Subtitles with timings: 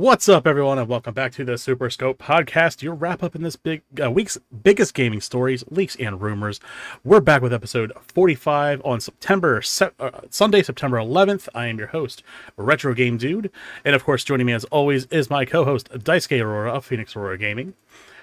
[0.00, 2.80] What's up, everyone, and welcome back to the SuperScope podcast.
[2.80, 6.58] Your wrap up in this big uh, week's biggest gaming stories, leaks, and rumors.
[7.04, 11.50] We're back with episode 45 on September se- uh, Sunday, September 11th.
[11.54, 12.22] I am your host,
[12.56, 13.50] Retro Game Dude,
[13.84, 17.36] and of course, joining me as always is my co-host Daisuke Aurora of Phoenix Aurora
[17.36, 17.74] Gaming.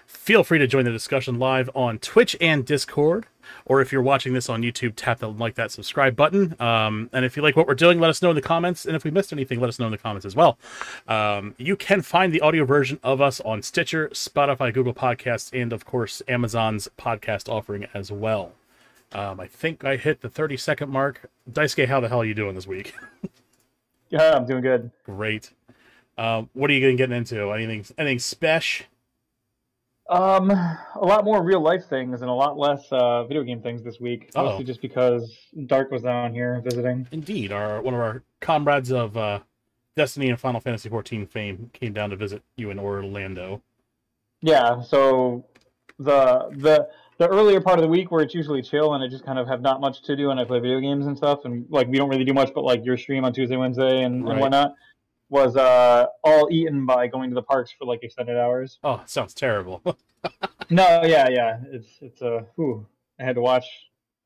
[0.07, 3.27] Feel free to join the discussion live on Twitch and Discord
[3.67, 6.59] or if you're watching this on YouTube, tap the like that subscribe button.
[6.59, 8.85] Um, and if you like what we're doing, let us know in the comments.
[8.85, 10.57] And if we missed anything, let us know in the comments as well.
[11.07, 15.71] Um, you can find the audio version of us on Stitcher, Spotify, Google Podcasts, and
[15.73, 18.53] of course Amazon's podcast offering as well.
[19.12, 21.29] Um, I think I hit the 30 second mark.
[21.49, 22.93] Daisuke, how the hell are you doing this week?
[24.09, 24.91] yeah, I'm doing good.
[25.05, 25.52] Great.
[26.18, 27.51] Um, what are you going to get into?
[27.51, 27.85] Anything?
[27.98, 28.85] Anything special?
[30.10, 33.84] Um, a lot more real life things and a lot less uh, video game things
[33.84, 34.30] this week.
[34.36, 34.46] Uh-oh.
[34.52, 37.08] Mostly just because Dark was down here visiting.
[37.12, 39.40] Indeed, our one of our comrades of uh,
[39.96, 43.62] Destiny and Final Fantasy XIV fame came down to visit you in Orlando.
[44.41, 45.46] Yeah, so
[46.00, 49.26] the the the earlier part of the week where it's usually chill and I just
[49.26, 51.66] kind of have not much to do and I play video games and stuff and
[51.70, 54.34] like we don't really do much but like your stream on Tuesday, Wednesday and, Right.
[54.34, 54.76] and whatnot
[55.29, 58.79] was uh all eaten by going to the parks for like extended hours.
[58.83, 59.81] Oh, sounds terrible.
[60.70, 61.59] No, yeah, yeah.
[61.71, 62.85] It's it's a uh, whew.
[63.20, 63.65] I had to watch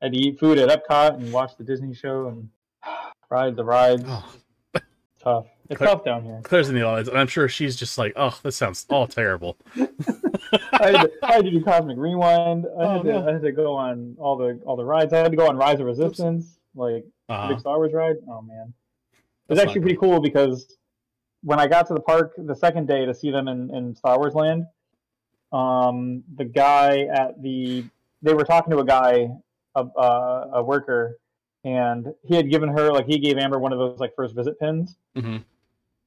[0.00, 2.48] I had to eat food at Epcot and watch the Disney show and
[3.30, 4.02] ride the rides.
[4.06, 4.34] oh,
[5.22, 5.46] Tough.
[5.70, 6.40] It's tough down here.
[6.42, 9.56] Claire's in the audience, and I'm sure she's just like, "Oh, this sounds all terrible."
[9.76, 9.78] I
[10.90, 12.66] had, to, I had to do Cosmic Rewind.
[12.66, 13.28] I Oh, had to no.
[13.28, 15.12] I had to go on all the all the rides.
[15.12, 17.48] I had to go on Rise of Resistance, like Uh-huh.
[17.48, 18.16] big Star Wars ride.
[18.28, 18.74] Oh man,
[19.12, 20.76] it was actually pretty cool because
[21.42, 24.18] when I got to the park the second day to see them in, in Star
[24.18, 24.66] Wars Land,
[25.52, 27.84] um, the guy at the
[28.22, 29.28] they were talking to a guy,
[29.74, 31.18] a, a, a worker,
[31.64, 34.58] and he had given her like he gave Amber one of those like first visit
[34.58, 34.96] pins.
[35.16, 35.44] Mhm.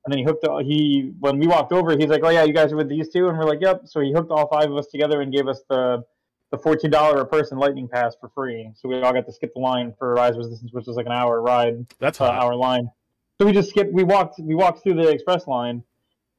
[0.05, 0.45] And then he hooked.
[0.65, 3.27] He when we walked over, he's like, "Oh yeah, you guys are with these two
[3.27, 5.61] and we're like, "Yep." So he hooked all five of us together and gave us
[5.69, 6.03] the
[6.51, 8.69] the fourteen dollar a person lightning pass for free.
[8.75, 11.07] So we all got to skip the line for Rise of Resistance, which was like
[11.07, 12.43] an hour ride, That's uh, hot.
[12.43, 12.91] hour line.
[13.39, 13.91] So we just skipped.
[13.93, 14.39] We walked.
[14.39, 15.83] We walked through the express line,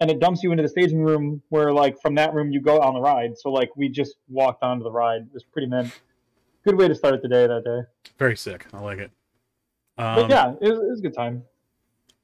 [0.00, 2.80] and it dumps you into the staging room where, like, from that room you go
[2.80, 3.36] on the ride.
[3.36, 5.22] So like we just walked onto the ride.
[5.22, 5.92] It was pretty mint.
[6.64, 8.10] Good way to start the day that day.
[8.18, 8.66] Very sick.
[8.72, 9.10] I like it.
[9.96, 11.44] But Um, yeah, it was, it was a good time.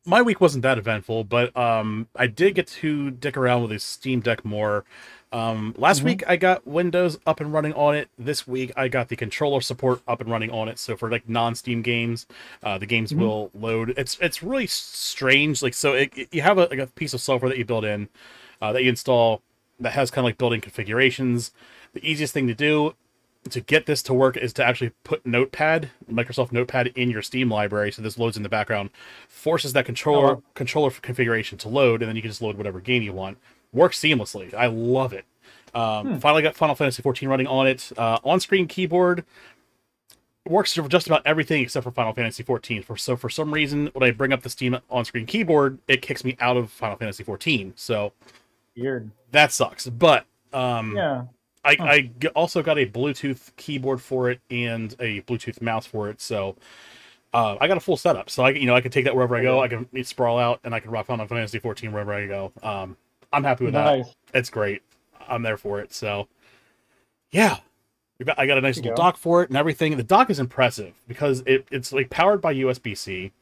[0.04, 3.78] my week wasn't that eventful, but um, I did get to dick around with the
[3.78, 4.84] Steam Deck more.
[5.32, 6.04] Um, last Mhm.
[6.04, 8.08] week I got Windows up and running on it.
[8.18, 10.78] This week I got the controller support up and running on it.
[10.78, 12.26] So for like non-Steam games,
[12.62, 13.18] uh, the games Mhm.
[13.18, 13.94] will load.
[13.96, 15.62] It's it's really strange.
[15.62, 17.84] Like so, it, it- you have a, like a piece of software that you build
[17.84, 18.08] in,
[18.60, 19.40] uh, that you install
[19.80, 21.50] that has kind of like built-in configurations.
[21.94, 22.94] The easiest thing to do
[23.50, 27.50] to get this to work is to actually put Notepad, Microsoft Notepad, in your Steam
[27.50, 28.90] library, so this loads in the background,
[29.28, 32.78] forces that controller Oh, controller configuration to load, and then you can just load whatever
[32.78, 33.38] game you want.
[33.72, 34.52] Works seamlessly.
[34.54, 35.24] I love it.
[35.74, 36.18] Um, Hmm.
[36.18, 37.90] Finally got Final Fantasy 14 running on it.
[37.96, 39.24] Uh, on-screen keyboard
[40.46, 42.82] works for just about everything except for Final Fantasy 14.
[42.82, 46.24] For so for some reason, when I bring up the Steam on-screen keyboard, it kicks
[46.24, 47.72] me out of Final Fantasy 14.
[47.76, 48.12] So
[48.76, 49.10] Weird.
[49.30, 49.88] that sucks.
[49.88, 51.24] But um, Yeah.
[51.64, 51.84] I, Huh.
[51.84, 56.56] I also got a Bluetooth keyboard for it and a Bluetooth mouse for it, so
[57.32, 58.28] uh, I got a full setup.
[58.28, 59.62] So I, you know, I can take that wherever I go.
[59.62, 62.52] I can sprawl out and I can rock Final Fantasy 14 wherever I go.
[62.64, 62.96] Um,
[63.32, 63.84] I'm happy with that.
[63.98, 64.14] Nice.
[64.34, 64.82] It's great.
[65.28, 65.92] I'm there for it.
[65.92, 66.28] So
[67.30, 67.58] yeah,
[68.36, 68.96] I got a nice little go.
[68.96, 69.96] dock for it and everything.
[69.96, 73.32] The dock is impressive because it, it's like powered by USB-C.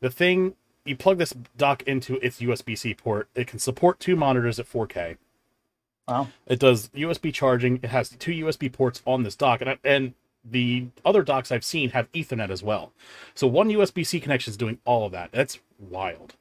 [0.00, 0.54] The thing
[0.84, 5.16] you plug this dock into its USB-C port, it can support two monitors at 4K.
[6.08, 6.28] Wow.
[6.46, 7.76] It does USB charging.
[7.82, 11.64] It has two USB ports on this dock, and I- and the other docks I've
[11.64, 12.92] seen have Ethernet as well.
[13.34, 15.30] So one USB C connection is doing all of that.
[15.32, 16.34] That's wild.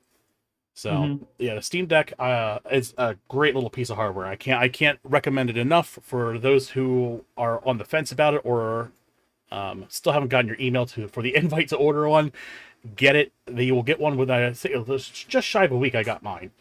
[0.74, 1.28] So Mhm.
[1.38, 4.26] yeah, the Steam Deck uh, is a great little piece of hardware.
[4.26, 8.34] I can't I can't recommend it enough for those who are on the fence about
[8.34, 8.92] it or
[9.52, 12.32] um, still haven't gotten your email to for the invite to order one.
[12.96, 13.32] Get it.
[13.54, 15.96] You will get one with I was just shy of a week.
[15.96, 16.52] I got mine.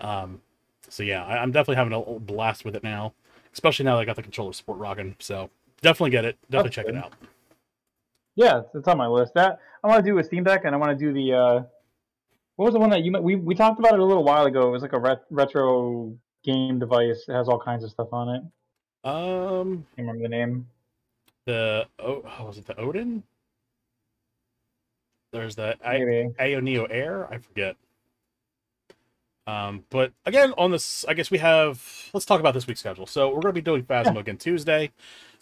[0.00, 0.42] Um,
[0.88, 3.14] so yeah, I, I'm definitely having a blast with it now,
[3.54, 5.16] especially now that I got the controller support rocking.
[5.20, 5.48] So
[5.80, 6.36] definitely get it.
[6.50, 7.12] Definitely That's check it out.
[8.34, 9.34] Yeah, it's on my list.
[9.34, 11.32] That I want to do a Steam Deck, and I want to do the.
[11.32, 11.62] Uh,
[12.56, 14.68] what was the one that you we we talked about it a little while ago?
[14.68, 17.24] It was like a ret- retro game device.
[17.28, 18.42] It has all kinds of stuff on it.
[19.04, 20.66] Um, I can't remember the name.
[21.46, 23.22] the oh, was it the Odin?
[25.32, 26.34] There's the I, Maybe.
[26.38, 27.26] AYANEO Air.
[27.32, 27.76] I forget.
[29.46, 32.10] Um, but again, on this, I guess we have.
[32.12, 33.06] Let's talk about this week's schedule.
[33.06, 34.92] So we're going to be doing Phasmo again Tuesday.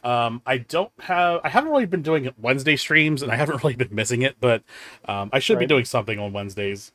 [0.03, 1.41] Um, I don't have.
[1.45, 4.37] I haven't really been doing Wednesday streams, and I haven't really been missing it.
[4.41, 4.63] But
[5.05, 6.93] um, I should be doing something on Wednesdays.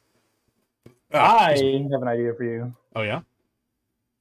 [1.21, 2.73] I have an idea for you.
[2.95, 3.21] oh yeah,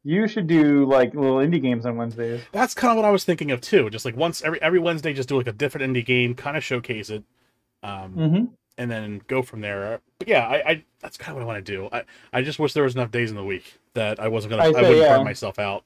[0.02, 2.42] You should do like little indie games on Wednesdays.
[2.52, 3.90] that's kind of what I was thinking of too.
[3.90, 6.64] Just like once every every Wednesday, just do like a different indie game, kind of
[6.64, 7.24] showcase it,
[7.82, 8.44] um, Mm-hmm.
[8.78, 10.00] and then go from there.
[10.18, 11.88] But yeah, I, I that's kind of what I want to do.
[11.92, 12.02] I
[12.32, 14.66] I just wish there was enough days in the week that I wasn't gonna I
[14.66, 15.16] I, wouldn't yeah.
[15.16, 15.84] burn myself out.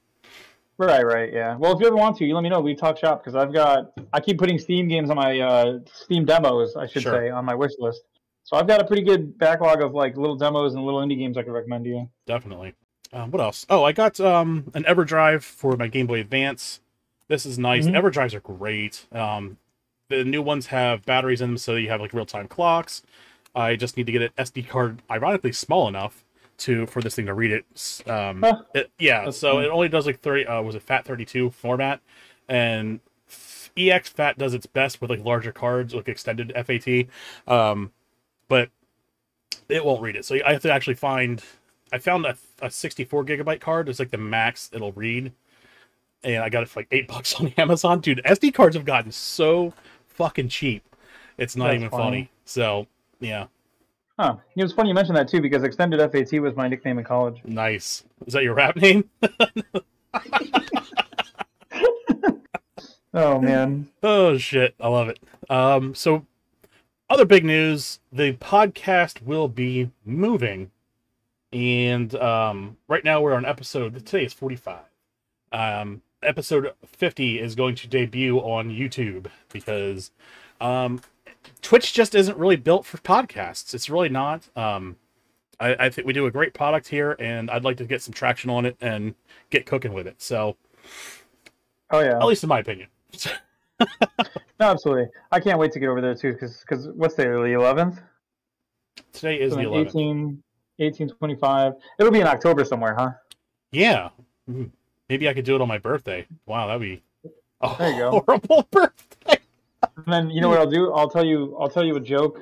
[0.81, 1.57] Right, right, yeah.
[1.57, 2.61] Well, if you ever want to, you let me know.
[2.61, 6.25] We talk shop because I've got I keep putting Steam games on my uh, Steam
[6.25, 7.15] demos, I should Sure.
[7.15, 8.03] say, on my wish list.
[8.49, 11.37] So I've got a pretty good backlog of like little demos and little indie games
[11.37, 12.09] I could recommend to you.
[12.25, 12.73] Definitely.
[13.13, 13.67] Um, what else?
[13.69, 16.81] Oh, I got um, an EverDrive for my Game Boy Advance.
[17.29, 17.87] This is nice.
[17.87, 17.93] Mhm.
[18.01, 19.05] EverDrives are great.
[19.13, 19.59] Um,
[20.09, 23.03] the new ones have batteries in them, so you have like real time clocks.
[23.55, 26.25] I just need to get an SD card, ironically small enough
[26.59, 28.03] to for this thing to read it.
[28.09, 28.63] Um, Huh.
[28.75, 29.65] it- yeah, so fine.
[29.65, 30.47] it only does like thirty.
[30.47, 32.01] Uh, was it FAT thirty two format?
[32.49, 33.01] And
[33.77, 37.09] EX FAT does its best with like larger cards, like extended FAT.
[37.47, 37.93] Um,
[38.49, 38.71] but
[39.69, 40.25] it won't read it.
[40.25, 41.43] So I have to actually find.
[41.93, 43.89] I found a, a 64 gigabyte card.
[43.89, 45.33] It's like the max it'll read,
[46.23, 48.01] and I got it for like eight bucks on Amazon.
[48.01, 49.73] Dude, SD cards have gotten so
[50.09, 50.83] fucking cheap.
[51.39, 52.03] It's not That's even funny.
[52.05, 52.31] funny.
[52.45, 52.87] So
[53.21, 53.47] yeah,
[54.19, 54.37] Huh.
[54.57, 57.41] It was funny you mentioned that too because Extended FAT was my nickname in college.
[57.45, 58.03] nice.
[58.27, 59.09] Is that your rap name?
[63.15, 63.89] Oh man.
[64.03, 65.19] Oh shit, I love it.
[65.49, 66.27] Um, so
[67.11, 70.71] other big news: the podcast will be moving,
[71.53, 73.95] and um, right now we're on episode.
[74.07, 74.85] Today is forty-five.
[75.53, 80.11] Um, episode fifty is going to debut on YouTube because
[80.61, 81.01] um,
[81.63, 83.73] Twitch just isn't really built for podcasts.
[83.75, 84.49] It's really not.
[84.57, 84.97] Um,
[85.61, 88.13] I, I think we do a great product here, and I'd like to get some
[88.13, 89.15] traction on it and
[89.51, 90.21] get cooking with it.
[90.23, 90.57] So,
[91.91, 92.19] Oh yeah.
[92.19, 92.89] at least in my opinion.
[94.61, 95.07] No, absolutely.
[95.31, 97.99] I can't wait to get over there too because because what's the the 11th?
[99.13, 99.89] Today is So the 11th.
[99.91, 100.43] 18,
[100.79, 101.75] 1825.
[101.99, 103.11] It'll be in October somewhere, huh?
[103.71, 104.09] Yeah.
[104.51, 104.71] Mhm.
[105.09, 106.27] Maybe I could do it on my birthday.
[106.47, 107.03] Wow, that'd be
[107.61, 108.11] a There you go.
[108.27, 109.39] horrible birthday.
[109.97, 110.93] And then you know what I'll do?
[110.93, 111.57] I'll tell you.
[111.59, 112.41] I'll tell you a joke.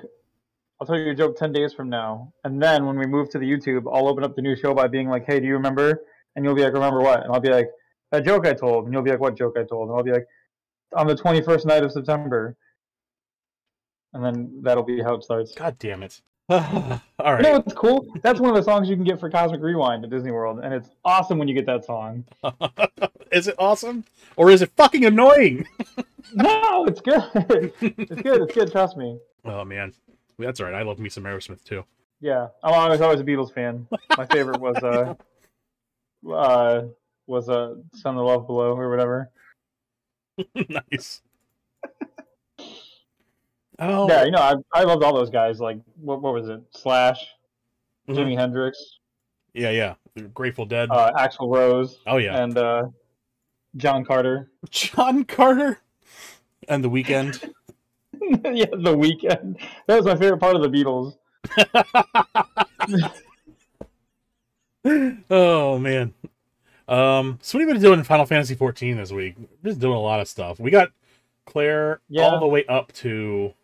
[0.80, 3.38] I'll tell you a joke ten days from now, and then when we move to
[3.38, 6.02] the YouTube, I'll open up the new show by being like, "Hey, do you remember?"
[6.34, 7.70] And you'll be like, "Remember what?" And I'll be like,
[8.10, 10.12] "That joke I told." And you'll be like, "What joke I told?" And I'll be
[10.12, 10.26] like,
[10.94, 12.56] "On the twenty-first night of September."
[14.12, 15.52] And then that'll be how it starts.
[15.54, 16.20] God damn it.
[16.48, 17.42] All You right.
[17.42, 18.06] know what's cool?
[18.22, 20.72] That's one of the songs you can get for Cosmic Rewind at Disney World, and
[20.72, 22.24] it's awesome when you get that song.
[23.32, 24.04] is it awesome?
[24.36, 25.66] Or is it fucking annoying?
[26.34, 27.22] No, it's good.
[27.80, 28.42] it's good.
[28.42, 28.72] It's good.
[28.72, 29.16] Trust me.
[29.44, 29.92] Oh man.
[30.40, 30.74] That's all right.
[30.74, 31.84] I love me some Aerosmith too.
[32.20, 33.86] Yeah, I was always always a Beatles fan.
[34.18, 35.14] My favorite was uh,
[36.30, 36.82] uh,
[37.28, 39.30] was uh, "Send the Love Below" or whatever.
[40.68, 41.22] nice.
[43.78, 45.60] Oh Yeah, you know, I I loved all those guys.
[45.60, 46.62] Like, what what was it?
[46.70, 47.26] Slash,
[48.08, 48.16] mhm.
[48.16, 48.98] Jimi Hendrix,
[49.54, 49.94] Yeah, yeah.
[50.32, 50.88] Grateful Dead.
[50.90, 52.42] uh, Axl Rose, oh yeah.
[52.42, 52.84] and uh,
[53.76, 54.50] John Carter.
[54.70, 55.80] John Carter
[56.68, 57.40] and the weekend.
[58.44, 59.58] yeah, The Weekend.
[59.86, 61.16] That was my favorite part of the Beatles.
[65.30, 66.14] oh man.
[66.88, 69.34] Um, so what have you been doing in Final Fantasy 14 this week?
[69.38, 70.60] We're just doing a lot of stuff.
[70.60, 70.90] We got
[71.44, 72.22] Claire Yeah.
[72.22, 73.54] all the way up to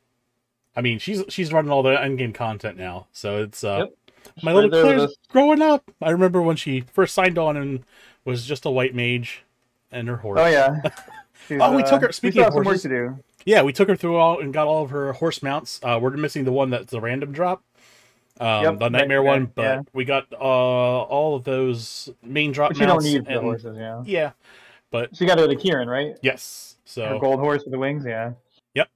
[0.75, 3.07] I mean, she's she's running all the endgame content now.
[3.12, 3.95] So it's uh Yep.
[4.43, 5.91] my little Claire's growing up.
[6.00, 7.85] I remember when she first signed on and
[8.25, 9.45] was just a white mage
[9.91, 10.41] and her horse.
[10.41, 10.81] Oh yeah.
[11.50, 13.19] Oh, we uh, took her- speaking of has some work horses- to do.
[13.45, 15.81] Yeah, we took her through all and got all of her horse mounts.
[15.83, 17.62] Uh, we're missing the one that's the random drop,
[18.41, 19.83] um, Yep, the nightmare that- one, but yeah.
[19.93, 23.77] we got uh, all of those main drop But you don't need the and- horses,
[23.79, 24.03] yeah.
[24.05, 24.31] Yeah,
[24.91, 26.17] but She got it to Kieran, right?
[26.23, 26.77] yes.
[26.85, 28.33] Her So gold horse with the wings, yeah.
[28.75, 28.89] Yep.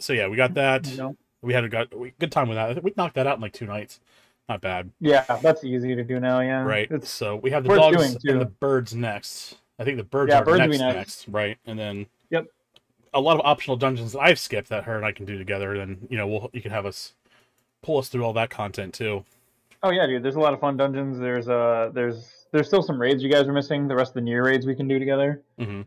[0.00, 0.86] So yeah, we got that.
[0.86, 1.16] You know?
[1.42, 2.82] We had a got we, good time with that.
[2.82, 4.00] We knocked that out in like two nights.
[4.48, 6.62] Not bad, Yeah, that's easy to do now, yeah.
[6.64, 6.90] right?
[6.90, 9.58] It's so we have the dogs doing, and the birds next.
[9.78, 10.96] I think the birds Yeah, are birds next, next.
[10.96, 11.56] next, right?
[11.66, 12.46] And then Yep.
[13.14, 15.78] a lot of optional dungeons that I've skipped that her and I can do together.
[15.78, 17.14] Then you know we'll you can have us
[17.82, 19.24] pull us through all that content too.
[19.82, 20.22] Oh yeah, dude.
[20.22, 21.18] There's a lot of fun dungeons.
[21.18, 23.88] There's uh, there's there's still some raids you guys are missing.
[23.88, 25.42] The rest of the near raids we can do together.
[25.58, 25.82] hmm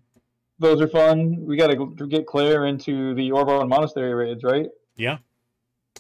[0.60, 1.46] Those are fun.
[1.46, 4.68] We got to get Claire into the Orbonne Monastery raids, right?
[4.96, 5.18] Yeah.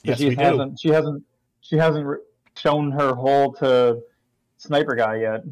[0.03, 0.79] Yes, she we hasn't.
[0.79, 1.23] She hasn't.
[1.61, 2.19] She hasn't
[2.55, 4.01] shown her hole to
[4.57, 5.43] sniper guy yet.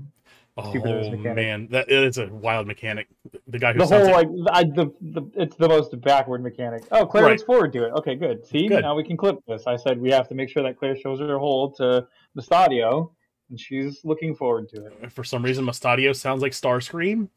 [0.69, 1.35] Stupid as Oh mechanic.
[1.35, 3.07] man, that it's a wild mechanic.
[3.47, 6.83] The guy who The whole like, like I, the, the it's the most backward mechanic.
[6.91, 7.29] Oh, Claire Right.
[7.31, 7.93] looks forward to it.
[7.93, 8.45] Okay, good.
[8.45, 8.81] See, Good.
[8.81, 9.63] now we can clip this.
[9.65, 12.05] I said we have to make sure that Claire shows her hole to
[12.35, 13.11] the Stadio,
[13.49, 15.11] and she's looking forward to it.
[15.11, 17.29] for some reason Mustadio sounds like Starscream.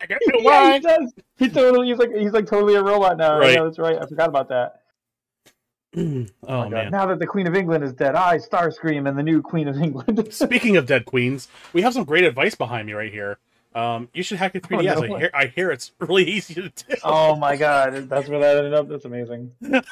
[0.00, 0.72] I don't know yeah, why.
[0.74, 1.12] he does.
[1.38, 3.38] He totally he's like he's like totally a robot now.
[3.38, 3.54] Right.
[3.54, 3.96] Yeah, that's right.
[4.00, 4.80] I forgot about that.
[5.96, 6.70] Oh my God.
[6.70, 6.90] man.
[6.90, 9.76] Now that the Queen of England is dead, I Starscream and the new Queen of
[9.80, 10.28] England.
[10.32, 13.38] Speaking of dead queens, we have some great advice behind me right here.
[13.74, 14.96] Um, you should hack your 3ds.
[14.96, 16.96] Oh, no I hear I hear it's really easy to do.
[17.02, 18.88] oh my God, that's where that ended up.
[18.88, 19.52] That's amazing.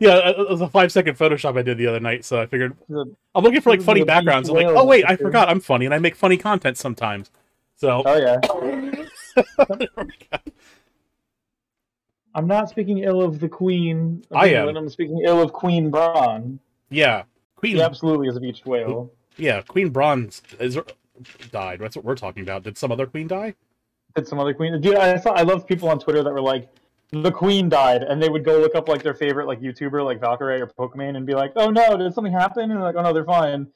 [0.00, 2.74] Yeah, it was a five second Photoshop I did the other night, so I figured
[2.88, 4.48] The- I'm looking for like funny backgrounds.
[4.48, 7.30] I'm like, oh wait, I forgot I'm funny and I make funny content sometimes.
[7.76, 8.38] So Oh yeah.
[12.34, 14.24] I'm not speaking ill of the Queen.
[14.30, 14.56] of I am.
[14.56, 16.58] England, I'm speaking ill of Queen Braun.
[16.90, 17.22] yeah,
[17.56, 17.76] Queen.
[17.76, 19.10] He absolutely is a beached whale.
[19.36, 20.78] Yeah, Queen Bronze is
[21.50, 21.80] died.
[21.80, 22.62] That's what we're talking about.
[22.64, 23.54] Did some other queen die?
[24.16, 24.80] Did some other queen?
[24.80, 25.30] Dude, I saw.
[25.32, 26.68] I love people on Twitter that were like,
[27.10, 30.20] "The Queen died," and they would go look up like their favorite like YouTuber, like
[30.20, 33.02] Valkyrae or Pokimane, and be like, "Oh no, did something happen?" And they're like, "Oh
[33.02, 33.68] no, they're fine." And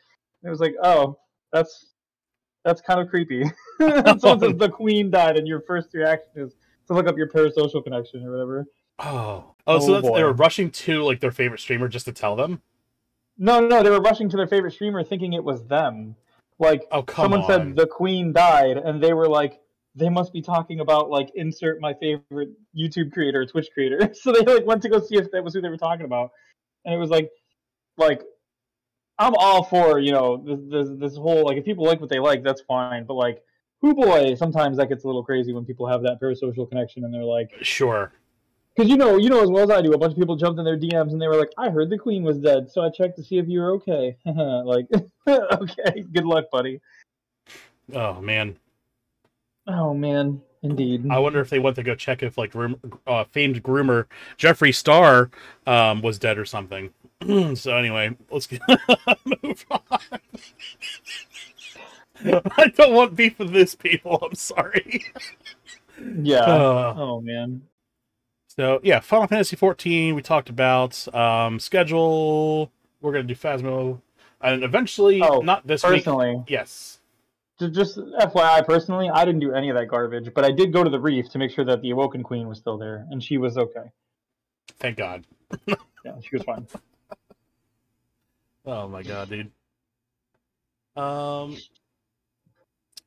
[0.45, 1.19] it was like, "Oh,
[1.53, 1.95] that's
[2.65, 3.45] that's kind of creepy."
[3.81, 6.55] Someone says the Queen died, and your first reaction is
[6.89, 8.67] to look up your parasocial connection or whatever.
[8.99, 12.13] Oh, oh, so Oh, that's, they were rushing to like their favorite streamer just to
[12.13, 12.61] tell them.
[13.39, 16.17] No, no, they were rushing to their favorite streamer, thinking it was them.
[16.59, 17.47] Like Oh, come someone on.
[17.47, 19.61] said the Queen died, and they were like,
[19.95, 24.13] they must be talking about like insert my favorite YouTube creator, Twitch creator.
[24.21, 26.31] so they like went to go see if that was who they were talking about,
[26.85, 27.31] and it was like,
[27.97, 28.23] like,
[29.19, 32.19] I'm all for you know this this, this whole like if people like what they
[32.19, 33.05] like, that's fine.
[33.05, 33.43] But like,
[33.81, 37.13] who boy, sometimes that gets a little crazy when people have that parasocial connection, and
[37.15, 38.13] they're like, Sure.
[38.77, 40.59] because you know, you know as well as I do, a bunch of people jumped
[40.59, 42.91] in their DMs and they were like, "I heard the Queen was dead, so I
[42.91, 44.87] checked to see if you were okay." like,
[45.29, 46.81] okay, good luck, buddy.
[47.95, 48.57] Oh man,
[49.67, 51.07] Oh man, indeed.
[51.11, 54.07] I wonder if they went to go check if like room, uh, famed groomer
[54.39, 55.31] Jeffree Star
[55.67, 56.91] um, was dead or something.
[57.55, 58.63] so anyway, let's get
[59.43, 60.21] move on.
[62.57, 64.19] I don't want beef with this people.
[64.23, 65.05] I'm sorry.
[66.23, 66.41] yeah.
[66.41, 67.63] Uh, oh man.
[68.49, 71.13] So yeah, Final Fantasy 14 we talked about.
[71.15, 72.71] Um, schedule
[73.01, 74.01] we're gonna do Phasmo,
[74.41, 76.05] and eventually Oh, not this week.
[76.05, 76.99] Personally, Yes.
[77.61, 80.91] just FYI, personally, I didn't do any of that garbage, but I did go to
[80.91, 83.57] the reef to make sure that the Awoken Queen was still there, and she was
[83.59, 83.91] okay.
[84.79, 85.25] Thank God.
[86.05, 86.67] Yeah, she was fine.
[88.65, 89.51] Oh my God, dude.
[90.97, 91.57] Um,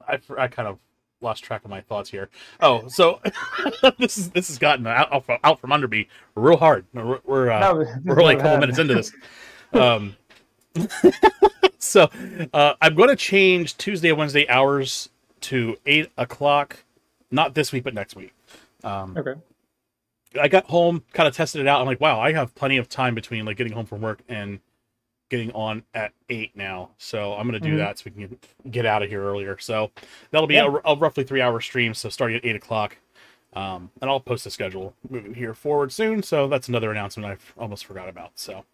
[0.07, 0.79] I I kind of
[1.21, 2.29] lost track of my thoughts here.
[2.59, 3.21] Oh, so
[3.99, 5.11] this is this has gotten out
[5.43, 6.85] out from, under me real hard.
[6.93, 9.11] We're we're, uh, No, we're like a couple minutes into this.
[9.73, 10.15] Um,
[11.77, 12.09] so
[12.53, 15.09] uh, I'm going to change Tuesday and Wednesday hours
[15.41, 16.83] to eight o'clock,
[17.29, 18.33] not this week, but next week.
[18.83, 19.39] Um, Okay.
[20.39, 21.81] I got home, kind of tested it out.
[21.81, 24.61] I'm like, wow, I have plenty of time between like getting home from work and
[25.31, 26.89] getting on at eight now.
[26.97, 27.77] So I'm going to do Mhm.
[27.77, 28.37] that so we can
[28.69, 29.57] get out of here earlier.
[29.57, 29.89] So
[30.29, 30.65] that'll be Yeah.
[30.85, 31.93] a, a roughly three hour stream.
[31.93, 32.97] So starting at eight o'clock.
[33.53, 36.21] Um, and I'll post the schedule moving here forward soon.
[36.21, 38.31] So that's another announcement I almost forgot about.
[38.35, 38.65] So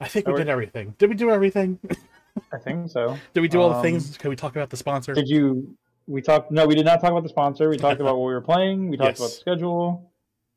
[0.00, 0.94] I think we did everything.
[0.98, 1.78] Did we do everything?
[2.52, 3.16] I think so.
[3.32, 4.18] did we do all the Um, things?
[4.18, 5.14] Can we talk about the sponsor?
[5.14, 5.76] Did you?
[6.08, 6.50] We talked.
[6.50, 7.68] No, we did not talk about the sponsor.
[7.68, 8.88] We talked about what we were playing.
[8.90, 9.18] We talked Yes.
[9.20, 10.10] about the schedule.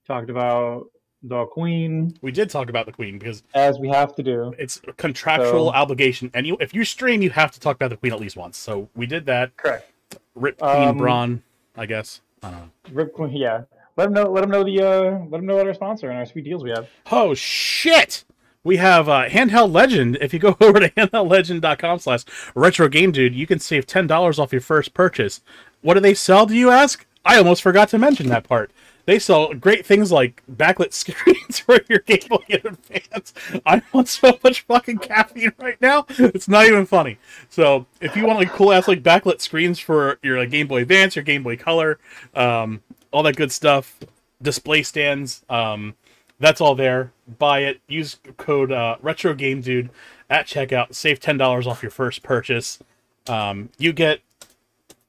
[0.08, 0.88] Talked about
[1.28, 4.54] the Queen, we did talk about the Queen because as we have to do.
[4.60, 6.30] it's a contractual So- obligation.
[6.34, 8.58] And you, if you stream, you have to talk about the Queen at least once.
[8.58, 9.56] So we did that.
[9.58, 9.92] Correct.
[10.36, 11.44] Rip Queen Um, Braun,
[11.76, 12.22] I guess.
[12.44, 12.70] I don't know.
[12.92, 13.32] Rip Queen.
[13.36, 13.62] Yeah.
[13.98, 14.30] Let them know.
[14.32, 14.82] Let them know the.
[14.82, 16.88] Uh, let them know what our sponsor and our sweet deals we have.
[17.12, 18.26] Oh shit!
[18.64, 20.18] We have uh, Handheld Legend.
[20.20, 24.38] If you go over to handheldlegend.com slash retro game dude, you can save ten dollars
[24.38, 25.40] off your first purchase.
[25.82, 27.06] What do they sell, do you ask?
[27.24, 28.70] I almost forgot to mention that part.
[29.06, 33.34] They sell great things like backlit screens for your Game Boy Advance.
[33.66, 36.06] I want so much fucking caffeine right now.
[36.10, 37.18] It's not even funny.
[37.50, 40.82] So if you want like cool ass like backlit screens for your like, Game Boy
[40.82, 42.00] Advance, your Game Boy Color,
[42.34, 42.82] um,
[43.12, 44.00] all that good stuff,
[44.42, 45.96] display stands, um,
[46.40, 47.12] that's all there.
[47.40, 47.82] Buy it.
[47.88, 49.90] Use code uh, Retro Game Dude
[50.30, 50.94] at checkout.
[50.94, 52.80] Save ten dollars off your first purchase.
[53.28, 54.20] Um, you get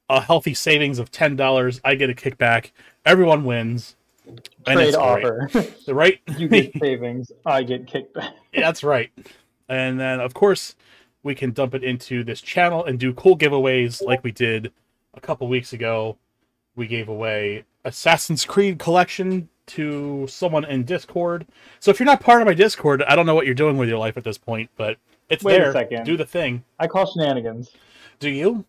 [0.09, 1.81] a healthy savings of ten dollars.
[1.83, 2.71] I get a kickback.
[3.07, 3.95] Everyone wins.
[4.65, 4.95] Trade great.
[4.95, 5.49] offer.
[5.85, 6.19] The right?
[6.37, 7.31] you get savings.
[7.45, 8.33] I get kickback.
[8.51, 9.09] Yeah, that's right.
[9.69, 10.75] And then, of course,
[11.23, 14.73] we can dump it into this channel and do cool giveaways like we did
[15.13, 16.17] a couple weeks ago.
[16.75, 21.47] We gave away Assassin's Creed collection to someone in Discord.
[21.79, 23.87] So if you're not part of my Discord, I don't know what you're doing with
[23.87, 24.97] your life at this point, but
[25.29, 25.71] it's Wait a there.
[25.73, 26.05] second.
[26.05, 26.63] Do the thing.
[26.79, 27.71] I call shenanigans.
[28.19, 28.65] Do you?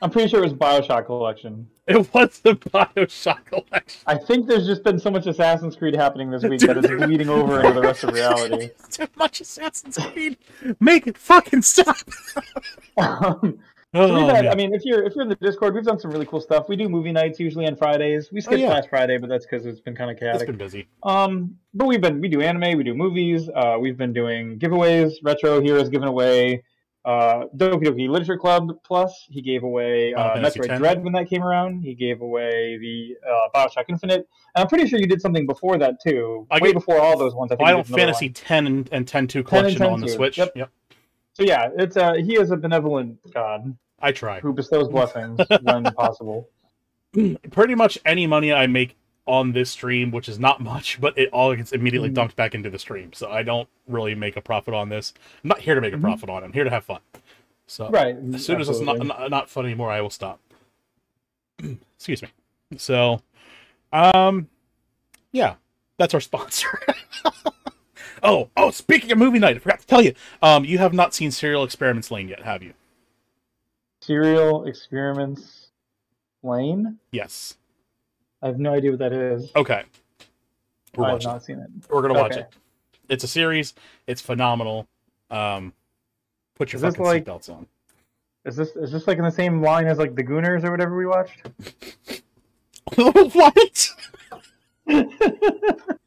[0.00, 1.68] I'm pretty sure it was Bioshock collection.
[1.88, 4.00] It was the Bioshock collection.
[4.06, 7.28] I think there's just been so much Assassin's Creed happening this week that it's bleeding
[7.28, 8.70] over into the rest of reality.
[8.90, 10.38] Too much Assassin's Creed.
[10.80, 11.98] Make it fucking stop.
[12.96, 13.58] Um,
[13.96, 14.46] Oh, So we've had.
[14.46, 16.68] I mean, if you're if you're in the Discord, we've done some really cool stuff.
[16.68, 18.32] We do movie nights usually on Fridays.
[18.32, 18.70] We skipped yeah.
[18.70, 20.48] last Friday, but that's because it's been kind of it's chaotic.
[20.48, 20.88] been busy.
[21.04, 23.48] Um, but we've been we do anime, we do movies.
[23.54, 25.12] Uh, we've been doing giveaways.
[25.22, 26.64] Retro Heroes given away.
[27.04, 29.26] Uh, Doki Doki Literature Club Plus.
[29.28, 30.78] He gave away uh, Metroid X.
[30.78, 31.82] Dread when that came around.
[31.82, 34.26] He gave away the uh, Bioshock Infinite.
[34.54, 36.46] And I'm pretty sure you did something before that too.
[36.50, 37.52] I way before all those ones.
[37.52, 38.34] I think Final Fantasy one.
[38.34, 40.08] 10 and, and 10 2 and collection 10 on the.
[40.08, 40.38] Switch.
[40.38, 40.52] Yep.
[40.56, 40.70] yep.
[41.34, 44.40] So yeah, it's uh he is a benevolent god I try.
[44.40, 46.48] who bestows blessings when possible.
[47.50, 48.96] Pretty much any money I make
[49.26, 52.14] on this stream, which is not much, but it all gets immediately Mhm.
[52.14, 53.12] dumped back into the stream.
[53.12, 55.14] So I don't really make a profit on this.
[55.42, 56.02] I'm not here to make a Mhm.
[56.02, 56.46] profit on it.
[56.46, 57.00] I'm here to have fun.
[57.66, 58.14] So Right.
[58.34, 60.38] as soon as it's not, not not fun anymore, I will stop.
[61.96, 62.28] Excuse me.
[62.76, 63.22] So,
[63.92, 64.48] um,
[65.32, 65.54] yeah,
[65.96, 66.68] that's our sponsor.
[68.22, 70.14] oh, oh, speaking of movie night, I forgot to tell you.
[70.42, 72.74] Um, you have not seen Serial Experiments Lain yet, have you?
[74.02, 75.68] Serial Experiments
[76.42, 76.98] Lain.
[77.10, 77.56] Yes.
[78.44, 79.50] I have no idea what that is.
[79.56, 79.82] Okay.
[80.96, 81.30] We're I have watching.
[81.30, 81.68] not seen it.
[81.90, 82.42] We're gonna watch Okay.
[82.42, 82.54] it.
[83.08, 83.74] It's a series.
[84.06, 84.86] It's phenomenal.
[85.30, 85.72] Um,
[86.54, 87.66] put your Is this fucking like- seatbelts on.
[88.44, 90.94] Is this is this like in the same line as like the Gooners or whatever
[90.96, 91.40] we watched?
[92.94, 93.90] what?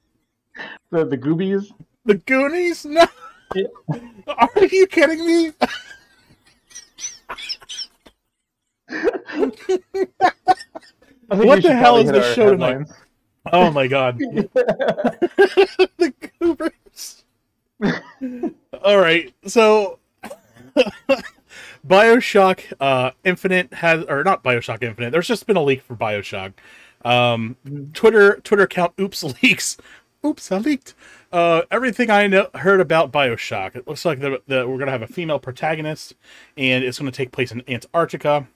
[0.89, 1.71] The the Goobies.
[2.05, 2.85] The Goonies?
[2.85, 3.05] No.
[3.53, 3.63] Yeah.
[4.27, 5.51] Are you kidding me?
[11.29, 12.87] I think What the hell is hit this our show tonight?
[13.51, 14.17] Oh my god.
[14.19, 17.23] the Goobers.
[18.83, 19.99] All right, so
[21.87, 25.11] Bioshock uh, Infinite has, or not Bioshock Infinite.
[25.11, 26.53] There's just been a leak for Bioshock.
[27.05, 27.55] Um.
[27.93, 29.77] Twitter Twitter account Oops leaks.
[30.25, 30.95] Oops, I leaked.
[31.31, 33.75] Uh, everything I know heard about Bioshock.
[33.75, 36.15] It looks like the, the, we're gonna have a female protagonist,
[36.57, 38.47] and it's gonna take place in Antarctica.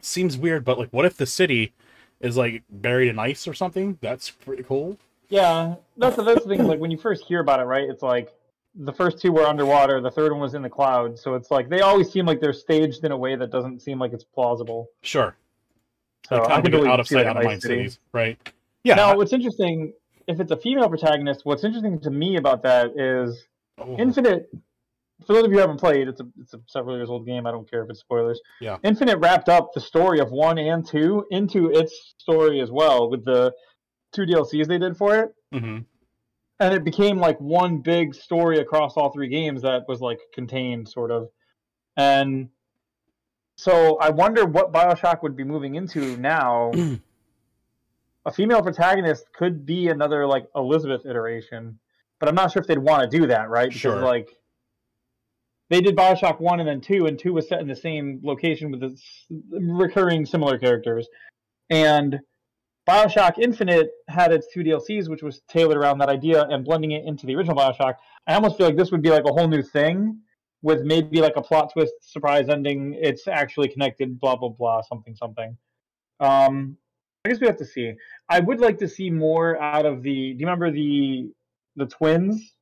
[0.00, 1.74] Seems weird, but like, what if the city
[2.20, 3.98] is like buried in ice or something?
[4.00, 4.98] That's pretty cool.
[5.28, 6.66] Yeah, that's the, that's the thing.
[6.66, 7.88] Like when you first hear about it, right?
[7.88, 8.32] It's like
[8.74, 11.20] the first two were underwater, the third one was in the clouds.
[11.20, 13.98] So it's like they always seem like they're staged in a way that doesn't seem
[13.98, 14.88] like it's plausible.
[15.02, 15.36] Sure.
[16.28, 17.76] So like, I of like out of sight, out of mind City.
[17.76, 18.38] cities, right?
[18.84, 18.94] Yeah.
[18.94, 19.92] Now, what's interesting,
[20.26, 23.46] if it's a female protagonist, what's interesting to me about that is
[23.80, 24.50] Oh, Infinite.
[25.26, 27.46] For those of you who haven't played, it's a it's a several years old game.
[27.46, 28.40] I don't care if it's spoilers.
[28.60, 28.78] Yeah.
[28.84, 33.24] Infinite wrapped up the story of one and two into its story as well with
[33.24, 33.52] the
[34.12, 35.84] two DLCs they did for it, mhm.
[36.60, 40.88] and it became like one big story across all three games that was like contained,
[40.88, 41.28] sort of.
[41.96, 42.48] And
[43.56, 46.70] so I wonder what Bioshock would be moving into now.
[48.24, 51.78] a female protagonist could be another like Elizabeth iteration,
[52.20, 53.68] but I'm not sure if they'd want to do that, right?
[53.68, 54.00] Because Sure.
[54.02, 54.28] like
[55.70, 58.70] they did Bioshock one and then two, and two was set in the same location
[58.70, 58.96] with the
[59.50, 61.08] recurring similar characters,
[61.70, 62.18] and
[62.88, 67.04] Bioshock Infinite had its two DLCs, which was tailored around that idea and blending it
[67.04, 67.96] into the original Bioshock.
[68.26, 70.20] I almost feel like this would be like a whole new thing
[70.62, 72.98] with maybe like a plot twist, surprise ending.
[72.98, 75.56] It's actually connected, blah blah blah, something something.
[76.20, 76.78] Um,
[77.24, 77.92] I guess we have to see.
[78.30, 80.32] I would like to see more out of the.
[80.32, 81.30] Do you remember the
[81.76, 82.54] the twins?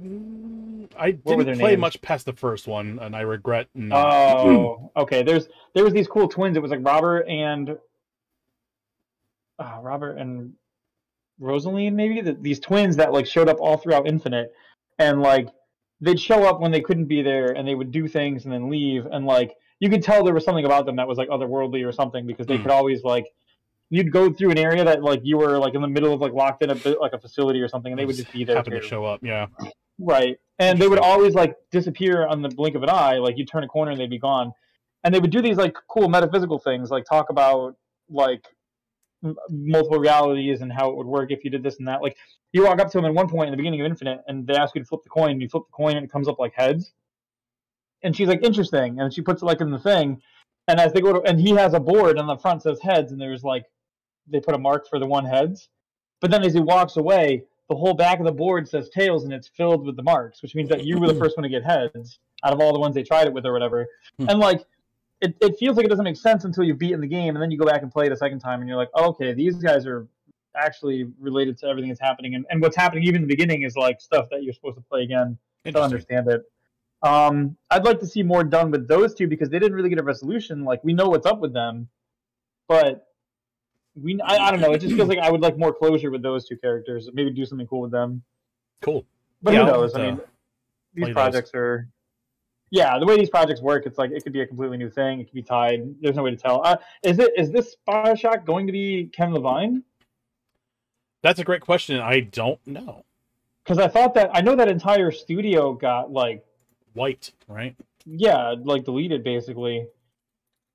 [0.00, 1.80] Mm, I didn't play names?
[1.80, 4.38] much past the first one, and I regret not.
[4.38, 5.22] Oh, okay.
[5.22, 6.56] There's there was these cool twins.
[6.56, 7.78] It was like Robert and
[9.58, 10.52] uh, Robert and
[11.38, 14.52] Rosalind, maybe the, these twins that like showed up all throughout Infinite,
[14.98, 15.48] and like
[16.00, 18.68] they'd show up when they couldn't be there, and they would do things and then
[18.68, 21.86] leave, and like you could tell there was something about them that was like otherworldly
[21.86, 22.62] or something because they Hmm.
[22.62, 23.26] could always like
[23.90, 26.32] you'd go through an area that like you were like in the middle of like
[26.32, 28.56] locked in a bit like a facility or something, and they would just be there.
[28.56, 29.20] happen to show up.
[29.22, 29.46] Yeah.
[29.98, 30.38] Right.
[30.58, 33.18] And they would always like disappear on the blink of an eye.
[33.18, 34.52] Like you turn a corner and they'd be gone.
[35.04, 37.76] And they would do these like cool metaphysical things, like talk about
[38.08, 38.44] like
[39.24, 42.02] m- multiple realities and how it would work if you did this and that.
[42.02, 42.16] Like
[42.52, 44.54] you walk up to them at one point in the beginning of Infinite and they
[44.54, 45.32] ask you to flip the coin.
[45.32, 46.92] And you flip the coin and it comes up like heads.
[48.02, 49.00] And she's like, interesting.
[49.00, 50.20] And she puts it like in the thing.
[50.68, 53.12] And as they go to, and he has a board on the front says heads,
[53.12, 53.64] and there's like,
[54.26, 55.68] they put a mark for the one heads.
[56.20, 59.32] But then as he walks away, the whole back of the board says tails and
[59.32, 61.64] it's filled with the marks, which means that you were the first one to get
[61.64, 63.86] heads out of all the ones they tried it with or whatever.
[64.18, 64.30] Hmm.
[64.30, 64.64] And like
[65.20, 67.50] it, it feels like it doesn't make sense until you've beaten the game and then
[67.50, 69.56] you go back and play it a second time and you're like, oh, okay, these
[69.56, 70.06] guys are
[70.56, 73.76] actually related to everything that's happening and, and what's happening even in the beginning is
[73.76, 76.42] like stuff that you're supposed to play again to understand it.
[77.02, 79.98] Um, I'd like to see more done with those two because they didn't really get
[79.98, 80.64] a resolution.
[80.64, 81.88] Like we know what's up with them,
[82.68, 83.06] but
[84.00, 84.72] we I, I don't know.
[84.72, 87.08] It just feels like I would like more closure with those two characters.
[87.12, 88.22] Maybe do something cool with them.
[88.82, 89.04] Cool.
[89.42, 89.92] But Yeah, who knows?
[89.94, 90.20] have I mean,
[90.94, 91.14] these those.
[91.14, 91.88] projects are
[92.70, 95.20] yeah, the way these projects work, it's like it could be a completely new thing.
[95.20, 95.82] It could be tied.
[96.00, 96.62] There's no way to tell.
[96.64, 99.82] Uh, is it is this Bioshock going to be Ken Levine?
[101.22, 102.00] That's a great question.
[102.00, 103.04] I don't know.
[103.64, 106.44] Because I thought that I know that entire studio got like
[106.94, 107.76] Wiped, right?
[108.04, 109.86] yeah, like deleted basically.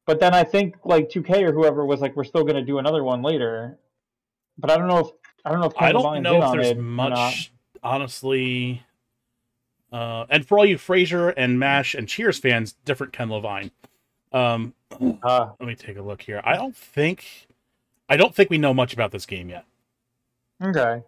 [0.06, 2.80] But then I think like 2K or whoever was like, we're still going to do
[2.80, 3.78] another one later.
[4.58, 5.08] But I don't know if
[5.46, 7.10] I don't know if Ken I don't Levine's know if there's it or not.
[7.10, 7.52] much,
[7.84, 8.84] honestly.
[9.92, 13.72] Uh, and for all you Frasier and Mash and Cheers fans, different Ken Levine.
[14.32, 14.74] Um,
[15.24, 16.42] Uh, let me take a look here.
[16.44, 17.48] I don't think,
[18.08, 19.66] I don't think we know much about this game yet.
[20.64, 21.04] okay.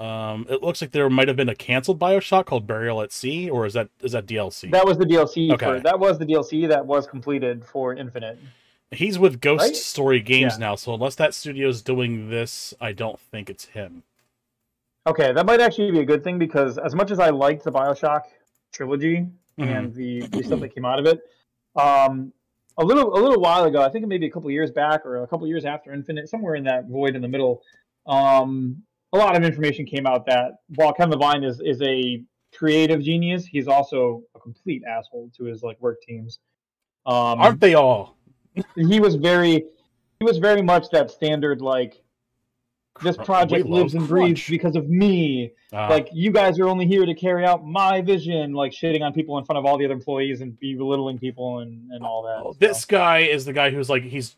[0.00, 3.50] Um, it looks like there might have been a canceled Bioshock called Burial at Sea,
[3.50, 4.70] or is that is that DLC?
[4.70, 5.52] That was the DLC.
[5.52, 5.66] Okay.
[5.66, 8.38] For, that was the DLC that was completed for Infinite.
[8.92, 9.76] He's with Ghost Right?
[9.76, 10.66] Story Games Yeah.
[10.68, 14.02] now, so unless that studio's doing this, I don't think it's him.
[15.06, 17.70] Okay, that might actually be a good thing because as much as I liked the
[17.72, 18.22] Bioshock
[18.72, 19.26] trilogy
[19.58, 19.66] Mhm.
[19.76, 21.20] and the, the stuff that came out of it,
[21.76, 22.32] um,
[22.78, 25.22] a little a little while ago, I think it maybe a couple years back or
[25.22, 27.62] a couple years after Infinite, somewhere in that void in the middle,
[28.06, 32.22] um, a lot of information came out that while Ken Levine is is a
[32.54, 36.38] creative genius, he's also a complete asshole to his like work teams.
[37.06, 38.16] Um, Aren't they all?
[38.76, 39.64] he was very
[40.18, 42.02] he was very much that standard like
[43.02, 44.50] this project lives and breathes crunch.
[44.50, 48.52] because of me Uh, like you guys are only here to carry out my vision
[48.52, 51.90] like shitting on people in front of all the other employees and belittling people and,
[51.92, 52.56] and all that Oh, so.
[52.58, 54.36] this guy is the guy who's like he's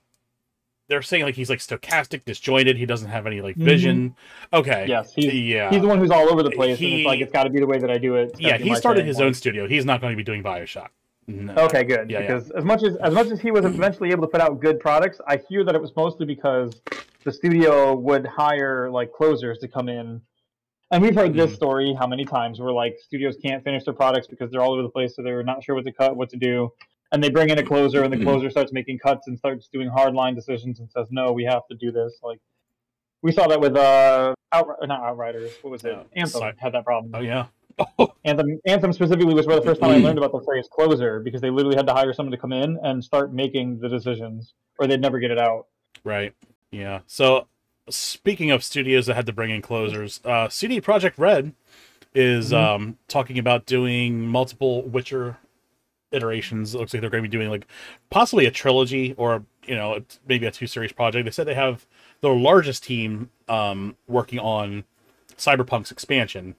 [0.89, 3.65] they're saying like he's like stochastic disjointed he doesn't have any like Mhm.
[3.65, 4.17] vision
[4.53, 7.07] okay yes he's, yeah he's the one who's all over the place and He- it's
[7.07, 9.21] like it's got to be the way that i do it yeah he started his
[9.21, 10.89] own studio he's not going to be doing bioshock
[11.29, 11.55] no.
[11.55, 12.27] okay good Yeah, yeah.
[12.27, 14.81] because as much as as much as he was eventually able to put out good
[14.81, 16.81] products i hear that it was mostly because
[17.25, 20.21] the studio would hire like closers to come in
[20.91, 21.57] and we've heard this Mhm.
[21.57, 24.83] story how many times where like studios can't finish their products because they're all over
[24.83, 26.73] the place so they're not sure what to cut what to do
[27.13, 28.25] and they bring in a closer and the Mhm.
[28.25, 31.63] closer starts making cuts and starts doing hard line decisions and says no we have
[31.71, 32.19] to do this.
[32.23, 32.41] Like
[33.23, 35.97] we saw that with uh out not outriders what was it?
[36.17, 37.13] Anthem Cy- had that problem.
[37.15, 37.47] Oh yeah.
[38.25, 41.41] Anthem Anthem specifically was where the first time I learned about the phrase closer because
[41.41, 44.87] they literally had to hire someone to come in and start making the decisions or
[44.87, 45.67] they'd never get it out.
[46.05, 46.35] right.
[46.71, 47.01] Yeah.
[47.07, 47.47] So
[47.91, 51.53] speaking of studios that had to bring in closers uh CD Projekt Red
[52.15, 52.57] is Mhm.
[52.57, 55.37] um talking about doing multiple witcher
[56.13, 56.75] iterations.
[56.75, 57.67] It looks like they're going to be doing like
[58.11, 61.25] possibly a trilogy or you know maybe a two series project.
[61.25, 61.87] They said they have
[62.21, 64.85] the largest team um, working on
[65.37, 66.55] Cyberpunk's expansion,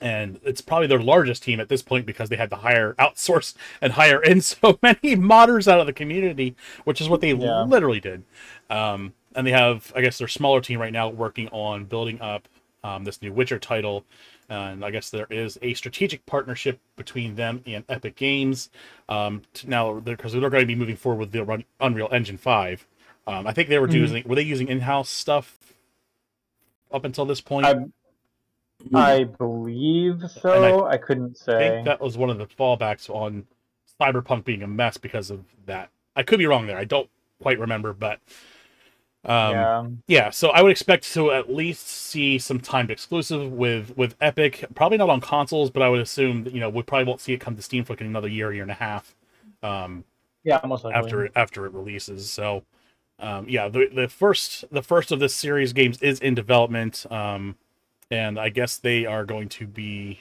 [0.00, 3.54] and it's probably their largest team at this point because they had to hire outsource
[3.80, 7.62] and hire in so many modders out of the community, which is what they Yeah.
[7.62, 8.24] literally did.
[8.70, 12.48] Um, and they have, I guess, their smaller team right now working on building up
[12.84, 14.04] um, this new Witcher title.
[14.52, 18.68] And I guess there is a strategic partnership between them and Epic Games.
[19.08, 22.36] Um, to now, because they're, going to be moving forward with the Run- Unreal Engine
[22.36, 22.86] Five.
[23.26, 23.94] Um, I think they were Mhm.
[23.94, 25.74] using were they using in-house stuff
[26.92, 27.64] up until this point?
[27.66, 27.76] I
[28.92, 30.86] I believe so.
[30.86, 31.54] I, couldn't say.
[31.54, 31.68] I say.
[31.70, 33.46] think that was one of the fallbacks on
[34.00, 35.90] Cyberpunk being a mess because of that.
[36.16, 36.76] I could be wrong there.
[36.76, 37.08] I don't
[37.40, 38.18] quite remember, but
[39.24, 39.88] um, yeah.
[40.08, 40.30] yeah.
[40.30, 44.64] So I would expect to at least see some timed exclusive with with Epic.
[44.74, 47.32] Probably not on consoles, but I would assume that you know we probably won't see
[47.32, 49.14] it come to Steam for like another year, year and a half
[49.62, 50.04] um,
[50.44, 51.00] Yeah, most likely.
[51.00, 52.30] after after it releases.
[52.30, 52.64] So
[53.18, 57.56] um, yeah, the the first the first of this series games is in development, um,
[58.10, 60.20] and I guess they are going to be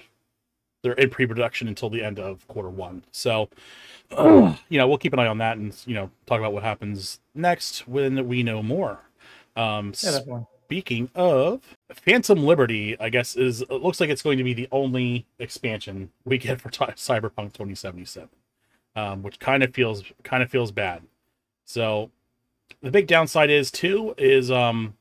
[0.84, 3.04] they're in pre-production until the end of quarter one.
[3.12, 3.50] So
[4.70, 7.20] you know we'll keep an eye on that and you know talk about what happens
[7.34, 9.00] next when we know more.
[9.56, 10.44] Um, Yeah.
[10.68, 14.70] Speaking of Phantom Liberty, I guess is it looks like it's going to be the
[14.72, 18.30] only expansion we get for t- Cyberpunk 2077,
[18.96, 21.02] um, which kind of feels kind of feels bad.
[21.66, 22.10] So
[22.82, 24.96] the big downside is too is um,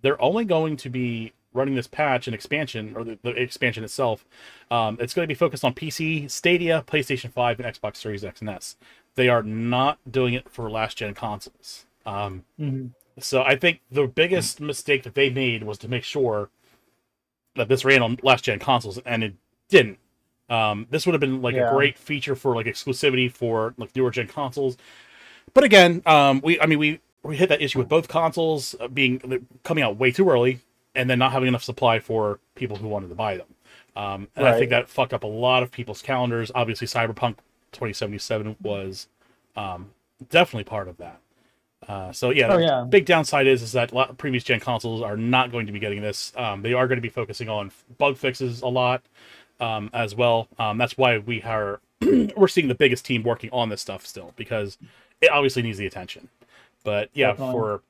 [0.00, 4.24] they're only going to be running this patch and expansion or the, the expansion itself.
[4.70, 8.40] Um, it's going to be focused on PC, Stadia, PlayStation 5, and Xbox Series X
[8.40, 8.76] and S.
[9.16, 11.86] They are not doing it for last gen consoles.
[12.06, 12.90] Um, Mhm.
[13.18, 16.50] so I think the biggest mistake that they made was to make sure
[17.56, 19.34] that this ran on last gen consoles, and it
[19.68, 19.98] didn't.
[20.48, 21.68] Um, this would have been like Yeah.
[21.68, 24.76] a great feature for like exclusivity for like newer gen consoles.
[25.54, 28.88] But again, um, we I mean we we hit that issue with both consoles uh,
[28.88, 30.60] being coming out way too early,
[30.94, 33.46] and then not having enough supply for people who wanted to buy them.
[33.96, 36.50] Um, and I think that fucked up a lot of people's calendars.
[36.54, 37.36] Obviously, Cyberpunk
[37.72, 39.08] 2077 was
[39.56, 39.90] um,
[40.28, 41.20] definitely part of that.
[41.88, 42.84] Uh, so yeah, Oh, the yeah.
[42.88, 46.02] big downside is is that lot- previous gen consoles are not going to be getting
[46.02, 46.32] this.
[46.36, 49.02] Um, they are going to be focusing on bug fixes a lot
[49.60, 50.46] um, as well.
[50.58, 51.80] Um, that's why we are
[52.36, 54.78] we're seeing the biggest team working on this stuff still because
[55.20, 56.28] it obviously needs the attention.
[56.84, 57.52] But yeah, Definitely.
[57.54, 57.82] for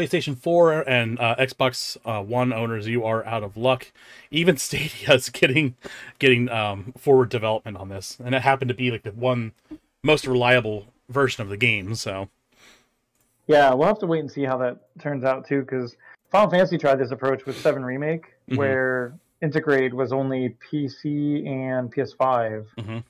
[0.00, 3.90] PlayStation 4 and uh, Xbox uh, One owners, you are out of luck.
[4.30, 5.74] Even Stadia is getting
[6.18, 9.52] getting um, forward development on this, and it happened to be like the one
[10.02, 11.94] most reliable version of the game.
[11.94, 12.28] So
[13.46, 15.96] Yeah, we'll have to wait and see how that turns out too, because
[16.30, 18.58] Final Fantasy tried this approach with Seven Remake, Mhm.
[18.58, 23.02] where Intergrade was only PC and PS5, Mhm.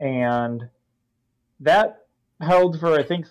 [0.00, 0.68] and
[1.60, 2.06] that
[2.40, 3.26] held for I think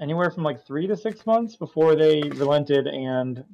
[0.00, 3.44] anywhere from like three to six months before they relented and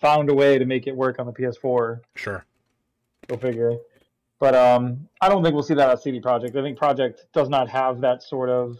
[0.00, 2.00] found a way to make it work on the PS4.
[2.14, 2.44] sure,
[3.28, 3.72] Go figure.
[4.38, 6.56] But um, I don't think we'll see that at CD Projekt.
[6.56, 8.78] I think Projekt does not have that sort of.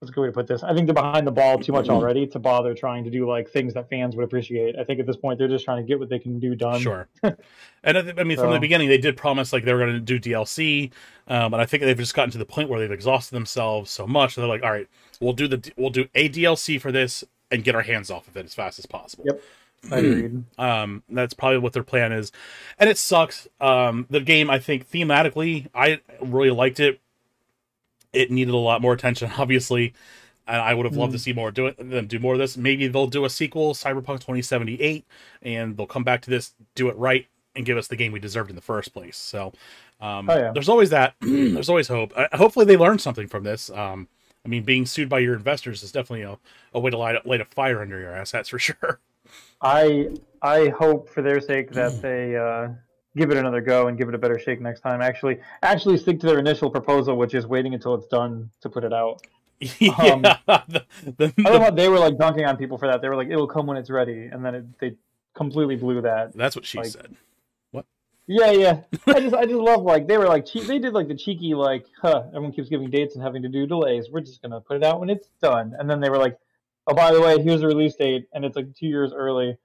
[0.00, 0.62] What's a good way to put this?
[0.62, 3.48] I think they're behind the ball too much already to bother trying to do like
[3.48, 4.78] things that fans would appreciate.
[4.78, 6.80] I think at this point they're just trying to get what they can do done.
[6.80, 7.08] sure.
[7.24, 9.94] and I, th- I mean, from the beginning, they did promise like they were going
[9.94, 10.92] to do DLC,
[11.26, 14.06] um, and I think they've just gotten to the point where they've exhausted themselves so
[14.06, 14.36] much.
[14.36, 14.86] They're like, all right,
[15.20, 18.36] we'll do the we'll do a DLC for this and get our hands off of
[18.36, 19.24] it as fast as possible.
[19.26, 19.42] Yep.
[19.90, 20.44] I agreed.
[20.58, 22.30] Um, that's probably what their plan is,
[22.78, 23.48] and it sucks.
[23.60, 27.00] Um, the game, I think, thematically, I really liked it.
[28.12, 29.94] It needed a lot more attention, obviously,
[30.46, 31.76] and I would have loved to see more do it.
[31.78, 32.56] Them do more of this.
[32.56, 35.04] Maybe they'll do a sequel, Cyberpunk 2078,
[35.42, 38.20] and they'll come back to this, do it right, and give us the game we
[38.20, 39.16] deserved in the first place.
[39.16, 39.52] So,
[40.00, 40.52] um, Oh, yeah.
[40.52, 41.14] there's always that.
[41.20, 42.12] there's always hope.
[42.16, 43.68] Uh, hopefully, they learn something from this.
[43.70, 44.08] Um,
[44.44, 46.38] I mean, being sued by your investors is definitely a,
[46.72, 48.30] a way to light, light a fire under your ass.
[48.30, 49.00] That's for sure.
[49.60, 52.68] I I hope for their sake that they uh,
[53.18, 55.02] give it another go and give it a better shake next time.
[55.02, 58.84] Actually, actually stick to their initial proposal, which is waiting until it's done to put
[58.84, 59.20] it out.
[59.80, 60.84] yeah, Um, the,
[61.16, 63.02] the, I love how they were like dunking on people for that.
[63.02, 64.96] They were like, "It'll come when it's ready," and then it, they
[65.34, 66.32] completely blew that.
[66.36, 67.16] that's what she like- said.
[67.72, 67.84] What?
[68.28, 68.80] Yeah, yeah.
[69.08, 71.54] I just I just love like they were like che- they did like the cheeky
[71.54, 72.22] like, huh?
[72.28, 74.08] Everyone keeps giving dates and having to do delays.
[74.10, 75.74] We're just gonna put it out when it's done.
[75.76, 76.38] And then they were like,
[76.86, 79.58] oh, by the way, here's the release date, and it's like two years early.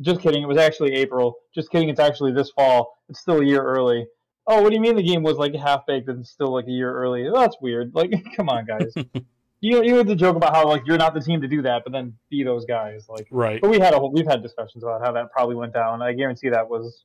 [0.00, 0.42] Just kidding.
[0.42, 1.36] It was actually April.
[1.54, 1.88] Just kidding.
[1.88, 2.98] It's actually this fall.
[3.08, 4.06] It's still a year early.
[4.46, 6.70] Oh, what do you mean the game was like half baked and still like a
[6.70, 7.28] year early?
[7.32, 7.94] That's weird.
[7.94, 8.92] Like, come on, guys.
[9.60, 11.82] you you had to joke about how like you're not the team to do that,
[11.84, 13.06] but then be those guys.
[13.08, 13.60] Like, Right.
[13.60, 16.02] but we had a whole, we've had discussions about how that probably went down.
[16.02, 17.04] I guarantee that was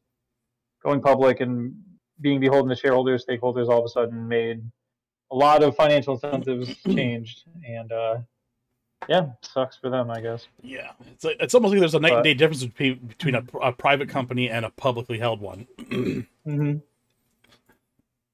[0.84, 1.75] going public and
[2.21, 4.62] being beholden to shareholders, stakeholders, all of a sudden made
[5.32, 8.17] a lot of financial incentives changed, and uh,
[9.07, 10.47] yeah, sucks for them, I guess.
[10.62, 10.91] Yeah.
[11.13, 13.43] It's like, it's almost like there's a night and But- day difference between between a,
[13.62, 15.67] a private company and a publicly held one.
[16.45, 16.73] hmm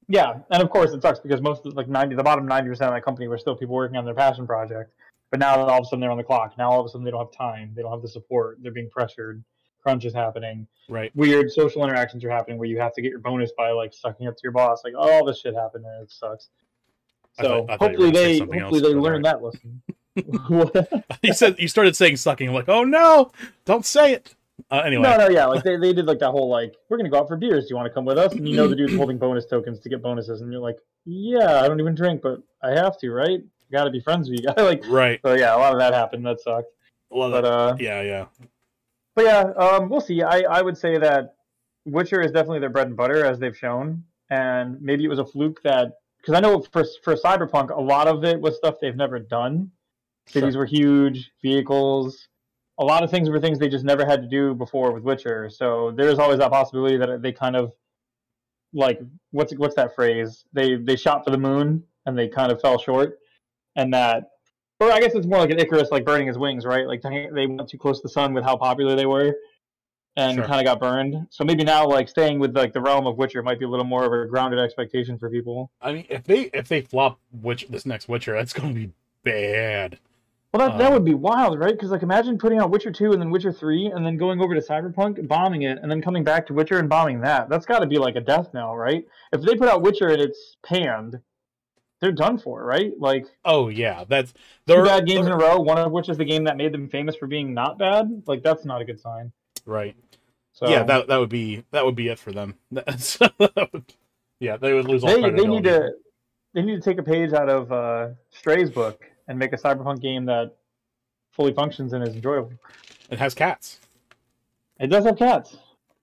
[0.08, 2.90] Yeah, and of course it sucks because most of, like ninety, the bottom ninety percent
[2.90, 4.92] of that company were still people working on their passion project.
[5.32, 6.58] But now all of a sudden they're on the clock.
[6.58, 7.72] Now all of a sudden they don't have time.
[7.76, 8.58] They don't have the support.
[8.62, 9.44] They're being pressured.
[9.82, 10.66] Crunch is happening.
[10.90, 11.12] right.
[11.16, 14.28] Weird social interactions are happening where you have to get your bonus by like sucking
[14.28, 14.82] up to your boss.
[14.84, 16.50] Like oh, all this shit happened and it sucks.
[17.40, 19.24] I So thought- I thought hopefully they hopefully else, they learn alright.
[19.24, 19.82] that lesson.
[21.22, 22.48] You said you started saying sucking.
[22.48, 23.32] I'm like, oh no,
[23.66, 24.36] don't say it.
[24.72, 27.10] Uh, anyway, No, no, yeah, like they, they did like that whole like we're gonna
[27.10, 27.66] go out for beers.
[27.66, 28.34] Do you want to come with us?
[28.34, 31.62] And you know the dude's holding bonus tokens to get bonuses, and you're like, yeah,
[31.62, 33.42] I don't even drink, but I have to, right?
[33.72, 34.56] Got to be friends with you guys.
[34.58, 35.20] like, right.
[35.26, 36.26] so yeah, a lot of that happened.
[36.26, 36.70] That sucked.
[37.10, 38.26] Well, But uh, yeah, yeah,
[39.16, 40.24] but yeah, um, we'll see.
[40.24, 41.36] I I would say that
[41.86, 45.26] Witcher is definitely their bread and butter, as they've shown, and maybe it was a
[45.26, 48.96] fluke that because I know for for Cyberpunk, a lot of it was stuff they've
[48.96, 49.72] never done.
[50.28, 50.62] Cities Sure.
[50.62, 52.28] were huge, vehicles.
[52.80, 55.50] A lot of things were things they just never had to do before with Witcher.
[55.50, 57.74] So there's always that possibility that they kind of
[58.74, 59.00] like
[59.32, 60.44] what's what's that phrase?
[60.54, 63.20] They they shot for the moon and they kind of fell short,
[63.76, 64.30] and that.
[64.82, 66.86] Or I guess it's more like an Icarus, like burning his wings, right?
[66.86, 69.34] Like they they went too close to the sun with how popular they were,
[70.18, 70.46] and Sure.
[70.46, 71.28] kind of got burned.
[71.30, 73.86] So maybe now, like staying with like the realm of Witcher might be a little
[73.86, 75.72] more of a grounded expectation for people.
[75.82, 78.92] I mean, if they if they flop Witch this next Witcher, that's going to be
[79.24, 79.98] bad.
[80.56, 81.74] Well, that, that Um, would be wild, right?
[81.74, 84.56] Because like imagine putting out Witcher two and then Witcher three, and then going over
[84.56, 87.50] to Cyberpunk, bombing it, and then coming back to Witcher and bombing that.
[87.50, 89.06] That's got to be like a death knell, right?
[89.34, 91.20] If they put out Witcher and it's panned,
[92.00, 92.94] they're done for, right?
[92.98, 94.34] Like Oh yeah, that's
[94.68, 96.88] 2 bad games in a row, one of which is the game that made them
[96.88, 98.24] famous for being not bad.
[98.26, 99.34] Like that's not a good sign.
[99.66, 99.98] right.
[100.54, 102.56] So yeah, that that would be that would be it for them.
[104.42, 105.92] Yeah, they would lose all they they need to
[106.54, 110.02] they need to take a page out of uh, Stray's book and make a Cyberpunk
[110.02, 110.56] game that
[111.32, 112.54] fully functions and is enjoyable.
[113.10, 113.80] It has cats.
[114.80, 115.56] It does have cats.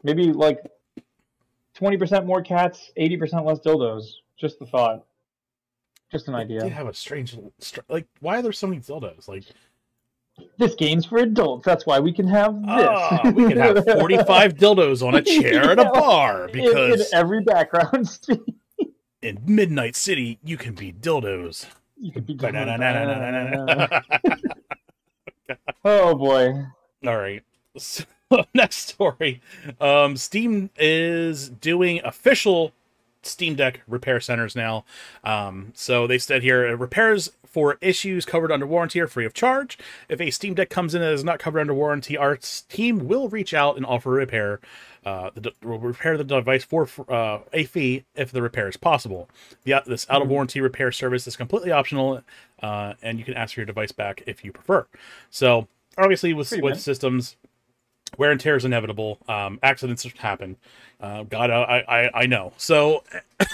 [0.03, 0.59] Maybe like
[1.75, 4.05] twenty percent more cats, eighty percent less dildos.
[4.37, 5.05] Just the thought.
[6.11, 6.69] Just an idea.
[6.69, 7.37] have a strange
[7.89, 8.07] like.
[8.21, 9.29] Why are there so many dildos?
[9.29, 9.45] Like,
[10.59, 11.65] This game's for adults.
[11.65, 12.65] That's why we can have this.
[12.69, 17.43] ah, we can have forty-five dildos on a chair at a bar because in every
[17.43, 18.19] background.
[19.23, 21.67] in Midnight City, you can be dildos.
[22.03, 22.37] You could be.
[25.85, 26.67] Oh boy.
[27.07, 27.43] All right.
[27.77, 28.05] So,
[28.55, 29.41] next story.
[29.81, 32.73] Um, Steam is doing official
[33.23, 34.85] Steam Deck repair centers now.
[35.25, 39.35] Um, so they said here uh, repairs for issues covered under warranty are free of
[39.35, 39.79] charge.
[40.09, 43.29] If a Steam Deck comes in that is not covered under warranty, our team will
[43.29, 44.61] reach out and offer repair.
[45.05, 49.29] Uh, the, will repair the device for uh, a fee if the repair is possible.
[49.65, 52.23] The, this out of warranty repair service is completely optional,
[52.63, 54.87] uh, and you can ask for your device back if you prefer.
[55.31, 55.67] So
[55.99, 57.37] obviously, with Pretty with systems,
[58.17, 59.19] wear and tear is inevitable.
[59.29, 60.57] Um, accidents happen.
[61.01, 62.53] Uh, God, I, I I know.
[62.57, 63.03] So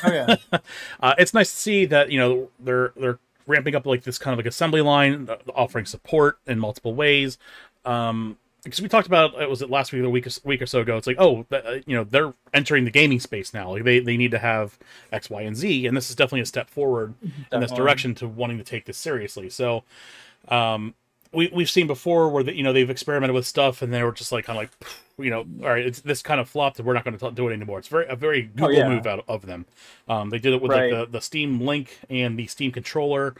[0.04, 0.36] Oh yeah.
[1.00, 4.32] uh, it's nice to see that you know they're they're ramping up like this kind
[4.32, 7.38] of like assembly line, uh, offering support in multiple ways.
[7.84, 10.60] Um, because we talked about it was it last week or a week or, week
[10.62, 10.96] or so ago.
[10.96, 13.70] It's like oh, that, uh, you know they're entering the gaming space now.
[13.70, 14.78] Like they they need to have
[15.12, 17.14] X, Y, and Z, and this is definitely a step forward
[17.52, 19.48] in this direction to wanting to take this seriously.
[19.50, 19.84] So,
[20.48, 20.94] um,
[21.32, 24.12] we we've seen before where the, you know they've experimented with stuff and they were
[24.12, 26.86] just like kind of like you know all right it's this kind of flopped and
[26.86, 28.88] we're not going to do it anymore it's very a very Google Oh, yeah.
[28.88, 29.66] move out of them
[30.08, 30.92] um, they did it with Right.
[30.92, 33.34] like the, the Steam Link and the Steam controller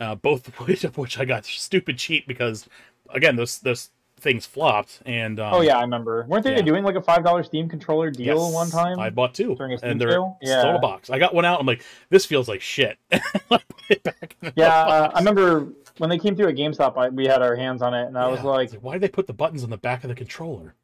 [0.00, 2.66] uh, both of which, of which I got stupid cheap because
[3.10, 3.90] again those those
[4.24, 6.24] things flopped and um, Oh yeah, I remember.
[6.28, 6.62] Weren't they yeah.
[6.62, 8.98] doing like a five dollar Steam controller deal yes, one time?
[8.98, 10.38] I bought two during a Steam and they're sale?
[10.42, 13.20] still in a box I got one out I'm like this feels like shit I
[13.50, 15.10] put it back Yeah, uh.
[15.14, 16.96] I remember when they came through at GameStop.
[16.98, 19.08] I, we had our hands on it, and I was Yeah, like, why did they
[19.08, 20.74] put the buttons on the back of the controller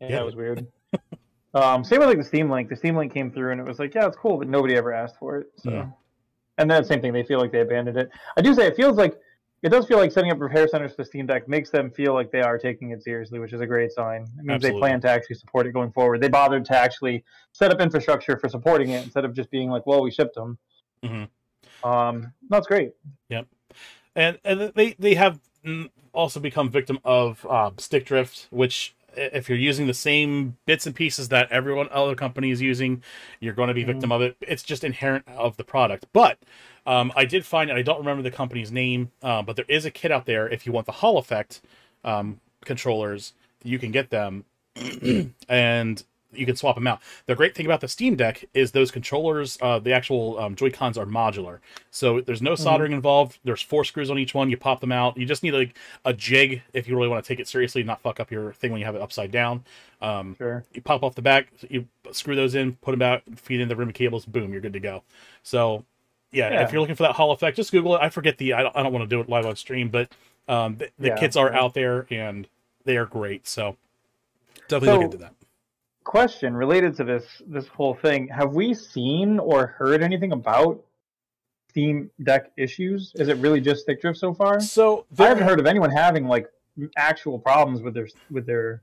[0.00, 0.24] yeah, that it.
[0.24, 0.66] was weird.
[1.54, 2.68] um, same with like the Steam Link.
[2.68, 4.92] The Steam Link came through, and it was like, yeah, it's cool, but nobody ever
[4.92, 5.46] asked for it.
[5.56, 5.86] So, Yeah.
[6.58, 7.12] and then same thing.
[7.12, 8.10] They feel like they abandoned it.
[8.36, 9.16] I do say it feels like
[9.62, 12.30] it does feel like setting up repair centers for Steam Deck makes them feel like
[12.30, 14.22] they are taking it seriously, which is a great sign.
[14.22, 14.70] It means Absolutely.
[14.70, 16.20] they plan to actually support it going forward.
[16.20, 19.86] They bothered to actually set up infrastructure for supporting it instead of just being like,
[19.86, 20.58] well, we shipped them.
[21.02, 21.28] Mhm.
[21.82, 22.92] Um, that's great.
[24.16, 25.40] and and they they have
[26.12, 30.94] also become victim of uh, stick drift, which if you're using the same bits and
[30.94, 33.02] pieces that everyone other company is using,
[33.40, 34.36] you're going to be victim of it.
[34.40, 36.06] It's just inherent of the product.
[36.12, 36.38] But
[36.88, 39.84] um, I did find, and I don't remember the company's name, uh, but there is
[39.84, 41.60] a kit out there if you want the Hall Effect
[42.02, 44.44] um, controllers, you can get them,
[45.48, 47.00] and you can swap them out.
[47.26, 50.70] The great thing about the Steam Deck is those controllers, uh, the actual um, Joy
[50.70, 51.58] Cons are modular,
[51.90, 53.38] so there's no soldering involved.
[53.44, 54.48] There's four screws on each one.
[54.50, 55.16] You pop them out.
[55.16, 55.74] You just need like
[56.04, 58.70] a jig if you really want to take it seriously, not fuck up your thing
[58.72, 59.64] when you have it upside down.
[60.00, 60.64] Um, Sure.
[60.72, 63.76] you pop off the back, you screw those in, put them out, feed in the
[63.76, 65.02] rim cables, boom, you're good to go.
[65.42, 65.84] So,
[66.32, 66.62] yeah, Yeah.
[66.64, 68.00] if you're looking for that Hall effect, just Google it.
[68.02, 70.10] I forget the, I don't, I don't want to do it live on stream, but
[70.48, 71.16] um, the, the Yeah.
[71.18, 72.46] kits are out there and
[72.84, 73.46] they are great.
[73.46, 73.76] So,
[74.68, 75.34] definitely So- look into that.
[76.04, 80.82] question related to this this whole thing have we seen or heard anything about
[81.68, 85.60] steam deck issues is it really just stick drift so far So, i haven't heard
[85.60, 86.46] of anyone having like
[86.96, 88.80] actual problems with their with their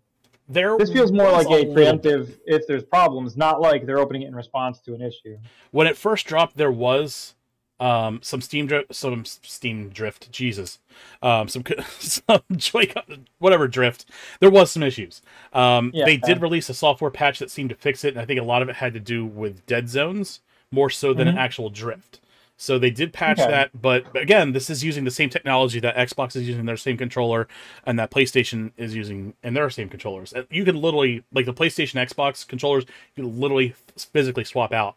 [0.48, 4.28] there this feels more like a preemptive if there's problems not like they're opening it
[4.28, 5.38] in response to an issue.
[5.72, 7.34] When it first dropped, there was
[7.80, 10.32] um some steam drift some steam drift.
[10.32, 10.80] Jesus.
[11.22, 11.64] Um some
[12.00, 12.92] some joy
[13.40, 14.06] whatever drift.
[14.40, 15.22] There was some issues.
[15.52, 16.06] Um Yeah.
[16.06, 18.44] they did release a software patch that seemed to fix it and i think a
[18.44, 21.40] lot of it had to do with dead zones more so than an Mhm.
[21.40, 22.20] actual drift
[22.58, 23.52] so they did patch Okay.
[23.52, 26.98] that but again this is using the same technology that xbox is using their same
[26.98, 27.48] controller
[27.86, 31.96] and that playstation is using in their same controllers you can literally like the playstation
[32.08, 34.96] xbox controllers you can literally physically swap out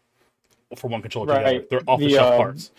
[0.75, 1.43] for one controller together.
[1.57, 1.69] Right.
[1.69, 2.71] They're off the The, shelf um, parts.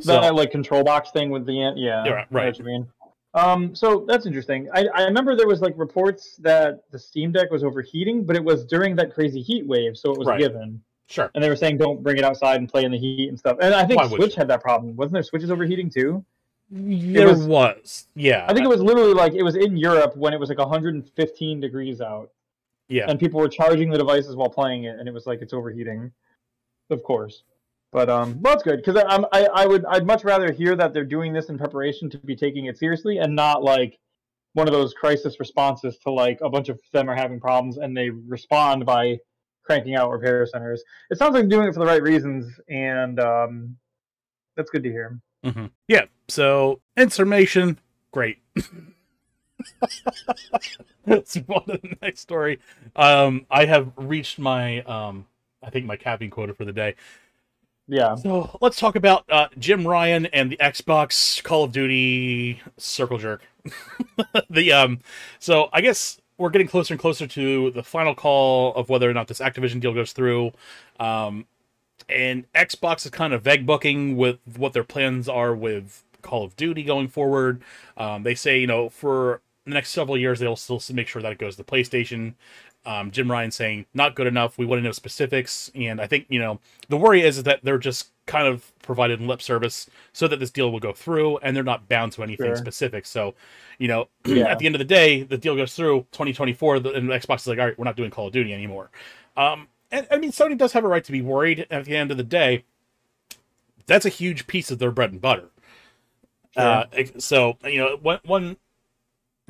[0.00, 2.58] So that like control box thing with the ant yeah Yeah, right.
[2.58, 2.86] you mean
[3.34, 7.50] um so that's interesting I, I remember there was like reports that the steam deck
[7.50, 10.40] was overheating but it was during that crazy heat wave so it was Right.
[10.40, 11.30] given sure.
[11.34, 13.58] and they were saying don't bring it outside and play in the heat and stuff.
[13.60, 14.96] And I think Why Switch had that problem.
[14.96, 16.24] Wasn't there Switches overheating too?
[16.70, 18.44] There was- was, yeah.
[18.48, 21.60] I think it was literally like it was in Europe when it was like 115
[21.60, 22.30] degrees out,
[22.88, 23.06] yeah.
[23.08, 26.10] and people were charging the devices while playing it, and it was like it's overheating.
[26.90, 27.44] Of course,
[27.92, 30.92] but um, well, that's good because I'm I, I would I'd much rather hear that
[30.92, 33.98] they're doing this in preparation to be taking it seriously and not like
[34.54, 37.96] one of those crisis responses to like a bunch of them are having problems and
[37.96, 39.18] they respond by
[39.66, 40.82] cranking out repair centers.
[41.10, 43.76] It sounds like doing it for the right reasons, and um,
[44.56, 45.20] that's good to hear.
[45.44, 45.70] Mhm.
[45.88, 46.06] Yeah.
[46.28, 47.78] So information,
[48.12, 48.38] great.
[51.06, 52.60] Let's move on to the next story.
[52.94, 55.26] Um, I have reached my um,
[55.62, 56.94] I think my capping quota for the day.
[57.88, 58.16] Yeah.
[58.16, 63.42] So let's talk about uh, Jim Ryan and the Xbox Call of Duty Circle Jerk.
[64.50, 65.00] the um,
[65.38, 69.14] so I guess we're getting closer and closer to the final call of whether or
[69.14, 70.52] not this Activision deal goes through.
[71.00, 71.46] Um,
[72.08, 76.56] and Xbox is kind of vague booking with what their plans are with Call of
[76.56, 77.62] Duty going forward.
[77.96, 81.32] Um, they say, you know, for the next several years, they'll still make sure that
[81.32, 82.34] it goes to PlayStation.
[82.84, 84.58] Um, Jim Ryan saying not good enough.
[84.58, 87.60] We want to know specifics, and I think you know the worry is, is that
[87.64, 91.56] they're just kind of provided lip service so that this deal will go through, and
[91.56, 92.56] they're not bound to anything Sure.
[92.56, 93.06] specific.
[93.06, 93.34] So,
[93.78, 94.48] you know, Yeah.
[94.48, 97.46] at the end of the day, the deal goes through 2024, the- and Xbox is
[97.46, 98.90] like, all right, we're not doing Call of Duty anymore.
[99.36, 101.66] Um, and I mean, Sony does have a right to be worried.
[101.70, 102.64] At the end of the day,
[103.86, 105.50] that's a huge piece of their bread and butter.
[106.56, 106.84] Uh,
[107.18, 108.56] so you know, one, when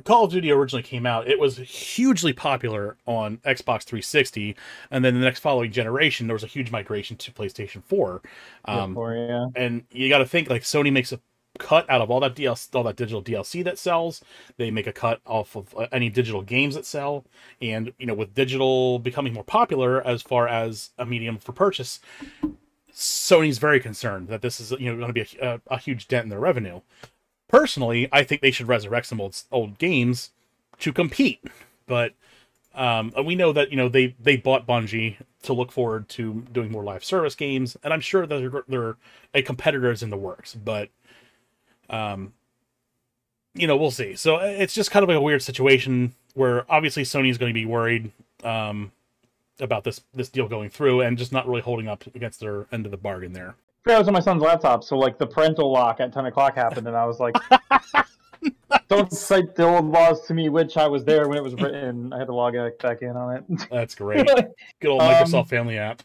[0.07, 4.55] Call of Duty originally came out, it was hugely popular on Xbox 360,
[4.89, 8.21] and then the next following generation, there was a huge migration to PlayStation 4.
[8.63, 9.47] Um, Or, yeah.
[9.57, 11.19] and you got to think like Sony makes a
[11.59, 14.21] cut out of all that DLC, all that digital DLC that sells.
[14.55, 17.25] They make a cut off of uh, any digital games that sell,
[17.61, 21.99] and you know, with digital becoming more popular as far as a medium for purchase,
[22.93, 26.07] Sony's very concerned that this is you know going to be a, a, a huge
[26.07, 26.79] dent in their revenue.
[27.47, 30.31] Personally, I think they should resurrect some old old games
[30.79, 31.43] to compete,
[31.85, 32.13] but
[32.75, 36.71] um, we know that you know they they bought Bungie to look forward to doing
[36.71, 38.97] more live service games, and I'm sure that they're, they're
[39.33, 40.89] a competitor in the works, but
[41.89, 42.33] um,
[43.53, 44.15] you know we'll see.
[44.15, 47.49] So uh, it's just kind of like a weird situation where obviously Sony is going
[47.49, 48.11] to be worried
[48.43, 48.91] um,
[49.59, 52.85] about this this deal going through and just not really holding up against their end
[52.85, 53.55] of the bargain there.
[53.95, 56.87] I was on my son's laptop, so like the parental lock at ten o'clock happened,
[56.87, 57.35] and I was like,
[58.87, 62.13] "Don't cite the old laws to me," which I was there when it was written.
[62.13, 63.69] I had to log back in on it.
[63.69, 64.27] That's great.
[64.81, 66.03] Good old Um, Microsoft Family app.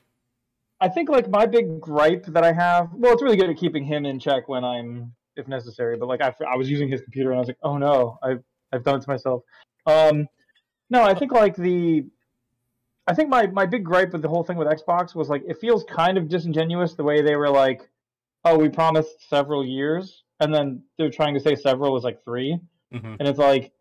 [0.80, 3.84] I think like my big gripe that I have, well, it's really good at keeping
[3.84, 5.96] him in check when I'm, if necessary.
[5.96, 8.42] But like I, I was using his computer and I was like, oh no, I've
[8.72, 9.42] I've done it to myself.
[9.86, 10.26] Um,
[10.90, 12.04] no, I think like the,
[13.06, 15.58] I think my my big gripe with the whole thing with Xbox was like it
[15.60, 17.88] feels kind of disingenuous the way they were like,
[18.44, 22.58] oh, we promised several years, and then they're trying to say several is like three,
[22.92, 23.72] hmm and it's like,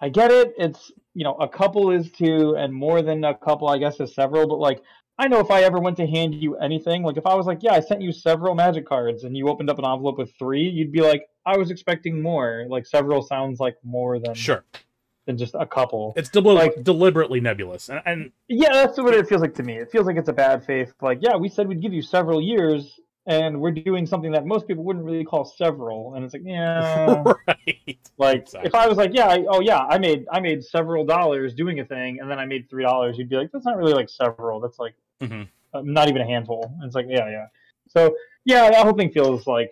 [0.00, 0.54] I get it.
[0.56, 4.14] It's you know a couple is two, and more than a couple, I guess, is
[4.14, 4.46] several.
[4.46, 4.82] But like,
[5.18, 7.62] I know if I ever went to hand you anything, like if I was like,
[7.62, 10.68] yeah, I sent you several magic cards, and you opened up an envelope with three,
[10.68, 12.66] you'd be like, I was expecting more.
[12.68, 14.64] Like several sounds like more than Sure,
[15.26, 16.12] than just a couple.
[16.16, 19.74] it's Like- deliberately nebulous, and, and Yeah, that's what it feels like to me.
[19.76, 20.92] It feels like it's a bad faith.
[21.00, 24.66] Like, yeah, we said we'd give you several years, and we're doing something that most
[24.66, 26.14] people wouldn't really call several.
[26.14, 27.98] And it's like, yeah, right.
[28.18, 28.68] like Exactly.
[28.68, 31.80] if I was like, yeah, I, oh yeah, I made I made several dollars doing
[31.80, 34.08] a thing, and then I made three dollars, you'd be like, that's not really like
[34.08, 34.58] several.
[34.60, 35.48] That's like Mhm.
[35.74, 36.64] uh, not even a handful.
[36.80, 37.46] And it's like, yeah, yeah.
[37.88, 38.14] So
[38.46, 39.70] yeah, that whole thing feels like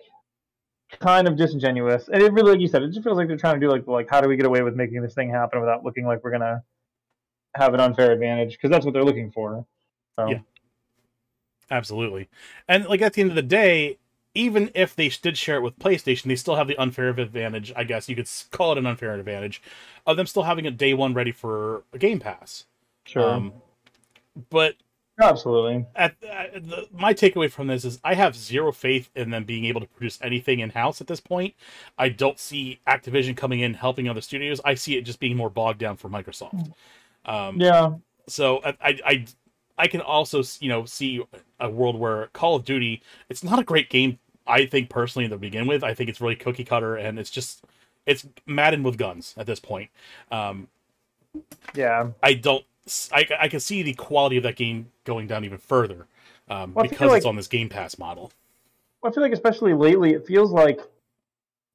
[0.99, 3.59] kind of disingenuous, and it really, like you said, it just feels like they're trying
[3.59, 5.83] to do like like how do we get away with making this thing happen without
[5.83, 6.63] looking like we're gonna
[7.55, 9.65] have an unfair advantage because that's what they're looking for.
[10.17, 10.39] So Yeah.
[11.71, 12.29] Absolutely.
[12.67, 13.97] And like at the end of the day,
[14.33, 17.83] even if they did share it with PlayStation, they still have the unfair advantage, I
[17.83, 19.61] guess you could call it an unfair advantage,
[20.05, 22.65] of them still having a day one ready for a Game Pass.
[23.05, 23.53] sure, Um,
[24.49, 24.75] but
[25.21, 25.85] absolutely.
[25.95, 29.65] at, at the, my takeaway from this is I have zero faith in them being
[29.65, 31.53] able to produce anything in house at this point.
[31.97, 34.61] I don't see Activision coming in helping other studios.
[34.63, 36.73] I see it just being more bogged down for Microsoft.
[37.25, 37.93] Um, Yeah,
[38.29, 39.25] so I, I I
[39.77, 41.23] I can also you know see
[41.59, 45.37] a world where Call of Duty it's not a great game I think personally to
[45.37, 47.63] begin with I think it's really cookie cutter and it's just
[48.05, 49.89] it's Madden with guns at this point
[50.31, 50.67] um
[51.75, 52.09] yeah.
[52.23, 52.65] I don't
[53.11, 56.07] I, I can see the quality of that game going down even further
[56.49, 58.31] um, Well, because it's on this Game Pass model
[59.03, 60.81] I feel like especially lately, it feels like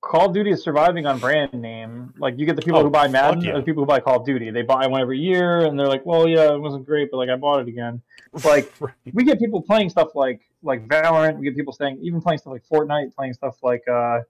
[0.03, 2.13] Call of Duty is surviving on brand name.
[2.19, 3.53] Like you get the people Oh, who buy Madden, yeah.
[3.53, 4.51] or the people who buy Call of Duty.
[4.51, 7.31] They buy one every year, and they're like, "Well, yeah, it wasn't great, but like
[7.31, 8.03] I bought it again."
[8.45, 8.93] Like Right.
[9.15, 11.39] we get people playing stuff like like Valorant.
[11.39, 14.21] We get people saying even playing stuff like Fortnite, playing stuff like uh,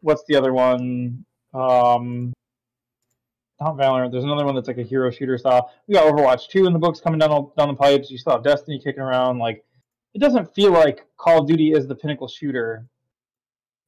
[0.00, 1.24] what's the other one?
[1.54, 2.32] Um,
[3.62, 4.10] not Valorant.
[4.12, 5.70] There's another one that's like a hero shooter style.
[5.86, 8.10] We got Overwatch two in the books coming down down the pipes.
[8.10, 9.38] You still have Destiny kicking around.
[9.38, 9.64] Like
[10.14, 12.86] it doesn't feel like Call of Duty is the pinnacle shooter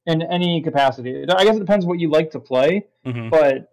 [0.05, 1.23] in any capacity.
[1.29, 3.29] I guess it depends what you like to play, Mhm.
[3.31, 3.71] but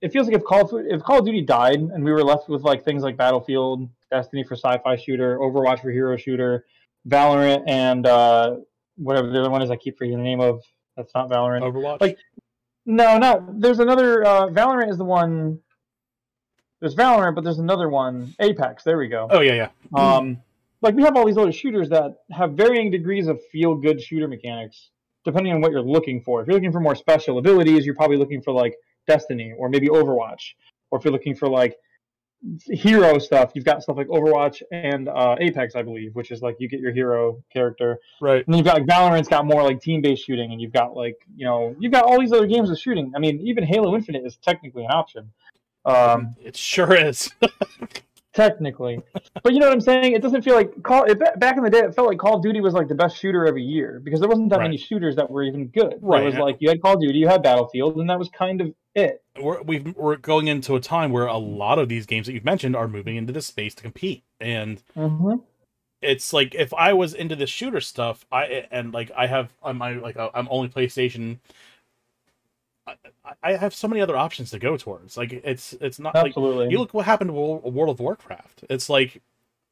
[0.00, 2.48] it feels like if Call of, if Call of Duty died and we were left
[2.48, 6.66] with like things like Battlefield, Destiny for sci-fi shooter, Overwatch for hero shooter,
[7.08, 8.56] Valorant, and uh,
[8.96, 10.60] whatever the other one is, I keep forgetting the name of.
[10.96, 11.62] That's not Valorant.
[11.62, 12.18] Overwatch Like-
[12.84, 14.24] No, not there's another.
[14.24, 15.60] Uh, Valorant is the one.
[16.80, 18.82] There's Valorant, but there's another one, Apex.
[18.82, 19.28] There we go.
[19.30, 20.38] oh yeah yeah Um,
[20.80, 24.26] like we have all these other shooters that have varying degrees of feel good shooter
[24.26, 24.90] mechanics,
[25.24, 26.40] depending on what you're looking for.
[26.40, 28.74] If you're looking for more special abilities, you're probably looking for like
[29.06, 30.54] Destiny or maybe Overwatch.
[30.90, 31.76] Or if you're looking for like
[32.66, 36.56] hero stuff, you've got stuff like Overwatch and uh, Apex, I believe, which is like
[36.58, 37.98] you get your hero character.
[38.20, 38.44] Right.
[38.44, 40.96] And then you've got like Valorant's got more like team based shooting, and you've got
[40.96, 43.12] like you know you've got all these other games with shooting.
[43.14, 45.30] I mean, even Halo Infinite is technically an option.
[45.84, 47.30] Um, It sure is.
[48.34, 48.98] technically,
[49.42, 50.14] but you know what I'm saying?
[50.14, 51.04] It doesn't feel like Call.
[51.04, 53.18] It, back in the day, it felt like Call of Duty was like the best
[53.18, 54.64] shooter every year because there wasn't that Right.
[54.64, 55.98] many shooters that were even good.
[56.00, 56.22] Right.
[56.22, 58.60] It was like you had Call of Duty, you had Battlefield, and that was kind
[58.60, 59.22] of it.
[59.40, 62.44] we're we've, we're going into a time where a lot of these games that you've
[62.44, 65.36] mentioned are moving into this space to compete, and Mm-hmm.
[66.00, 69.78] it's like if I was into the shooter stuff, I and like I have on
[69.78, 71.38] my like uh, I'm only PlayStation.
[72.86, 72.94] I,
[73.42, 75.16] I have so many other options to go towards.
[75.16, 76.68] Like it's it's not like Absolutely.
[76.70, 78.64] you look what happened to World, World of Warcraft.
[78.68, 79.22] It's like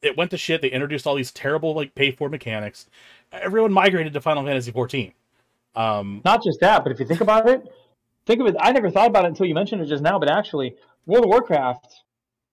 [0.00, 0.62] it went to shit.
[0.62, 2.86] They introduced all these terrible like pay for mechanics.
[3.32, 5.12] Everyone migrated to Final Fantasy 14.
[5.76, 7.62] Um, Not just that, but if you think about it,
[8.26, 8.56] think of it.
[8.60, 10.18] I never thought about it until you mentioned it just now.
[10.18, 11.86] But actually, World of Warcraft,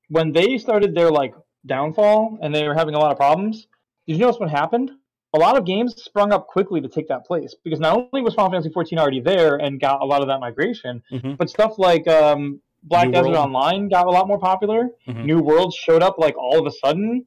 [0.10, 1.34] when they started their like
[1.66, 3.68] downfall and they were having a lot of problems,
[4.08, 4.92] did you notice what happened?
[5.34, 8.34] A lot of games sprung up quickly to take that place because not only was
[8.34, 11.38] Final Fantasy 14 already there and got a lot of that migration, Mhm.
[11.38, 13.38] but stuff like um, Black New Desert World.
[13.46, 14.90] Online got a lot more popular.
[15.08, 15.26] Mhm.
[15.26, 17.26] New World showed up like all of a sudden.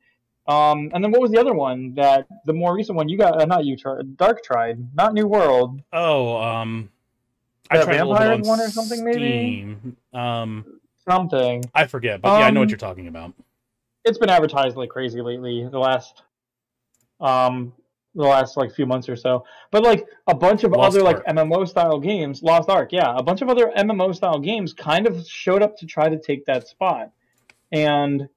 [0.48, 3.40] Um, and then what was the other one that the more recent one you got?
[3.40, 3.76] Uh, not you,
[4.16, 5.80] Dark Tried, not New World.
[5.92, 6.88] oh, um,
[7.70, 9.18] I tried a little bit vampire on one or something, maybe?
[9.18, 9.96] Steam.
[10.12, 10.64] Um,
[11.08, 11.64] something.
[11.74, 13.32] I forget, but yeah, I know what Um, you're talking about.
[14.04, 15.68] It's been advertised like crazy lately.
[15.70, 16.22] The last,
[17.20, 17.72] um,
[18.14, 19.44] the last like few months or so.
[19.70, 21.26] But like a bunch of Lost other like Ark.
[21.28, 25.24] MMO style games, Lost Ark, yeah, a bunch of other MMO style games kind of
[25.26, 27.10] showed up to try to take that spot,
[27.70, 28.28] and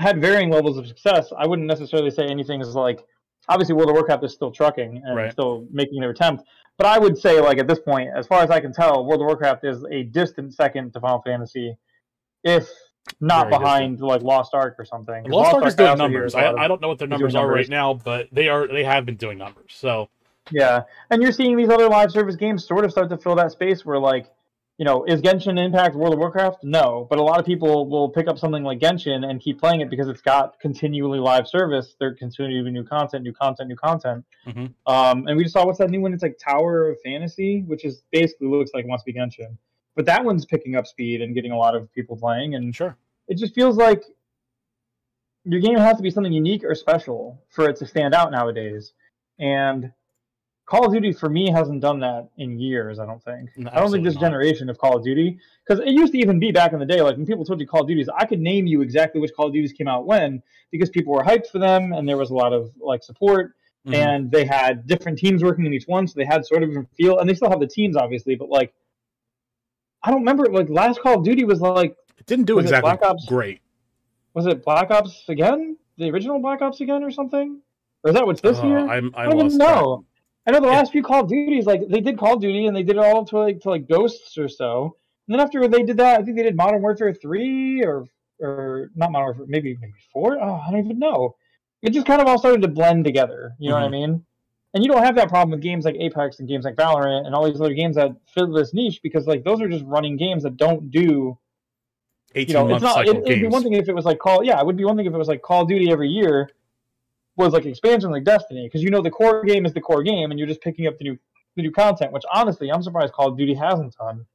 [0.00, 1.32] had varying levels of success.
[1.36, 3.04] I wouldn't necessarily say anything is like
[3.48, 5.30] obviously World of Warcraft is still trucking and Right.
[5.32, 6.44] still making their attempt.
[6.76, 9.20] But I would say, like at this point, as far as I can tell, World
[9.20, 11.76] of Warcraft is a distant second to Final Fantasy,
[12.42, 12.68] if
[13.20, 15.24] not Very behind like Lost Ark or something.
[15.24, 16.34] Lost Ark is doing numbers.
[16.34, 18.66] I, of- I don't know what their doing numbers are right now, but they are
[18.66, 19.72] they have been doing numbers.
[19.72, 20.08] So
[20.50, 23.52] Yeah, and you're seeing these other live service games sort of start to fill that
[23.52, 24.30] space where, like,
[24.76, 26.64] you know, is Genshin Impact World of Warcraft?
[26.64, 29.80] No, but a lot of people will pick up something like Genshin and keep playing
[29.82, 31.94] it because it's got continually live service.
[32.00, 34.24] They're consuming new content, new content, new content.
[34.46, 34.74] Mhm.
[34.86, 36.12] Um, and we just saw what's that new one?
[36.12, 39.56] It's like Tower of Fantasy, which is basically looks like it wants to be Genshin,
[39.94, 42.96] but that one's picking up speed and getting a lot of people playing, and sure,
[43.28, 44.02] it just feels like
[45.44, 48.92] your game has to be something unique or special for it to stand out nowadays.
[49.38, 49.92] And
[50.66, 52.98] Call of Duty for me hasn't done that in years.
[52.98, 53.50] I don't think.
[53.56, 54.22] No, I don't think this not.
[54.22, 57.02] generation of Call of Duty, because it used to even be back in the day,
[57.02, 59.48] like when people told you Call of Duties, I could name you exactly which Call
[59.48, 62.34] of Duties came out when, because people were hyped for them and there was a
[62.34, 63.54] lot of like support,
[63.86, 63.94] Mhm.
[63.94, 66.86] and they had different teams working in each one, so they had sort of a
[66.96, 68.72] feel, and they still have the teams obviously, but like.
[70.06, 70.44] I don't remember.
[70.50, 73.24] Like last Call of Duty was like it didn't do it exactly Black Ops?
[73.26, 73.60] great.
[74.34, 75.76] was it Black Ops again?
[75.96, 77.60] The original Black Ops again or something?
[78.02, 78.78] Or is that what's this Uh, year?
[78.80, 80.04] I'm, I'm I don't even lost track.
[80.46, 82.76] I know the last few Call of Duties, like they did Call of Duty and
[82.76, 84.96] they did it all to like to like Ghosts or so.
[85.26, 88.04] And then after they did that, I think they did Modern Warfare three or
[88.40, 90.38] or not Modern Warfare, maybe maybe four.
[90.40, 91.36] Oh, I don't even know.
[91.82, 93.54] It just kind of all started to blend together.
[93.58, 93.92] You know what I Mhm.
[93.92, 94.26] mean?
[94.74, 97.34] And you don't have that problem with games like Apex and games like Valorant and
[97.34, 100.42] all these other games that fit this niche because like those are just running games
[100.42, 101.38] that don't do
[102.34, 102.94] 18 you know, month it's not.
[102.96, 103.52] cycle It, it'd be games.
[103.52, 104.44] one thing if it was like Call.
[104.44, 106.50] Yeah, it would be one thing if it was like Call of Duty every year
[107.36, 110.30] was like expansion like Destiny, because you know the core game is the core game,
[110.30, 111.18] and you're just picking up the new
[111.56, 112.12] the new content.
[112.12, 114.26] Which honestly, I'm surprised Call of Duty hasn't done.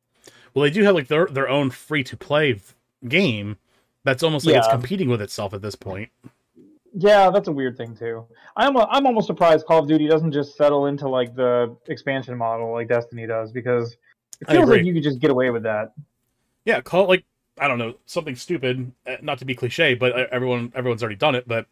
[0.54, 2.60] Well, they do have like their their own free to play
[3.08, 3.58] game
[4.04, 6.10] that's almost like it's competing with itself at this point.
[6.94, 8.26] Yeah, that's a weird thing too.
[8.56, 12.72] I'm I'm almost surprised Call of Duty doesn't just settle into like the expansion model
[12.72, 13.96] like Destiny does, because
[14.42, 15.94] it feels like you could just get away with that.
[16.66, 17.26] Yeah, call it like
[17.58, 21.18] I don't know something stupid, uh, not to be cliche, but uh, everyone everyone's already
[21.18, 21.48] done it.
[21.48, 21.68] But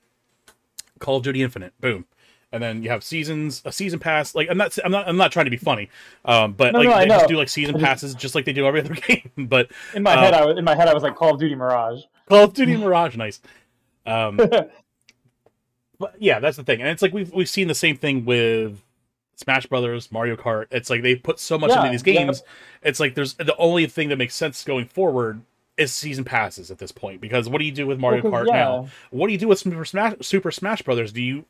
[1.00, 2.06] Call of Duty Infinite, boom,
[2.52, 4.36] and then you have seasons, a season pass.
[4.36, 5.90] Like I'm not, I'm not, I'm not trying to be funny,
[6.26, 8.66] um, but No, like no, they just do like season passes just like they do
[8.66, 9.30] every other game.
[9.38, 11.40] but In my Uh, head, I was in my head I was like Call of
[11.40, 12.02] Duty Mirage.
[12.28, 13.40] Call of Duty Mirage, nice.
[14.06, 14.38] Um,
[16.00, 18.82] but yeah, that's the thing, and it's like we've we've seen the same thing with
[19.36, 20.68] Smash Brothers, Mario Kart.
[20.72, 22.26] It's like they put so much into Yeah, these yeah.
[22.26, 22.44] games.
[22.84, 25.42] It's like there's the only thing that makes sense going forward
[25.78, 28.54] is season passes at this point because what do you do with Mario Kart yeah.
[28.54, 28.88] now?
[29.12, 31.12] What do you do with Super Smash Super Smash Brothers?
[31.12, 31.46] Do you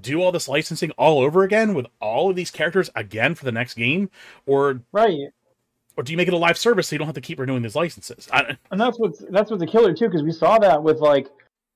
[0.00, 3.52] do all this licensing all over again with all of these characters again for the
[3.52, 4.08] next game,
[4.46, 5.28] or Right.
[5.96, 7.62] or do you make it a live service so you don't have to keep renewing
[7.62, 8.28] these licenses?
[8.32, 11.28] I, and that's what's that's what's a killer too because we saw that with like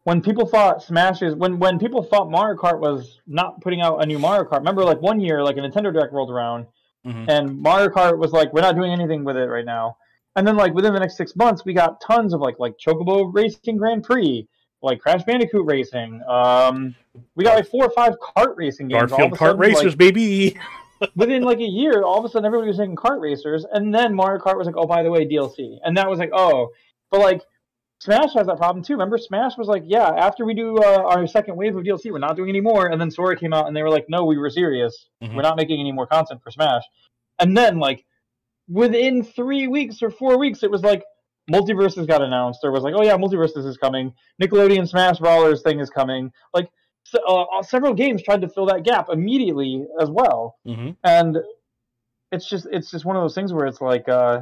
[0.05, 4.07] when people thought smashes when when people thought mario kart was not putting out a
[4.07, 6.67] new mario kart remember like one year like a nintendo direct rolled around
[7.05, 7.29] Mhm.
[7.29, 9.97] and mario kart was like we're not doing anything with it right now
[10.37, 13.32] And then like within the next six months, we got tons of like like Chocobo
[13.34, 14.47] Racing Grand Prix,
[14.82, 16.22] like Crash Bandicoot Racing.
[16.28, 16.95] Um,
[17.34, 19.11] we got like four or five kart racing games.
[19.11, 20.59] Garfield Kart sudden, Racers, like, baby.
[21.16, 24.14] within like a year, all of a sudden everybody was making kart racers, and then
[24.14, 26.70] Mario Kart was like, oh by the way, DLC, and that was like, oh,
[27.11, 27.43] but like
[28.01, 28.93] Smash has that problem too.
[28.93, 32.18] Remember, Smash was like, yeah, after we do uh, our second wave of DLC, we're
[32.18, 34.37] not doing any more, and then Sora came out and they were like, no, we
[34.37, 35.34] were serious, Mhm.
[35.34, 36.82] we're not making any more content for Smash,
[37.39, 38.05] and then like
[38.69, 41.03] within three weeks or four weeks, it was like.
[41.49, 42.59] MultiVersus got announced.
[42.61, 44.12] There was like, oh yeah, MultiVersus is coming.
[44.43, 46.33] Nickelodeon Smash Brawlers thing is coming.
[46.53, 46.69] Like,
[47.05, 51.39] so, uh, several games tried to fill that gap immediately as well hmm and
[52.33, 54.41] it's just it's just one of those things where it's like uh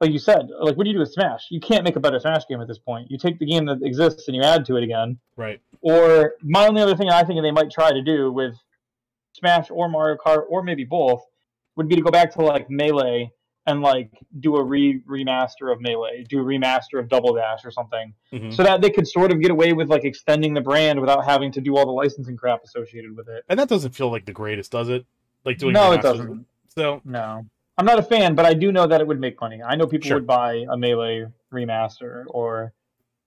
[0.00, 2.20] like you said like what do you do with smash you can't make a better
[2.20, 4.76] smash game at this point you take the game that exists and you add to
[4.76, 5.60] it again Right.
[5.80, 8.54] or my only other thing i think they might try to do with
[9.32, 11.24] smash or mario kart or maybe both
[11.74, 13.32] would be to go back to like melee
[13.68, 14.10] and like
[14.40, 18.52] do a re remaster of melee do a remaster of double dash or something Mhm.
[18.52, 21.52] so that they could sort of get away with like extending the brand without having
[21.52, 24.32] to do all the licensing crap associated with it And that doesn't feel like the
[24.32, 25.04] greatest, does it?
[25.44, 27.44] Like doing no it doesn't So No,
[27.76, 29.60] I'm not a fan, but I do know that it would make money.
[29.62, 30.16] I know people Sure.
[30.16, 32.72] would buy a melee remaster or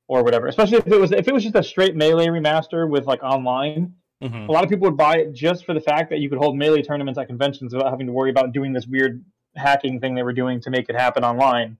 [0.07, 3.05] or whatever, especially if it was if it was just a straight melee remaster with
[3.05, 3.93] like online.
[4.21, 4.47] mhm.
[4.49, 6.55] A lot of people would buy it just for the fact that you could hold
[6.57, 9.23] melee tournaments at conventions without having to worry about doing this weird
[9.55, 11.77] hacking thing they were doing to make it happen online.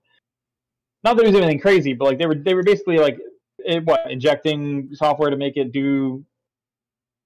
[1.03, 3.17] Not that it was anything crazy, but like they were they were basically like
[3.59, 6.23] it, what injecting software to make it do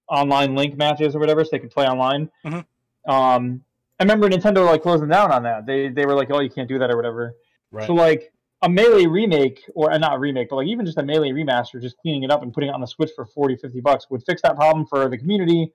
[0.08, 2.30] online link matches or whatever, so they could play online.
[2.44, 2.64] Mhm.
[3.08, 3.62] Um,
[3.98, 5.66] I remember Nintendo like closing down on that.
[5.66, 7.34] They they were like, oh, you can't do that or whatever.
[7.70, 7.86] right.
[7.86, 8.32] So like
[8.62, 11.80] a melee remake or uh, not a remake, but like even just a melee remaster,
[11.80, 14.22] just cleaning it up and putting it on the Switch for 40, 50 bucks would
[14.24, 15.72] fix that problem for the community,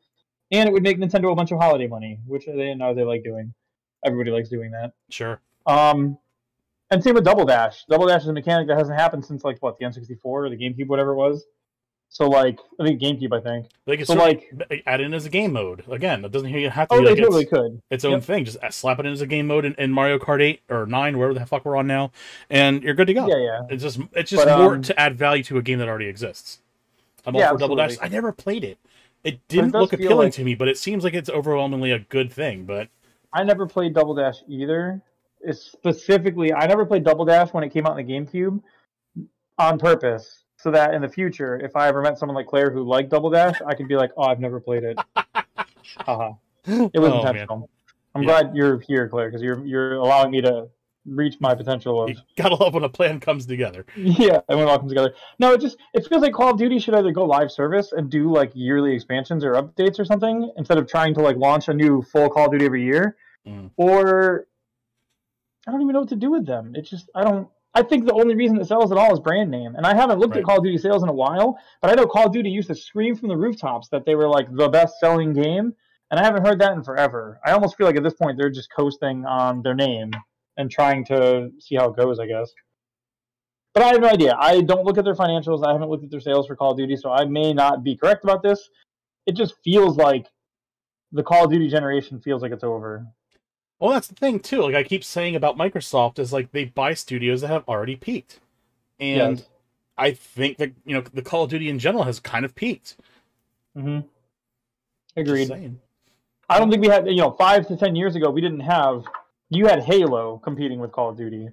[0.51, 3.23] and it would make Nintendo a bunch of holiday money, which they know they like
[3.23, 3.53] doing.
[4.03, 4.93] Everybody likes doing that.
[5.09, 5.39] sure.
[5.65, 6.17] Um,
[6.89, 7.85] and same with Double Dash.
[7.89, 10.57] Double Dash is a mechanic that hasn't happened since like what the N64 or the
[10.57, 11.45] GameCube, whatever it was.
[12.09, 13.67] So like I think GameCube, I think.
[13.85, 14.51] They could So, like-
[14.85, 15.85] add in as a game mode.
[15.89, 17.81] Again, that doesn't have to Oh, be they like totally its, could.
[17.89, 18.23] its own Yep.
[18.23, 18.43] thing.
[18.45, 21.17] Just slap it in as a game mode in, in Mario Kart 8 or 9,
[21.17, 22.11] wherever the fuck we're on now,
[22.49, 23.27] and you're good to go.
[23.27, 23.61] Yeah, yeah.
[23.69, 26.07] It's just it's just But, more um, to add value to a game that already
[26.07, 26.59] exists.
[27.25, 27.95] I'm Yeah, all for Double Dash.
[28.01, 28.77] I never played it.
[29.23, 31.99] It didn't does look appealing like- to me, but it seems like it's overwhelmingly a
[31.99, 32.65] good thing.
[32.65, 32.89] But
[33.33, 35.01] I never played Double Dash either.
[35.41, 38.61] It's specifically, I never played Double Dash when it came out in the GameCube
[39.57, 42.83] on purpose, so that in the future, if I ever met someone like Claire who
[42.83, 45.23] liked Double Dash, I could be like, "Oh, I've never played it." Haha.
[46.67, 46.89] Uh-huh.
[46.93, 47.27] It was Oh, man.
[47.35, 47.69] intentional.
[48.13, 48.27] I'm Yeah.
[48.41, 50.67] glad you're here, Claire, because you're you're allowing me to
[51.05, 53.85] reach my potential of you gotta love when a plan comes together.
[53.97, 55.13] yeah, and when it all comes together.
[55.39, 58.09] No, it just it feels like Call of Duty should either go live service and
[58.09, 61.73] do like yearly expansions or updates or something instead of trying to like launch a
[61.73, 63.15] new full Call of Duty every year.
[63.47, 63.71] Mm.
[63.77, 64.45] Or
[65.67, 66.73] I don't even know what to do with them.
[66.75, 67.47] It's just I don't.
[67.73, 70.19] I think the only reason it sells at all is brand name, and I haven't
[70.19, 70.41] looked Right.
[70.41, 71.57] at Call of Duty sales in a while.
[71.81, 74.27] But I know Call of Duty used to scream from the rooftops that they were
[74.27, 75.73] like the best selling game,
[76.11, 77.39] and I haven't heard that in forever.
[77.45, 80.11] I almost feel like at this point they're just coasting on their name
[80.57, 82.19] and trying to see how it goes.
[82.19, 82.51] I guess.
[83.73, 84.35] But I have no idea.
[84.37, 85.65] I don't look at their financials.
[85.65, 87.95] I haven't looked at their sales for Call of Duty, so I may not be
[87.95, 88.69] correct about this.
[89.25, 90.27] It just feels like
[91.13, 93.05] the Call of Duty generation feels like it's over.
[93.79, 94.61] Well, that's the thing too.
[94.61, 98.39] Like I keep saying about Microsoft is like they buy studios that have already peaked,
[98.99, 99.47] and Yes.
[99.97, 102.97] I think that you know the Call of Duty in general has kind of peaked.
[103.77, 104.07] Mm-hmm.
[105.15, 105.51] Agreed.
[106.49, 109.03] I don't think we had, you know, five to ten years ago, we didn't have.
[109.51, 111.49] You had Halo competing with Call of Duty,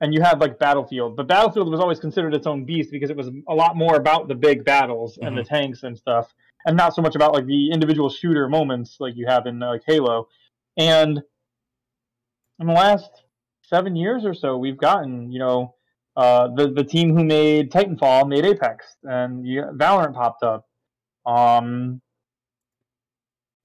[0.00, 3.16] and you had like Battlefield, but Battlefield was always considered its own beast because it
[3.16, 6.32] was a lot more about the big battles and the tanks and stuff,
[6.64, 9.82] and not so much about like the individual shooter moments like you have in like
[9.84, 10.28] Halo.
[10.76, 11.20] And
[12.60, 13.10] in the last
[13.62, 15.74] seven years or so, we've gotten, you know,
[16.16, 20.68] uh, the the team who made Titanfall made Apex, and you, Valorant popped up.
[21.26, 22.00] Um,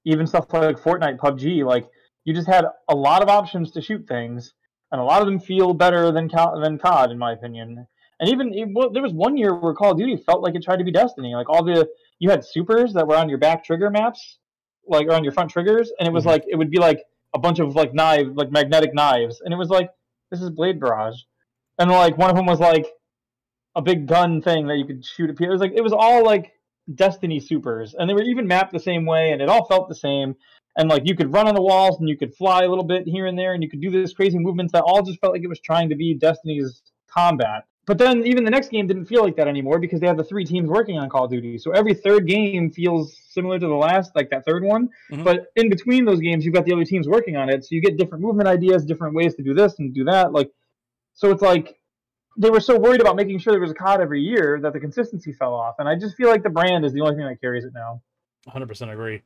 [0.04, 1.88] even stuff like Fortnite, PUBG, like
[2.24, 4.52] you just had a lot of options to shoot things,
[4.92, 6.28] and a lot of them feel better than
[6.62, 7.86] than COD, in my opinion.
[8.18, 10.78] And even well, there was one year where Call of Duty felt like it tried
[10.78, 11.34] to be Destiny.
[11.34, 14.38] Like all the you had supers that were on your back trigger maps,
[14.86, 16.28] like or on your front triggers, and it was Mhm.
[16.28, 17.02] like it would be like
[17.34, 19.90] a bunch of like knives, like magnetic knives, and it was like
[20.30, 21.18] this is Blade Barrage,
[21.78, 22.86] and like one of them was like
[23.76, 25.50] a big gun thing that you could shoot at people.
[25.52, 26.52] It was like it was all like
[26.94, 29.94] Destiny supers, and they were even mapped the same way, and it all felt the
[29.94, 30.34] same.
[30.76, 33.06] And like you could run on the walls, and you could fly a little bit
[33.06, 35.42] here and there, and you could do this crazy movements that all just felt like
[35.42, 37.64] it was trying to be Destiny's combat.
[37.86, 40.22] But then even the next game didn't feel like that anymore because they have the
[40.22, 41.58] three teams working on Call of Duty.
[41.58, 44.90] So every third game feels similar to the last, like that third one.
[45.10, 45.24] Mhm.
[45.24, 47.80] But in between those games, you've got the other teams working on it, so you
[47.80, 50.32] get different movement ideas, different ways to do this and do that.
[50.32, 50.50] Like,
[51.14, 51.76] So it's like
[52.38, 54.80] they were so worried about making sure there was a COD every year that the
[54.80, 55.74] consistency fell off.
[55.80, 58.02] And I just feel like the brand is the only thing that carries it now.
[58.46, 59.22] 100% agree.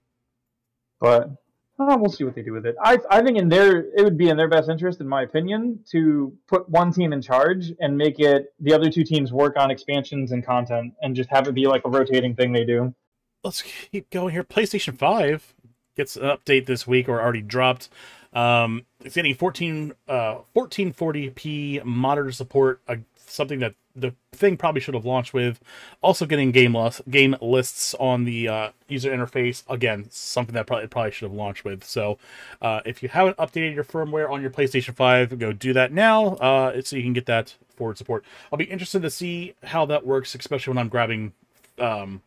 [1.05, 1.31] But
[1.79, 2.77] uh, we'll see what they do with it.
[2.83, 5.81] I I think in their it would be in their best interest, in my opinion,
[5.91, 9.71] to put one team in charge and make it the other two teams work on
[9.71, 12.95] expansions and content, and just have it be like a rotating thing they do.
[13.43, 14.43] Let's keep going here.
[14.43, 15.55] PlayStation 5
[15.95, 17.91] gets an update this week or already dropped.
[18.33, 24.95] Um, it's getting 14 uh 1440p monitor support, uh, something that the thing probably should
[24.95, 25.61] have launched with.
[26.03, 29.63] Also getting game list, game lists on the uh, user interface.
[29.69, 31.85] Again, something that probably probably should have launched with.
[31.85, 32.19] So,
[32.61, 36.35] uh, if you haven't updated your firmware on your PlayStation 5, go do that now.
[36.37, 38.25] Uh, so you can get that forward support.
[38.53, 41.33] I'll be interested to see how that works, especially when I'm grabbing
[41.79, 42.23] um,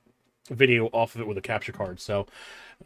[0.49, 1.99] video off of it with a capture card.
[1.99, 2.28] So,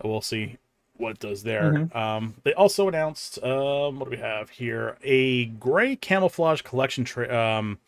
[0.04, 0.58] we'll see
[1.02, 1.74] what it does there.
[1.74, 1.96] Mhm.
[1.96, 4.98] Um, they also announced um, what do we have here?
[5.04, 7.04] A gray camouflage collection.
[7.04, 7.80] Tra- um,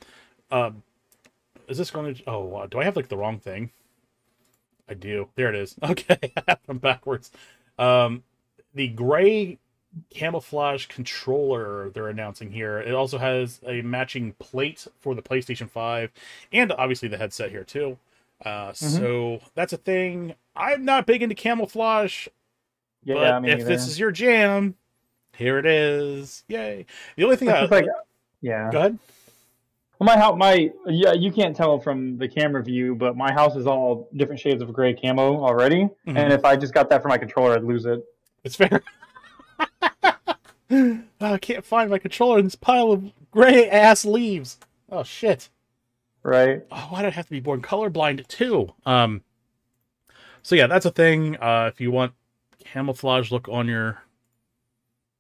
[0.52, 0.72] uh,
[1.68, 2.24] is this going to?
[2.28, 3.72] Oh, uh, do I have like the wrong thing?
[4.90, 5.30] I do.
[5.36, 5.76] There it is.
[5.84, 7.32] Okay, I have them backwards.
[7.80, 8.24] Um,
[8.74, 9.60] the gray
[10.10, 12.80] camouflage controller they're announcing here.
[12.80, 16.12] It also has a matching plate for the PlayStation 5
[16.52, 17.98] and obviously the headset here too.
[18.44, 20.34] Uh, So that's a thing.
[20.56, 22.28] I'm not big into camouflage,
[23.06, 24.76] Yeah, but I mean, if this is your jam,
[25.36, 26.44] here it is.
[26.48, 26.86] Yay!
[27.16, 27.86] The only thing I like,
[28.42, 28.70] yeah.
[28.72, 29.00] go ahead.
[30.00, 33.56] Well, my house, my yeah, you can't tell from the camera view, but my house
[33.56, 35.90] is all different shades of gray camo already.
[36.08, 36.18] Mhm.
[36.18, 38.04] And if I just got that for my controller, I'd lose it.
[38.44, 38.82] It's fair.
[41.22, 44.58] I can't find my controller in this pile of gray ass leaves.
[44.92, 45.50] Oh shit.
[46.24, 46.64] Right?
[46.72, 48.74] Oh, why did I have to be born colorblind too?
[48.86, 49.22] Um.
[50.42, 51.38] So yeah, that's a thing.
[51.38, 52.14] Uh, if you want
[52.64, 54.02] camouflage look on your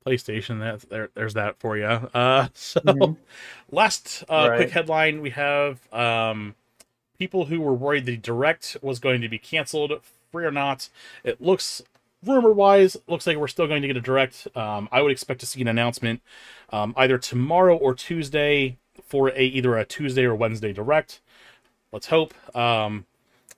[0.05, 1.09] PlayStation, That there.
[1.13, 1.85] There's that for you.
[1.85, 3.17] Uh, so Mhm.
[3.71, 4.57] last uh, Right.
[4.57, 6.55] quick headline we have um,
[7.17, 9.93] people who were worried the direct was going to be canceled.
[10.31, 10.89] Free or not,
[11.23, 11.81] it looks
[12.25, 14.47] rumor wise looks like we're still going to get a direct.
[14.55, 16.21] Um, I would expect to see an announcement
[16.71, 21.21] um, either tomorrow or Tuesday for a either a Tuesday or Wednesday direct.
[21.91, 22.33] Let's hope.
[22.55, 23.05] Um,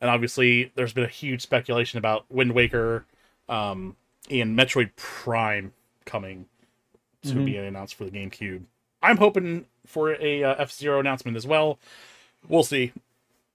[0.01, 3.05] and obviously, there's been a huge speculation about Wind Waker
[3.49, 3.95] um,
[4.29, 5.73] and Metroid Prime
[6.05, 6.45] coming
[7.23, 7.45] to Mhm.
[7.45, 8.63] be announced for the GameCube.
[9.01, 11.79] I'm hoping for a uh, F Zero announcement as well.
[12.47, 12.91] We'll see.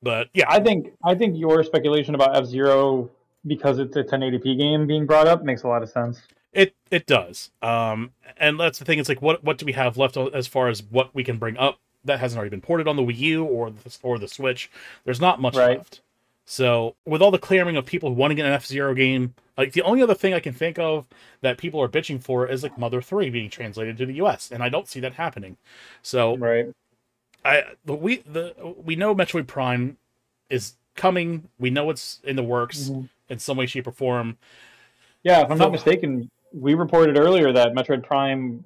[0.03, 3.11] But yeah, I think I think your speculation about F Zero
[3.47, 6.21] because it's a 1080p game being brought up makes a lot of sense.
[6.53, 7.51] It it does.
[7.63, 8.99] Um, and that's the thing.
[8.99, 11.57] It's like, what what do we have left as far as what we can bring
[11.57, 14.71] up that hasn't already been ported on the Wii U or the, or the Switch?
[15.05, 15.79] There's not much Right.
[15.79, 16.01] left.
[16.45, 19.35] So with all the clamoring of people who want to get an F Zero game,
[19.61, 21.05] like the only other thing I can think of
[21.43, 24.51] that people are bitching for is like Mother Three being translated to the U.S.
[24.51, 25.57] and I don't see that happening.
[26.03, 26.69] So Right?
[27.45, 28.55] I the, we the
[28.85, 29.97] we know Metroid Prime
[30.49, 31.49] is coming.
[31.59, 33.09] We know it's in the works Mhm.
[33.29, 34.37] in some way, shape, or form.
[35.23, 38.65] Yeah, if I'm So- not mistaken, we reported earlier that Metroid Prime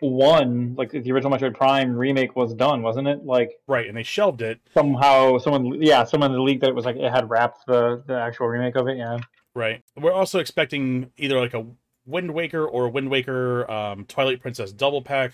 [0.00, 3.24] One, like the original Metroid Prime remake, was done, wasn't it?
[3.24, 4.60] Like Right, and they shelved it.
[4.74, 8.48] somehow someone, yeah, someone leaked that it was like it had wrapped the the actual
[8.48, 8.96] remake of it.
[8.98, 9.18] Yeah.
[9.54, 9.82] Right.
[9.96, 11.66] We're also expecting either like a
[12.06, 15.32] Wind Waker or a Wind Waker um, Twilight Princess double pack,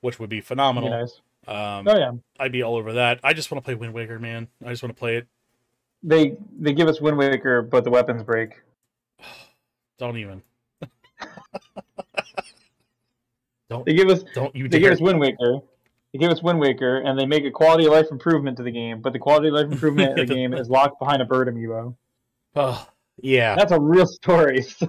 [0.00, 0.90] which would be phenomenal.
[0.90, 1.20] nice.
[1.46, 2.12] Um, Oh yeah.
[2.38, 3.20] I'd be all over that.
[3.22, 4.48] I just want to play Wind Waker, man.
[4.64, 5.26] I just want to play it.
[6.02, 8.60] They they give us Wind Waker, but the weapons break.
[9.98, 10.42] Don't even.
[13.68, 14.90] don't They give us don't you they dare.
[14.90, 15.58] give us Wind Waker.
[16.12, 18.70] They give us Wind Waker, and they make a quality of life improvement to the
[18.72, 19.00] game.
[19.00, 21.94] But the quality of life improvement in the game is locked behind a bird amiibo.
[22.56, 22.88] Oh,
[23.22, 23.54] yeah.
[23.56, 24.62] That's a real story.
[24.70, 24.86] So.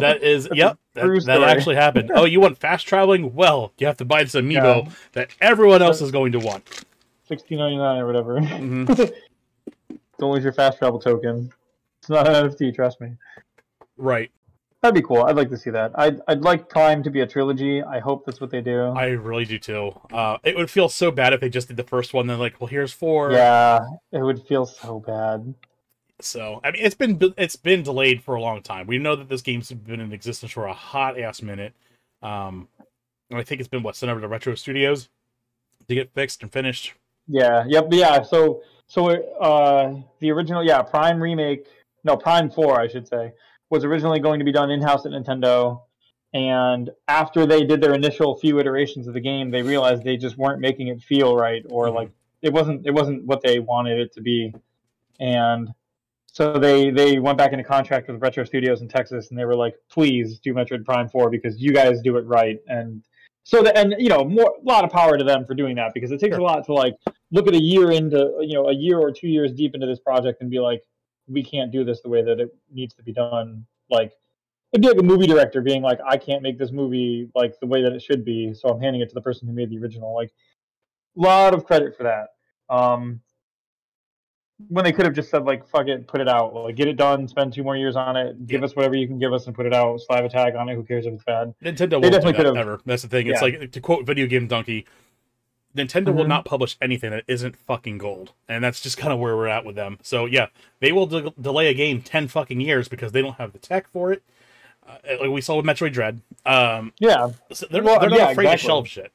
[0.00, 2.10] That is, yep, that, that actually happened.
[2.14, 3.34] Oh, you want fast traveling?
[3.34, 4.92] Well, you have to buy this amiibo Yeah.
[5.12, 6.84] that everyone else is going to want.
[7.26, 8.40] sixteen ninety nine or whatever.
[10.18, 11.52] Don't lose your fast travel token.
[12.00, 13.12] It's not an NFT, trust me.
[13.96, 14.30] Right.
[14.80, 15.22] That'd be cool.
[15.24, 15.90] I'd like to see that.
[15.96, 17.82] I'd I'd like Prime to be a trilogy.
[17.82, 18.84] I hope that's what they do.
[18.96, 19.92] I really do too.
[20.12, 22.60] Uh, it would feel so bad if they just did the first one, then like,
[22.60, 23.32] well, here's four.
[23.32, 23.80] yeah,
[24.12, 25.52] it would feel so bad.
[26.20, 28.86] So I mean, it's been it's been delayed for a long time.
[28.86, 31.74] We know that this game's been in existence for a hot ass minute.
[32.22, 32.68] Um,
[33.30, 35.08] and I think it's been what sent over to Retro Studios
[35.86, 36.94] to get fixed and finished.
[37.28, 37.64] Yeah.
[37.68, 37.88] Yep.
[37.90, 38.22] Yeah.
[38.22, 41.66] So so uh, the original yeah Prime remake
[42.04, 43.32] no Prime Four I should say
[43.70, 45.82] was originally going to be done in house at Nintendo.
[46.34, 50.36] And after they did their initial few iterations of the game, they realized they just
[50.36, 51.94] weren't making it feel right, or Mhm.
[51.94, 52.10] like
[52.42, 54.52] it wasn't it wasn't what they wanted it to be.
[55.20, 55.72] And
[56.38, 59.56] so they they went back into contract with Retro Studios in Texas, and they were
[59.56, 63.02] like, "Please do Metroid Prime Four because you guys do it right." And
[63.42, 65.90] so that and you know more a lot of power to them for doing that
[65.94, 66.40] because it takes Sure.
[66.40, 66.94] a lot to like
[67.32, 69.98] look at a year into you know a year or two years deep into this
[69.98, 70.80] project and be like
[71.26, 74.12] we can't do this the way that it needs to be done like
[74.72, 77.66] it'd be like a movie director being like i can't make this movie like the
[77.66, 79.78] way that it should be so i'm handing it to the person who made the
[79.78, 80.30] original like
[81.16, 82.28] a lot of credit for that
[82.74, 83.20] um
[84.68, 86.96] when they could have just said like fuck it put it out like get it
[86.96, 88.64] done spend two more years on it give Yeah.
[88.66, 90.74] us whatever you can give us and put it out slap a tag on it
[90.74, 92.80] who cares if it's bad Nintendo They definitely could've- ever.
[92.84, 93.28] That's the thing.
[93.28, 93.58] It's Yeah.
[93.60, 94.84] like to quote video game Dunkey.
[95.76, 96.28] Nintendo will Mhm.
[96.28, 99.64] not publish anything that isn't fucking gold, and that's just kind of where we're at
[99.64, 99.98] with them.
[100.02, 100.46] So yeah,
[100.80, 103.86] they will de- delay a game ten fucking years because they don't have the tech
[103.92, 104.22] for it.
[104.88, 106.20] Uh, like we saw with Metroid Dread.
[106.46, 108.56] Um, yeah so they're, Well, they're not yeah, afraid exactly.
[108.62, 109.12] to shelve shit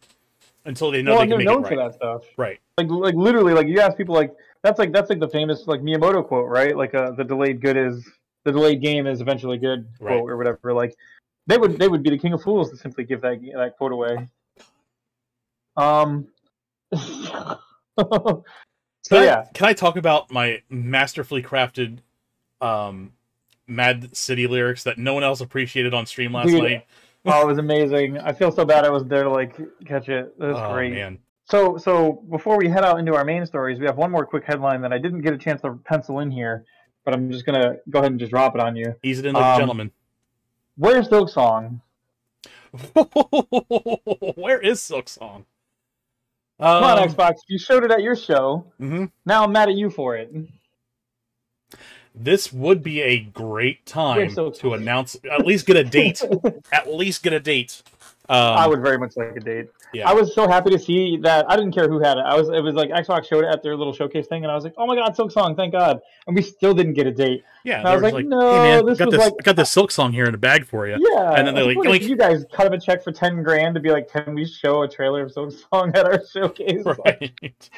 [0.64, 1.88] until they know well, they can they're make known it for right.
[1.90, 2.60] that stuff Right.
[2.78, 4.32] like like literally like you ask people like
[4.64, 6.76] that's like that's like the famous like Miyamoto quote right?
[6.76, 8.08] Like uh, the delayed good is
[8.46, 10.18] the delayed game is eventually good Right.
[10.18, 10.74] quote or whatever.
[10.74, 10.96] Like
[11.48, 13.92] they would they would be the king of fools to simply give that that quote
[13.92, 14.28] away.
[15.76, 16.28] Um
[16.96, 18.44] so
[19.10, 19.46] Can I, yeah.
[19.54, 22.00] can I talk about my masterfully crafted
[22.62, 23.12] um,
[23.68, 26.86] Mad City lyrics that no one else appreciated on stream last Dude, night?
[27.26, 28.20] oh it was amazing.
[28.20, 30.34] I feel so bad I wasn't there to like catch it.
[30.40, 30.94] It was oh great.
[30.94, 31.18] man,
[31.50, 34.44] So, so before we head out into our main stories, we have one more quick
[34.46, 36.66] headline that I didn't get a chance to pencil in here,
[37.06, 38.96] but I'm just gonna go ahead and just drop it on you.
[39.04, 39.92] ease it in, Um, gentleman.
[40.78, 41.82] Where's Silksong?
[44.36, 45.46] Where is Silksong?
[46.60, 47.36] Come on, Um, Xbox.
[47.48, 48.66] You showed it at your show.
[48.80, 49.12] mhm.
[49.26, 50.32] Now I'm mad at you for it.
[52.16, 56.22] This would be a great time Silk to announce, at least get a date.
[56.72, 57.82] at least get a date.
[58.30, 59.68] Um, I would very much like a date.
[59.94, 60.10] Yeah.
[60.10, 61.46] I was so happy to see that.
[61.50, 62.22] I didn't care who had it.
[62.26, 62.50] I was.
[62.50, 64.74] It was like Xbox showed it at their little showcase thing, and I was like,
[64.78, 65.56] "Oh my god, Silksong!
[65.56, 67.44] Thank God!" And we still didn't get a date.
[67.64, 69.56] Yeah, And I was were like, "No, hey man, this got was this, like- got
[69.56, 70.98] this Silksong here in a bag for you.
[71.00, 71.34] Yeah.
[71.34, 73.82] And then they're like, like- you guys cut him a check for ten grand to
[73.82, 77.70] be like, "Can we show a trailer of Silk Song at our showcase?" Right.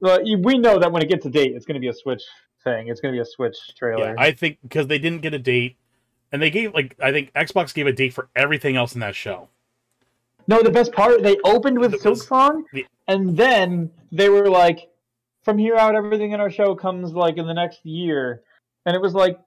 [0.00, 2.22] Well, we know that when it gets a date, it's going to be a Switch
[2.62, 2.88] thing.
[2.88, 4.10] It's going to be a Switch trailer.
[4.10, 5.76] Yeah, I think because they didn't get a date,
[6.30, 9.16] and they gave like I think Xbox gave a date for everything else in that
[9.16, 9.48] show.
[10.48, 14.88] No, the best part, they opened with Silksong, the- and then they were like,
[15.42, 18.42] "From here out, everything in our show comes like in the next year,"
[18.86, 19.38] and it was like,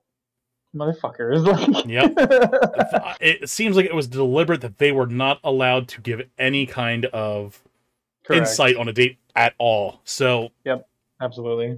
[0.75, 1.43] motherfuckers.
[1.73, 3.17] Like, Yep.
[3.19, 7.05] It seems like it was deliberate that they were not allowed to give any kind
[7.07, 7.61] of
[8.23, 8.39] Correct.
[8.41, 9.99] insight on a date at all.
[10.05, 10.87] So yep,
[11.19, 11.77] Absolutely.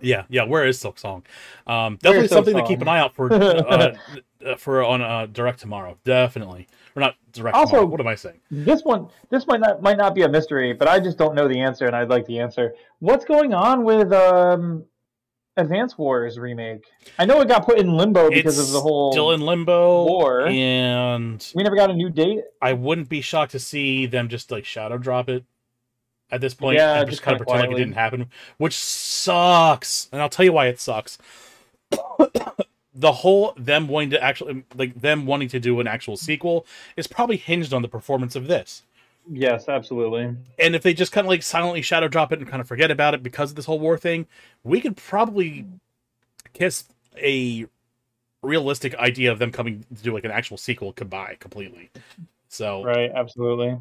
[0.00, 0.44] Yeah, yeah.
[0.44, 1.24] Where is Silksong?
[1.66, 3.32] Um, definitely something to keep an eye out for.
[3.32, 3.96] Uh,
[4.46, 6.68] uh, for on uh, direct tomorrow, definitely.
[6.94, 7.86] Or not direct Also- tomorrow.
[7.86, 8.40] What am I saying?
[8.50, 11.48] This one, this might not might not be a mystery, but I just don't know
[11.48, 12.74] the answer, and I'd like the answer.
[13.00, 14.84] What's going on with um,
[15.56, 16.84] Advance Wars remake?
[17.18, 19.12] I know it got put in limbo because it's of the whole.
[19.12, 20.46] still in limbo, war.
[20.46, 22.42] and we never got a new date.
[22.62, 25.44] I wouldn't be shocked to see them just like shadow drop it
[26.30, 30.08] at this point Yeah, and just kind of pretend like it didn't happen, which sucks.
[30.12, 31.18] And I'll tell you why it sucks.
[32.94, 36.66] the whole them wanting to actually like them wanting to do an actual sequel
[36.96, 38.82] is probably hinged on the performance of this.
[39.30, 40.34] Yes, absolutely.
[40.58, 42.90] And if they just kind of like silently shadow drop it and kind of forget
[42.90, 44.26] about it because of this whole war thing,
[44.64, 45.66] we could probably
[46.54, 46.84] kiss
[47.16, 47.66] a
[48.42, 51.90] realistic idea of them coming to do like an actual sequel goodbye completely.
[52.48, 53.78] So Right, absolutely.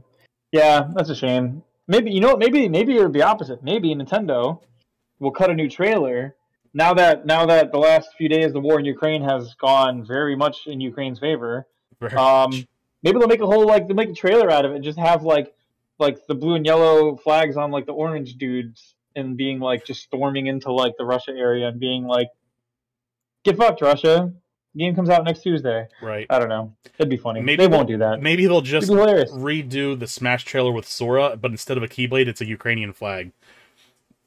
[0.52, 1.64] Yeah, that's a shame.
[1.88, 2.40] Maybe you know what?
[2.40, 3.64] Maybe maybe it would be opposite.
[3.64, 4.62] Maybe Nintendo
[5.20, 6.36] will cut a new trailer
[6.74, 10.36] now that now that the last few days the war in Ukraine has gone very
[10.36, 11.66] much in Ukraine's favor.
[12.16, 12.52] Um,
[13.02, 15.00] maybe they'll make a whole like they'll make a trailer out of it and just
[15.00, 15.54] have like
[16.00, 20.04] like the blue and yellow flags on like the orange dudes and being like just
[20.04, 22.28] storming into like the Russia area and being like,
[23.44, 24.34] "Get fucked, Russia."
[24.78, 25.88] Game comes out next Tuesday.
[26.02, 26.28] right.
[26.30, 26.74] I don't know.
[26.98, 27.42] It'd be funny.
[27.42, 28.22] Maybe they won't do that.
[28.22, 32.42] Maybe they'll just redo the Smash trailer with Sora, but instead of a Keyblade, it's
[32.42, 33.32] a Ukrainian flag.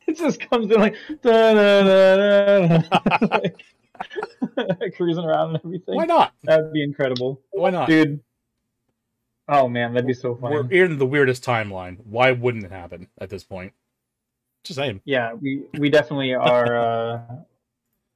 [0.07, 3.39] It just comes in like, da, da, da, da,
[4.81, 5.95] like cruising around and everything.
[5.95, 6.33] Why not?
[6.43, 7.87] That'd be incredible, Why not?
[7.89, 8.21] dude.
[9.47, 10.57] Oh man, that'd be so funny.
[10.63, 11.99] We're in the weirdest timeline.
[12.05, 13.73] Why wouldn't it happen at this point?
[14.65, 15.01] Just saying.
[15.05, 16.77] Yeah, we we definitely are.
[16.77, 17.21] Uh,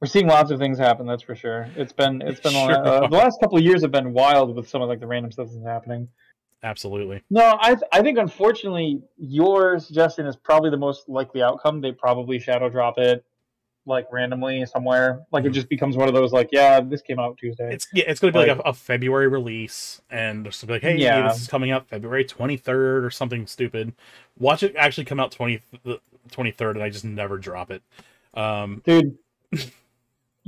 [0.05, 1.07] we're seeing lots of things happen.
[1.07, 1.67] That's for sure.
[1.75, 4.55] It's been it's been Sure lot- uh, the last couple of years have been wild
[4.55, 6.07] with some of like the random stuff that's happening.
[6.61, 7.23] Absolutely.
[7.31, 11.81] No, I th- I think unfortunately your suggestion is probably the most likely outcome.
[11.81, 13.25] They probably shadow drop it
[13.87, 15.21] like randomly somewhere.
[15.31, 17.73] Like it just becomes one of those like, yeah, this came out Tuesday.
[17.73, 20.83] It's yeah, it's gonna be like, Like- a, a February release, and just be like,
[20.83, 21.27] hey, Yeah.
[21.27, 23.91] this is coming out February twenty third or something stupid.
[24.37, 25.61] Watch it actually come out twenty
[26.29, 27.81] twenty third, and I just never drop it.
[28.35, 29.17] Um, Dude,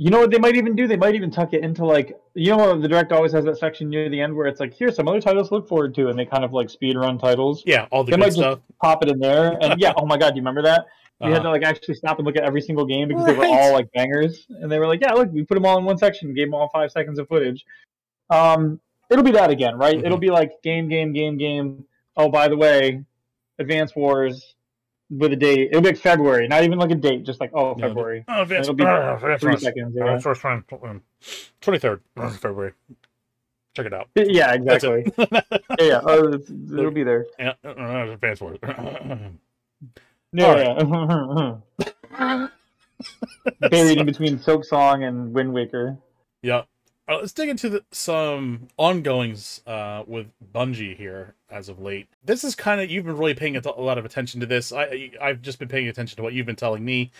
[0.00, 0.86] You know what they might even do?
[0.86, 3.90] They might even tuck it into like you know the direct always has that section
[3.90, 6.16] near the end where it's like here's some other titles to look forward to, and
[6.16, 7.64] they kind of like speed run titles.
[7.66, 8.60] Yeah, all the They good might just stuff.
[8.80, 10.86] pop it in there, and yeah, oh my god, do you remember that?
[11.20, 11.42] You had Uh-huh.
[11.42, 13.90] to like actually stop and look at every single game because they were all like
[13.92, 16.46] bangers, and they were like, yeah, look, we put them all in one section, gave
[16.46, 17.64] them all five seconds of footage.
[18.30, 18.78] Um,
[19.10, 19.98] it'll be that again, right?
[19.98, 20.04] Mhm.
[20.06, 21.84] It'll be like game, game, game, game.
[22.16, 23.02] Oh, by the way,
[23.58, 24.54] Advance Wars
[25.10, 25.68] with a date.
[25.70, 28.24] It'll be like February, not even like a date, just like oh February.
[28.28, 29.62] Oh, Advance, It'll be uh, Three Wars.
[29.62, 29.96] seconds.
[29.96, 30.64] Uh, Yeah, first one,
[31.60, 32.72] twenty third February.
[33.74, 34.08] Check it out.
[34.16, 35.04] yeah exactly.
[35.06, 35.14] it.
[35.78, 36.00] yeah, yeah.
[36.02, 37.26] Oh, it'll be there.
[37.38, 38.58] yeah, uh, Advance Wars.
[40.32, 42.48] Yeah, yeah.
[43.70, 45.96] Buried in between Silksong and Wind Waker.
[46.42, 46.62] Yeah.
[47.08, 52.06] Uh, let's dig into the, some ongoings uh, with Bungie here as of late.
[52.22, 54.72] This is kind of you've been really paying a, lot of attention to this.
[54.72, 57.10] I I've just been paying attention to what you've been telling me,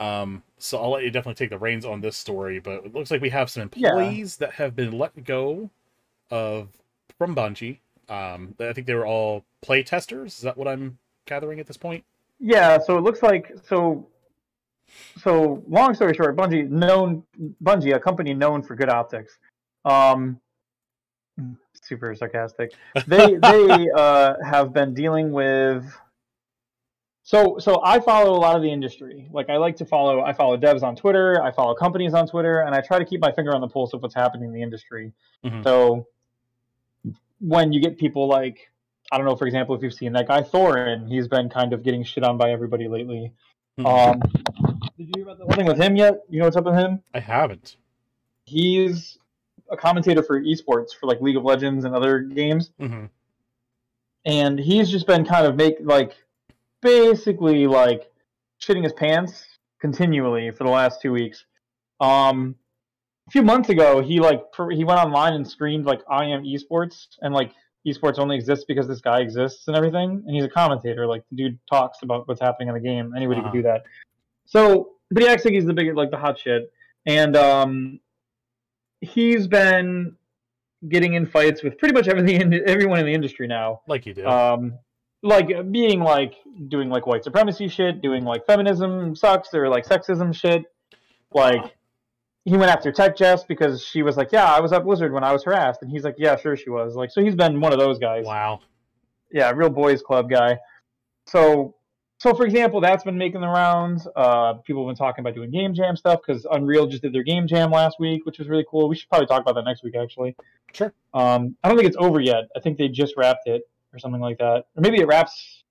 [0.00, 2.58] um, so I'll let you definitely take the reins on this story.
[2.58, 3.90] But it looks like we have some Yeah.
[3.90, 5.68] employees that have been let go
[6.30, 6.68] of
[7.18, 7.78] from Bungie.
[8.08, 10.36] Um, I think they were all play testers.
[10.36, 12.04] Is that what I'm gathering at this point?
[12.40, 14.06] Yeah, so it looks like so.
[15.18, 17.22] So long story short, Bungie known
[17.62, 19.38] Bungie, a company known for good optics.
[19.84, 20.40] Um,
[21.82, 22.72] super sarcastic.
[23.06, 25.84] They they uh, have been dealing with.
[27.22, 29.28] So so I follow a lot of the industry.
[29.32, 30.22] Like I like to follow.
[30.22, 31.42] I follow devs on Twitter.
[31.42, 33.94] I follow companies on Twitter, and I try to keep my finger on the pulse
[33.94, 35.12] of what's happening in the industry.
[35.44, 35.64] Mhm.
[35.64, 36.06] So
[37.40, 38.70] when you get people like
[39.12, 41.82] I don't know, for example, if you've seen that guy Thorin, he's been kind of
[41.82, 43.32] getting shit on by everybody lately.
[43.78, 43.86] Mhm.
[43.86, 44.63] Um,
[44.96, 46.22] did you hear about the thing with him yet?
[46.28, 47.00] You know what's up with him?
[47.12, 47.76] I haven't.
[48.46, 49.18] He's
[49.70, 53.06] a commentator for esports for like League of Legends and other games, hmm
[54.26, 56.16] and he's just been kind of make like
[56.80, 58.10] basically like
[58.60, 59.44] shitting his pants
[59.80, 61.44] continually for the last two weeks.
[62.00, 62.54] Um,
[63.28, 66.42] a few months ago, he like pr- he went online and screamed like I am
[66.44, 67.52] esports and like
[67.86, 71.06] esports only exists because this guy exists and everything, and he's a commentator.
[71.06, 73.12] Like the dude talks about what's happening in the game.
[73.14, 73.50] Anybody Uh-huh.
[73.50, 73.84] can do that.
[74.46, 76.72] So, but he acts like he's the big like the hot shit,
[77.06, 78.00] and um,
[79.00, 80.16] he's been
[80.88, 83.80] getting in fights with pretty much everything in, everyone in the industry now.
[83.86, 84.26] Like you do.
[84.26, 84.78] um
[85.22, 86.34] like being like
[86.68, 90.62] doing like white supremacy shit doing like feminism sucks or like sexism shit.
[91.32, 91.74] Like
[92.44, 95.24] he went after tech jess because she was like yeah i was at blizzard when
[95.24, 95.80] i was harassed.
[95.82, 96.94] And he's like yeah sure she was.
[96.94, 98.26] Like so he's been one of those guys.
[98.26, 98.60] Wow.
[99.32, 100.58] yeah real boys club guy.
[101.26, 101.74] So
[102.24, 105.50] so for example that's been making the rounds uh people have been talking about doing
[105.50, 108.64] game jam stuff because unreal just did their game jam last week which was really
[108.70, 110.34] cool we should probably talk about that next week actually
[110.72, 110.92] Sure.
[111.12, 113.62] um i don't think it's over yet i think they just wrapped it
[113.92, 115.64] or something like that or maybe it wraps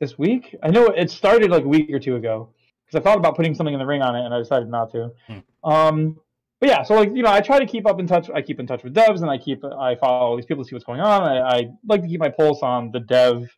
[0.00, 2.48] this week i know it started like a week or two ago
[2.86, 4.90] because i thought about putting something in the ring on it and i decided not
[4.92, 5.70] to Hmm.
[5.70, 6.20] um
[6.60, 8.30] but yeah, so like you know, I try to keep up in touch.
[8.34, 10.68] I keep in touch with devs, and I keep I follow all these people to
[10.68, 11.22] see what's going on.
[11.22, 13.50] I, I like to keep my pulse on the dev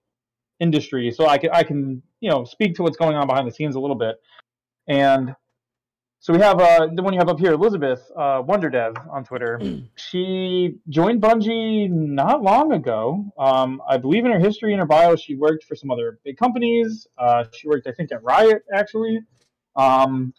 [0.61, 3.53] industry, so I can I can you know speak to what's going on behind the
[3.53, 4.17] scenes a little bit.
[4.89, 5.35] And
[6.21, 9.25] so we have uh, the one you have up here, Elizabeth uh, Wonder Dev on
[9.25, 9.61] Twitter.
[9.97, 13.25] she joined Bungie not long ago.
[13.39, 16.37] Um, I believe in her history in her bio, she worked for some other big
[16.37, 17.07] companies.
[17.17, 19.21] Uh, she worked, I think, at Riot actually.
[19.77, 20.35] Um,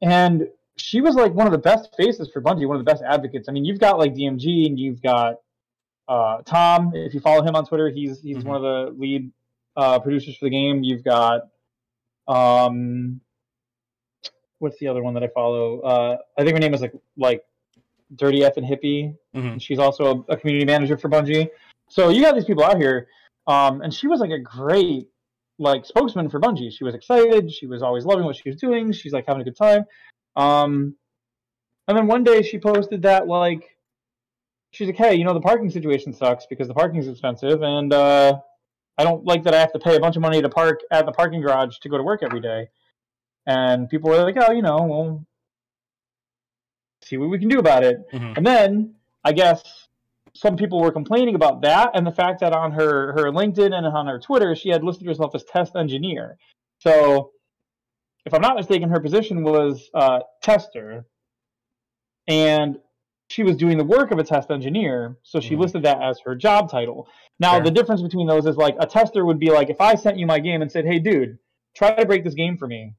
[0.00, 3.02] and she was like one of the best faces for Bungie, one of the best
[3.06, 3.48] advocates.
[3.48, 5.36] I mean, you've got like DMG and you've got
[6.08, 6.92] uh, Tom.
[6.94, 8.44] If you follow him on Twitter, he's he's Mhm.
[8.44, 9.30] one of the lead
[9.76, 10.82] uh, producers for the game.
[10.82, 11.42] You've got
[12.28, 13.20] um,
[14.58, 15.80] what's the other one that I follow?
[15.80, 17.44] Uh, I think her name is like like
[18.14, 19.16] Dirty F and Hippie.
[19.34, 19.52] Mhm.
[19.52, 21.48] And she's also a, a community manager for Bungie.
[21.88, 23.08] So you got these people out here,
[23.46, 25.08] um, and she was like a great
[25.58, 26.72] like spokesman for Bungie.
[26.72, 27.52] She was excited.
[27.52, 28.92] She was always loving what she was doing.
[28.92, 29.84] She's like having a good time.
[30.36, 30.96] Um,
[31.88, 33.76] and then one day she posted that like
[34.72, 37.92] she's like, hey, you know the parking situation sucks because the parking is expensive, and
[37.92, 38.40] uh,
[38.98, 41.06] I don't like that I have to pay a bunch of money to park at
[41.06, 42.68] the parking garage to go to work every day.
[43.46, 45.26] And people were like, oh, you know, well,
[47.02, 48.10] see what we can do about it.
[48.12, 48.36] Mhm.
[48.36, 48.94] And then
[49.24, 49.88] I guess
[50.34, 53.86] some people were complaining about that and the fact that on her her LinkedIn and
[53.86, 56.38] on her Twitter she had listed herself as test engineer.
[56.78, 57.32] So
[58.24, 61.04] if I'm not mistaken, her position was uh, tester,
[62.28, 62.78] and
[63.32, 65.16] she was doing the work of a test engineer.
[65.22, 65.60] So she Mhm.
[65.60, 67.08] listed that as her job title.
[67.40, 70.18] Now the difference between those is like a tester would be like if I sent
[70.18, 71.38] you my game and said, "Hey, dude,
[71.74, 72.94] try to break this game for me,"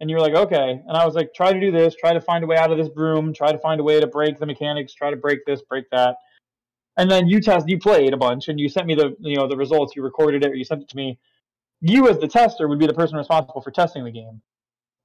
[0.00, 1.94] and you're like, "Okay," and I was like, "Try to do this.
[1.94, 3.32] Try to find a way out of this broom.
[3.32, 4.92] Try to find a way to break the mechanics.
[4.92, 6.16] Try to break this, break that."
[6.96, 9.46] And then you test, you played a bunch, and you sent me the you know
[9.46, 9.94] the results.
[9.94, 11.18] You recorded it, or you sent it to me.
[11.80, 14.42] You as the tester would be the person responsible for testing the game.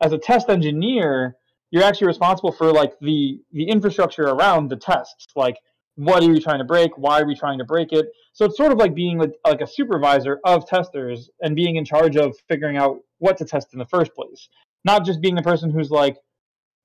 [0.01, 1.37] As a test engineer,
[1.75, 5.27] you're actually responsible for like the the infrastructure around the tests.
[5.35, 5.57] Like
[5.95, 6.97] what are you trying to break?
[6.97, 8.05] Why are we trying to break it?
[8.31, 12.15] So it's sort of like being like, a supervisor of testers and being in charge
[12.15, 14.47] of figuring out what to test in the first place.
[14.85, 16.15] Not just being the person who's like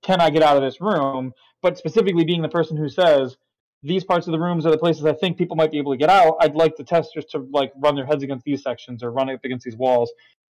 [0.03, 1.33] can i get out of this room?
[1.63, 3.37] but specifically being the person who says
[3.85, 5.99] these parts of the rooms are the places i think people might be able to
[5.99, 6.35] get out.
[6.41, 9.45] I'd like the testers to like run their heads against these sections or run up
[9.45, 10.11] against these walls.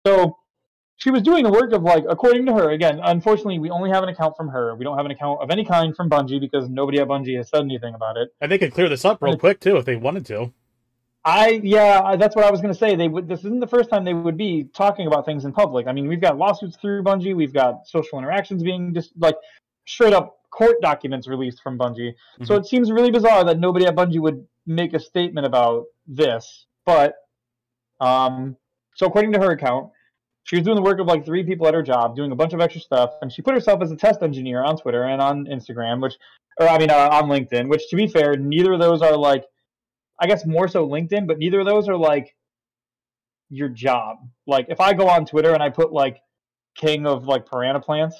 [0.06, 0.36] So
[0.98, 4.02] she was doing the work of like according to her again unfortunately we only have
[4.02, 4.74] an account from her.
[4.74, 7.48] We don't have an account of any kind from bungie because nobody at bungie has
[7.48, 8.30] said anything about it.
[8.40, 10.52] And they could clear this up real quick too if they wanted to.
[11.24, 12.96] i yeah that's what i was going to say.
[12.96, 15.86] They would this isn't the first time they would be talking about things in public.
[15.86, 17.34] I mean we've got lawsuits through bungie.
[17.36, 19.36] We've got social interactions being just like
[19.86, 22.14] straight up court documents released from bungie.
[22.44, 22.60] So Mhm.
[22.60, 27.14] it seems really bizarre that nobody at bungie would make a statement about this but
[28.00, 28.56] um
[28.94, 29.90] so according to her account
[30.46, 32.52] she was doing the work of like three people at her job, doing a bunch
[32.52, 35.46] of extra stuff, and she put herself as a test engineer on Twitter and on
[35.46, 36.14] Instagram, which,
[36.60, 37.68] or I mean, uh, on LinkedIn.
[37.68, 39.44] Which, to be fair, neither of those are like,
[40.20, 42.36] I guess more so LinkedIn, but neither of those are like
[43.50, 44.18] your job.
[44.46, 46.20] Like, if I go on Twitter and I put like
[46.76, 48.16] king of like piranha plants,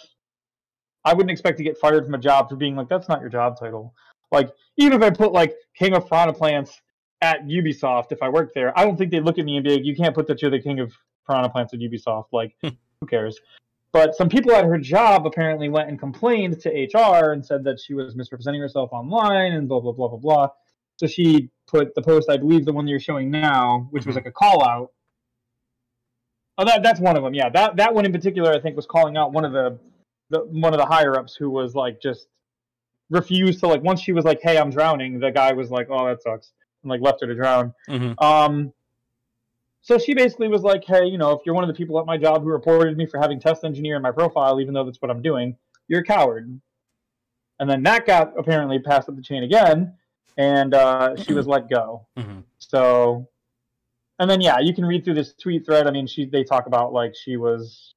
[1.05, 3.31] I wouldn't expect to get fired from a job for being like that's not your
[3.31, 3.95] job title.
[4.33, 6.83] Like, even if I put like king of piranha plants
[7.23, 9.77] at Ubisoft, if I worked there, I don't think they'd look at me and be
[9.77, 10.93] like, you can't put that you're the king of
[11.27, 12.27] piranha plants at Ubisoft.
[12.33, 13.39] Like, who cares?
[13.93, 17.81] But some people at her job apparently went and complained to HR and said that
[17.81, 20.49] she was misrepresenting herself online and blah blah blah blah blah.
[20.99, 24.19] So she put the post, I believe the one you're showing now, which was Mhm.
[24.19, 24.93] like a call out.
[26.59, 27.35] Oh, that that's one of them.
[27.35, 29.79] Yeah, that that one in particular, I think, was calling out one of the,
[30.31, 32.29] the one of the higher ups who was like just
[33.11, 36.07] refused to like once she was like, "Hey, I'm drowning," the guy was like, "Oh,
[36.07, 36.53] that sucks,"
[36.83, 37.75] and like left her to drown.
[37.89, 38.73] hmm Um,
[39.87, 42.07] so she basically was like, "Hey, you know, if you're one of the people at
[42.07, 45.01] my job who reported me for having test engineer in my profile, even though that's
[45.01, 45.57] what I'm doing,
[45.87, 46.61] you're a coward."
[47.61, 49.95] And then that got apparently passed up the chain again,
[50.37, 52.09] and uh, she was let go.
[52.19, 53.29] hmm So,
[54.19, 55.87] and then yeah, you can read through this tweet thread.
[55.87, 57.95] I mean, she they talk about like she was,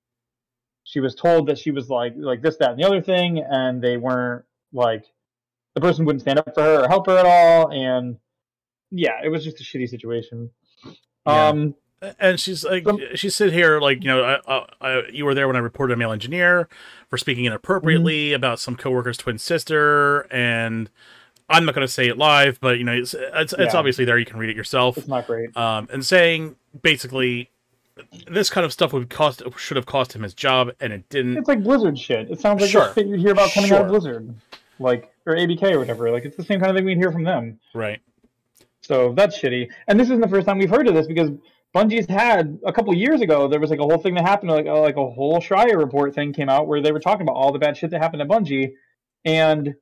[0.83, 3.81] she was told that she was like like this, that, and the other thing, and
[3.81, 5.05] they weren't like
[5.73, 8.17] the person wouldn't stand up for her or help her at all, and
[8.91, 10.51] yeah, it was just a shitty situation.
[11.29, 11.47] Yeah.
[11.47, 11.75] Um,
[12.19, 15.33] And she's like, Some- she said here, like, you know, I, I, I, you were
[15.35, 16.69] there when I reported a male engineer
[17.09, 20.89] for speaking inappropriately about some coworker's twin sister, and
[21.49, 24.17] I'm not going to say it live, but you know, it's it's, it's obviously there.
[24.17, 24.97] You can read it yourself.
[24.97, 25.55] it's not great.
[25.57, 27.49] Um, and saying basically,
[28.29, 31.35] this kind of stuff would cost should have cost him his job, and it didn't.
[31.37, 32.31] It's like Blizzard shit.
[32.31, 32.93] It sounds like Sure.
[32.95, 34.33] you'd hear about coming out of Blizzard,
[34.79, 36.11] like or ABK or whatever.
[36.11, 37.59] Like it's the same kind of thing we'd hear from them.
[37.73, 37.99] Right.
[38.89, 39.69] So that's shitty.
[39.87, 41.29] And this isn't the first time we've heard of this because
[41.75, 43.47] Bungie's had a couple years ago.
[43.47, 46.15] There was like a whole thing that happened, like uh, like a whole Schreier report
[46.15, 48.27] thing came out where they were talking about all the bad shit that happened at
[48.27, 48.71] Bungie,
[49.25, 49.75] and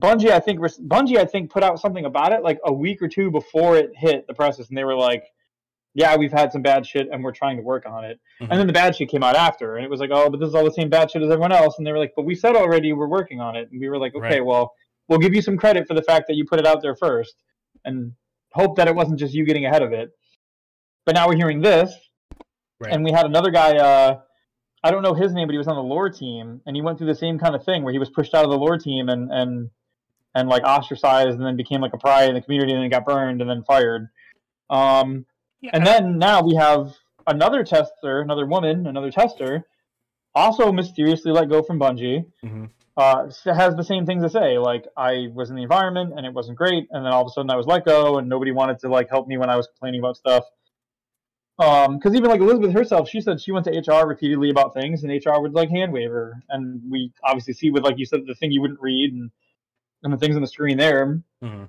[0.00, 3.08] Bungie I think Bungie I think put out something about it like a week or
[3.08, 5.24] two before it hit the presses, and they were like,
[5.94, 8.48] "Yeah, we've had some bad shit, and we're trying to work on it." Mhm.
[8.50, 10.48] And then the bad shit came out after, and it was like, "Oh, but this
[10.48, 12.36] is all the same bad shit as everyone else," and they were like, "But we
[12.36, 14.44] said already we're working on it," and we were like, "Okay, Right.
[14.46, 14.72] well,
[15.08, 17.34] we'll give you some credit for the fact that you put it out there first,
[17.84, 18.12] and
[18.54, 20.10] hope that it wasn't just you getting ahead of it."
[21.04, 21.92] But now we're hearing this,
[22.80, 22.92] Right.
[22.92, 23.76] and we had another guy.
[23.76, 24.20] Uh,
[24.84, 26.98] I don't know his name, but he was on the lore team, and he went
[26.98, 29.08] through the same kind of thing where he was pushed out of the lore team
[29.08, 29.70] and and
[30.34, 33.04] and like ostracized, and then became like a pariah in the community, and then got
[33.04, 34.08] burned, and then fired.
[34.70, 35.26] Um,
[35.72, 36.94] and then now we have
[37.26, 39.66] another tester, another woman, another tester,
[40.34, 42.24] also mysteriously let go from Bungie.
[42.42, 42.70] Mhm.
[42.94, 46.34] Uh, has the same things to say, like I was in the environment and it
[46.34, 48.78] wasn't great, and then all of a sudden I was let go, and nobody wanted
[48.80, 50.44] to like help me when I was complaining about stuff.
[51.58, 55.04] Um, because even like Elizabeth herself, she said she went to HR repeatedly about things,
[55.04, 58.20] and HR would like hand wave her, and we obviously see with like you said
[58.26, 59.30] the thing you wouldn't read and
[60.02, 61.68] and the things on the screen there Mhm.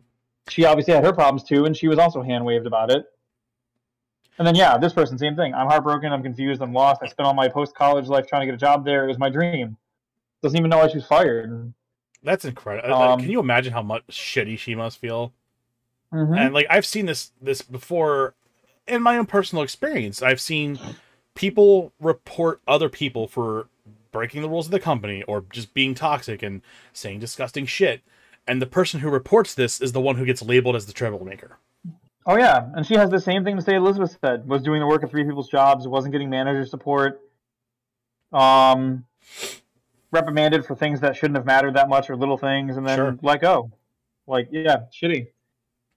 [0.50, 3.06] she obviously had her problems too, and she was also hand waved about it.
[4.40, 5.54] And then yeah, this person, same thing.
[5.54, 6.12] I'm heartbroken.
[6.12, 6.62] I'm confused.
[6.62, 7.02] I'm lost.
[7.04, 9.06] I spent all my post college life trying to get a job there.
[9.06, 9.78] It was my dream.
[10.44, 11.74] Doesn't even know why she was fired.
[12.22, 12.94] That's incredible.
[12.94, 15.34] Um, Can you imagine how much shitty she must feel?
[16.14, 16.38] Mhm.
[16.38, 18.36] and like i've seen this this before
[18.88, 20.78] in my own personal experience i've seen
[21.34, 23.68] people report other people for
[24.12, 26.62] breaking the rules of the company or just being toxic and
[26.94, 28.02] saying disgusting shit
[28.48, 31.58] and the person who reports this is the one who gets labeled as the troublemaker
[32.28, 33.76] Oh yeah, and she has the same thing to say.
[33.76, 35.88] Elizabeth said was doing the work of three people's jobs.
[35.90, 37.20] Wasn't getting manager support.
[38.32, 39.04] Um,
[40.14, 43.20] reprimanded for things that shouldn't have mattered that much or little things, and then Sure.
[43.22, 43.72] let go.
[44.28, 45.28] Like yeah, shitty.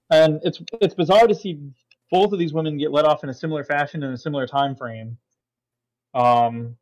[0.09, 1.59] And it's it's bizarre to see
[2.11, 4.75] both of these women get let off in a similar fashion in a similar time
[4.75, 5.17] frame.
[6.13, 6.75] Um,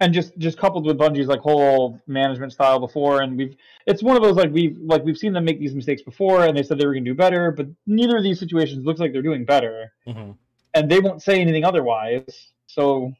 [0.00, 3.56] and just just coupled with Bungie's like whole management style before, and we've
[3.86, 6.56] it's one of those like we've like we've seen them make these mistakes before, and
[6.56, 9.12] they said they were going to do better, but neither of these situations looks like
[9.12, 10.32] they're doing better, hmm
[10.74, 12.50] and they won't say anything otherwise.
[12.66, 13.14] So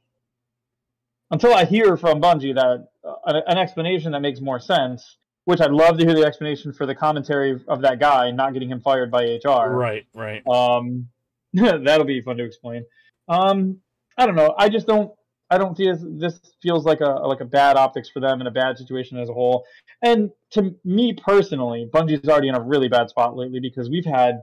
[1.31, 5.61] until I hear from Bungie that uh, an, an explanation that makes more sense, which
[5.61, 8.81] I'd love to hear the explanation for the commentary of that guy not getting him
[8.81, 9.71] fired by HR.
[9.71, 10.47] Right, right.
[10.47, 11.09] Um,
[11.53, 12.85] that'll be fun to explain.
[13.29, 13.81] Um,
[14.19, 14.55] I don't know.
[14.59, 15.13] I just don't.
[15.49, 18.51] I don't feel this feels like a like a bad optics for them and a
[18.51, 19.65] bad situation as a whole.
[20.03, 24.43] And to me personally, Bungie's already in a really bad spot lately because we've had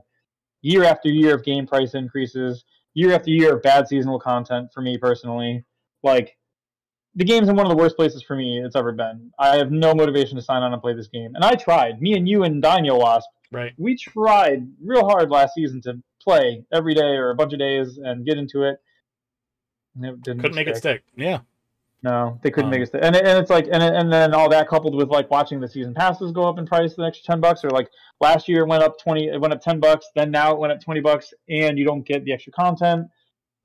[0.62, 4.80] year after year of game price increases, year after year of bad seasonal content for
[4.80, 5.64] me personally.
[6.02, 6.38] Like
[7.16, 9.30] the game's in one of the worst places for me it's ever been.
[9.38, 11.34] I have no motivation to sign on and play this game.
[11.34, 12.00] And I tried.
[12.02, 13.72] Me and you and Dino Wasp, Right.
[13.78, 17.98] we tried real hard last season to play every day or a bunch of days
[17.98, 18.80] and get into it.
[19.94, 21.02] And it didn't Couldn't make it stick.
[21.02, 21.24] stick.
[21.24, 21.40] Yeah.
[22.02, 23.00] No, they couldn't Um, make it stick.
[23.02, 25.68] And, it- and it's like, and, and then all that coupled with like watching the
[25.68, 27.88] season passes go up in price the extra 10 bucks, or like
[28.20, 30.72] last year it went up 20, it went up 10 bucks, then now it went
[30.72, 33.06] up 20 bucks, and you don't get the extra content.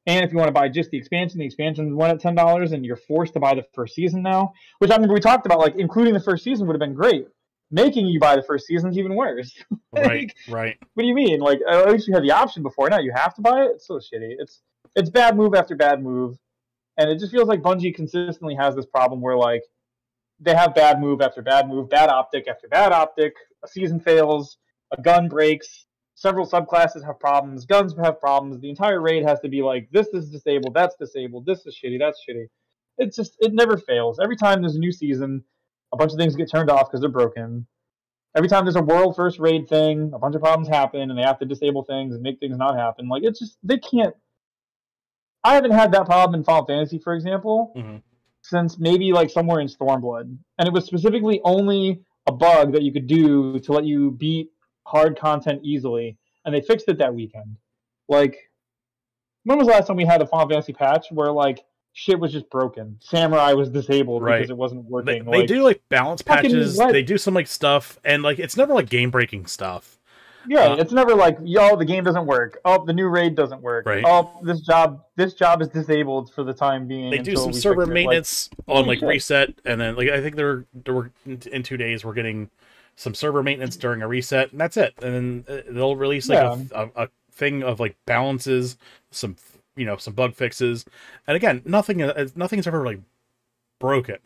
[0.10, 2.72] And if you want to buy just the expansion, the expansion one at ten dollars,
[2.72, 4.54] and you're forced to buy the first season now.
[4.80, 7.28] Which I remember we talked about, like including the first season would have been great.
[7.70, 9.54] Making you buy the first season's even worse.
[9.92, 10.78] Right, right.
[10.94, 11.40] What do you mean?
[11.40, 12.90] Like at least you had the option before.
[12.90, 13.72] Now you have to buy it.
[13.76, 14.36] It's so shitty.
[14.38, 14.62] It's
[14.96, 16.38] it's bad move after bad move,
[16.98, 19.64] and it just feels like Bungie consistently has this problem where like
[20.40, 23.34] they have bad move after bad move, bad optic after bad optic.
[23.64, 24.58] A season fails,
[24.96, 25.86] a gun breaks.
[26.20, 27.66] Several subclasses have problems.
[27.66, 28.60] Guns have problems.
[28.60, 31.98] The entire raid has to be like this is disabled, that's disabled, this is shitty,
[31.98, 32.46] that's shitty.
[32.98, 34.20] It's just it never fails.
[34.22, 35.44] Every time there's a new season,
[35.94, 37.66] a bunch of things get turned off because they're broken
[38.36, 41.24] every time there's a world first raid thing, a bunch of problems happen, and they
[41.24, 43.08] have to disable things and make things not happen.
[43.08, 44.16] Like it's just they can't.
[45.44, 47.98] I haven't had that problem in Final Fantasy, for example, hmm
[48.42, 52.94] since maybe like somewhere in Stormblood, and it was specifically only a bug that you
[52.94, 54.50] could do to let you beat
[54.90, 57.58] hard content easily, and they fixed it that weekend.
[58.08, 58.38] Like,
[59.44, 61.64] when was the last time we had a Final Fantasy patch where like
[61.94, 62.98] shit was just broken?
[63.00, 64.38] Samurai was disabled Right.
[64.40, 65.26] because it wasn't working.
[65.26, 66.78] they like, do like balance patches.
[66.78, 66.92] what?
[66.92, 69.98] They do some like stuff, and like it's never like game breaking stuff.
[70.48, 72.60] Yeah, Uh, it's never like, yo, the game doesn't work.
[72.64, 73.86] Oh, the new raid doesn't work.
[73.86, 74.04] Right.
[74.08, 77.12] Oh, this job this job is disabled for the time being.
[77.12, 77.88] They do some server it.
[77.88, 79.10] Like, maintenance on like shit.
[79.10, 82.50] reset, and then like I think they're they're in two days we're getting
[83.00, 84.94] some server maintenance during a reset, and that's it.
[85.02, 88.76] And then uh, they'll release like a, a, a thing of like balances,
[89.10, 89.38] some
[89.78, 90.84] you know some bug fixes,
[91.26, 93.00] and again nothing uh, nothing's ever like
[93.80, 94.18] broken.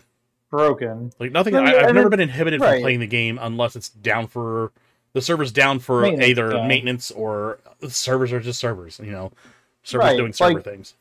[0.50, 1.12] broken.
[1.20, 1.54] Like nothing.
[1.54, 4.72] No, I, I've never then- been inhibited from playing the game unless it's down for
[5.14, 6.68] the server's down for Maintenance, either yeah.
[6.68, 9.00] maintenance or servers are just servers.
[9.04, 9.32] You know,
[9.84, 10.96] servers Right, doing server like- things.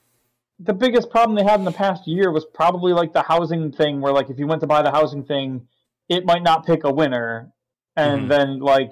[0.61, 4.03] The biggest problem they had in the past year was probably like the housing thing,
[4.03, 5.67] where like if you went to buy the housing thing,
[6.11, 7.51] it might not pick a winner,
[7.97, 8.29] and Mhm.
[8.29, 8.91] then like.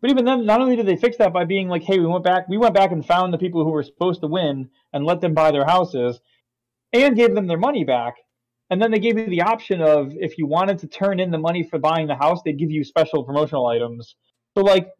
[0.00, 2.24] But even then, not only did they fix that by being like, "Hey, we went
[2.24, 5.20] back, we went back and found the people who were supposed to win and let
[5.22, 6.20] them buy their houses,
[6.92, 8.16] and gave them their money back."
[8.70, 11.38] And then they gave you the option of if you wanted to turn in the
[11.38, 14.16] money for buying the house, they'd give you special promotional items.
[14.56, 14.90] So like,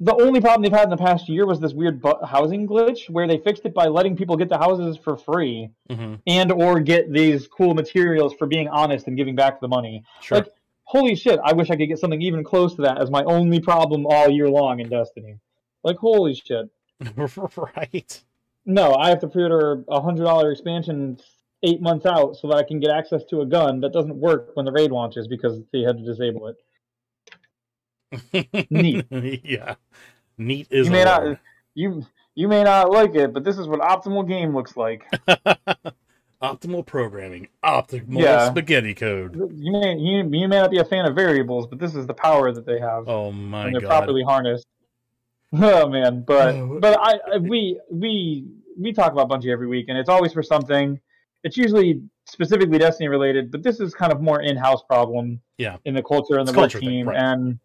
[0.00, 3.26] the only problem they've had in the past year was this weird housing glitch where
[3.28, 7.12] they fixed it by letting people get the houses for free hmm and or get
[7.12, 10.02] these cool materials for being honest and giving back the money.
[10.20, 10.38] Sure.
[10.38, 10.48] Like,
[10.90, 13.60] holy shit, I wish I could get something even close to that as my only
[13.60, 15.38] problem all year long in Destiny.
[15.84, 16.68] Like, holy shit.
[17.76, 18.22] right.
[18.66, 21.20] No, I have to pre-order a hundred dollar expansion
[21.62, 24.50] eight months out so that I can get access to a gun that doesn't work
[24.54, 26.52] when the raid launches because they had to disable
[28.32, 28.66] it.
[28.70, 29.06] Neat.
[29.44, 29.76] yeah.
[30.38, 31.38] Neat is You may not
[31.74, 32.04] you
[32.34, 35.04] you may not like it, but this is what optimal game looks like.
[36.42, 38.48] optimal programming, optimal Yeah.
[38.50, 39.34] spaghetti code.
[39.54, 42.14] You may you, you may not be a fan of variables, but this is the
[42.14, 43.88] power that they have Oh my when they're god.
[43.88, 44.66] properly harnessed.
[45.52, 46.78] Oh man, but Oh.
[46.80, 48.46] but I, I we we
[48.78, 50.98] we talk about Bungie every week, and it's always for something.
[51.42, 55.40] It's usually specifically Destiny related, but this is kind of more in-house problem.
[55.58, 55.76] Yeah.
[55.84, 57.18] In the culture and the a work thing, team, right.
[57.20, 57.58] and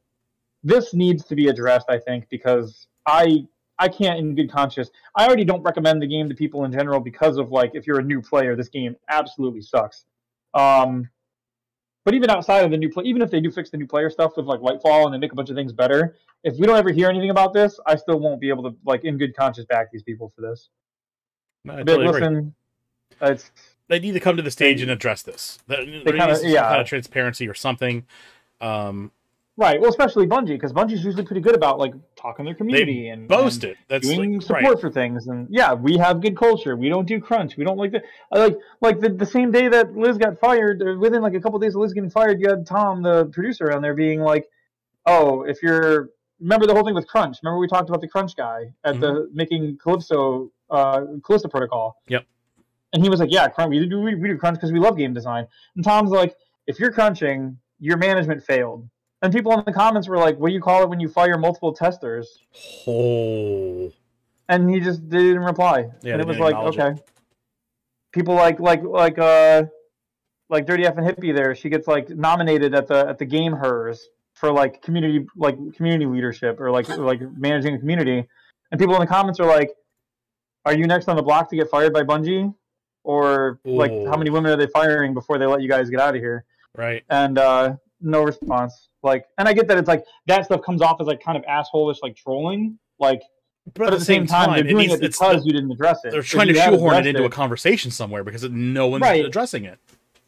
[0.64, 3.45] this needs to be addressed, I think, because I
[3.77, 4.89] I can't in good conscience.
[5.15, 7.99] I already don't recommend the game to people in general because of like if you're
[7.99, 10.06] a new player, this game absolutely sucks.
[10.53, 11.10] Um,
[12.06, 14.10] but even outside of the new play, even if they do fix the new player
[14.10, 16.77] stuff with like Lightfall and they make a bunch of things better, if we don't
[16.77, 19.65] ever hear anything about this, I still won't be able to like in good conscience
[19.68, 20.69] back these people for this.
[21.65, 22.52] No, I But totally agree.
[23.22, 23.52] it's
[23.88, 25.60] They need to come to the stage and address this.
[25.68, 26.69] There there kinda- needs some yeah.
[26.69, 28.06] kind of transparency or something.
[28.61, 29.11] Um,
[29.57, 29.80] Right.
[29.80, 33.64] Well, especially Bungie, because Bungie's usually pretty good about like talking their community and Boast
[33.64, 33.77] and it.
[33.88, 34.80] That's doing like, support right.
[34.82, 35.27] for things.
[35.27, 36.76] And yeah, we have good culture.
[36.76, 37.56] We don't do crunch.
[37.56, 40.99] We don't like the like like the, the same day that Liz got fired, or
[40.99, 43.82] within like a couple days of Liz getting fired, you had Tom, the producer, on
[43.82, 44.45] there being like,
[45.06, 46.10] "Oh, if you're
[46.41, 47.38] remember the whole thing with crunch.
[47.41, 51.95] Remember we talked about the crunch guy at the making Calypso uh Callisto Protocol.
[52.03, 52.14] Mm-hmm.
[52.14, 52.26] Yep.
[52.91, 53.69] And he was like, "Yeah, crunch.
[53.69, 56.36] We do we, we do crunch because we love game design." And Tom's like,
[56.68, 58.90] "If you're crunching, your management failed."
[59.26, 61.35] And people in the comments were like, "What do you call it when you fire
[61.35, 62.43] multiple testers?"
[62.85, 63.91] Oh.
[64.47, 65.89] And he just didn't reply.
[66.03, 66.93] Yeah, and it was like, okay.
[68.11, 69.64] People like like like uh
[70.49, 73.53] like Dirty F and Hippie there, she gets like nominated at the at the game
[73.53, 78.27] hers for like community like community leadership or like like managing a community.
[78.69, 79.72] And people in the comments are like,
[80.65, 82.53] Are you next on the block to get fired by Bungie?
[83.03, 84.06] Or like Ooh.
[84.06, 86.45] how many women are they firing before they let you guys get out of here?
[86.77, 87.03] Right.
[87.10, 88.85] and uh, no response.
[89.06, 91.44] Like, and I get that it's like that stuff comes off as like kind of
[91.45, 92.77] assholeish, like trolling.
[92.99, 93.22] Like,
[93.65, 96.03] But, but at the same time, they're it doing it because the- you didn't address
[96.03, 96.11] it.
[96.11, 99.23] they're trying to shoehorn it into a conversation somewhere because no one's Right.
[99.26, 99.80] addressing it.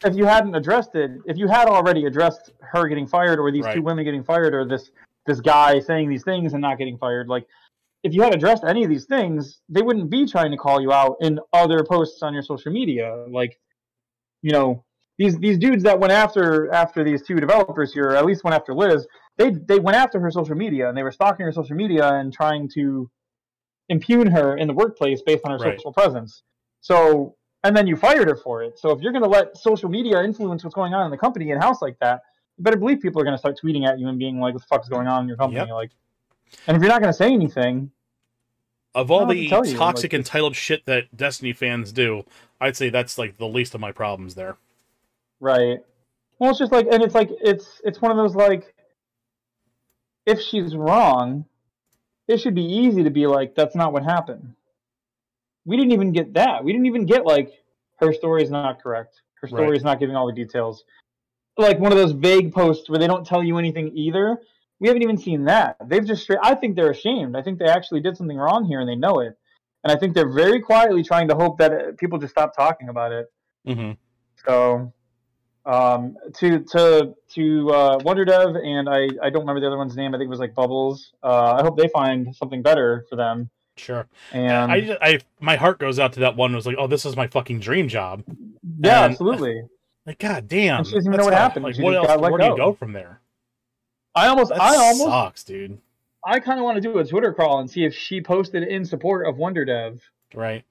[0.06, 3.66] If you hadn't addressed it, if you had already addressed her getting fired, or these
[3.66, 3.76] Right.
[3.76, 4.92] two women getting fired, or this
[5.26, 7.46] this guy saying these things and not getting fired, like.
[8.04, 10.94] If you had addressed any of these things, they wouldn't be trying to call you
[10.94, 13.26] out in other posts on your social media.
[13.28, 13.60] Like,
[14.44, 14.86] you know,
[15.18, 18.74] these these dudes that went after after these two developers here, at least went after
[18.74, 19.08] Liz,
[19.38, 22.32] they they went after her social media and they were stalking her social media and
[22.34, 23.10] trying to
[23.90, 25.78] impugn her in the workplace based on her Right.
[25.78, 26.44] social presence.
[26.82, 28.78] So and then you fired her for it.
[28.78, 31.50] So if you're going to let social media influence what's going on in the company
[31.50, 32.22] in house like that,
[32.58, 34.62] you better believe people are going to start tweeting at you and being like, "What
[34.62, 35.70] the fuck is going on in your company?" Yep.
[35.70, 35.92] Like,
[36.68, 37.92] and if you're not going to say anything,
[38.94, 42.24] Of all the to you, toxic, like- entitled shit that Destiny fans do,
[42.62, 44.58] I'd say that's like the least of my problems there.
[45.40, 45.80] Right.
[46.40, 48.74] Well, it's just like, and it's like, it's it's one of those like,
[50.26, 51.46] if she's wrong,
[52.28, 54.54] it should be easy to be like, that's not what happened.
[55.66, 56.64] We didn't even get that.
[56.64, 57.52] We didn't even get like,
[58.00, 59.22] her story is not correct.
[59.42, 59.78] Her story Right.
[59.78, 60.84] is not giving all the details.
[61.58, 64.38] Like one of those vague posts where they don't tell you anything either.
[64.80, 65.78] We haven't even seen that.
[65.88, 66.40] They've just straight.
[66.44, 67.36] I think they're ashamed.
[67.36, 69.36] I think they actually did something wrong here and they know it.
[69.84, 72.90] And I think they're very quietly trying to hope that uh, people just stop talking
[72.90, 73.28] about it.
[73.68, 73.92] Mm-hmm.
[74.46, 74.94] So
[75.68, 79.96] um, to to to uh, Wonder Dev and I I don't remember the other one's
[79.96, 80.16] name.
[80.16, 81.12] I think it was like Bubbles.
[81.22, 83.50] Uh, I hope they find something better for them.
[83.76, 84.08] Sure.
[84.32, 86.56] And I, I, my heart goes out to that one.
[86.56, 88.24] Was like, oh, this is my fucking dream job.
[88.28, 89.62] yeah, and- absolutely.
[90.08, 90.78] Like, god damn.
[90.78, 91.66] And she doesn't even know what happened.
[91.66, 92.08] Like, She what else?
[92.08, 92.56] Where do you go.
[92.56, 93.20] go from there?
[94.16, 95.80] I almost That I almost sucks, dude.
[96.26, 98.86] I kind of want to do a Twitter crawl and see if she posted in
[98.86, 100.02] support of Wonder Dev
[100.34, 100.64] Right.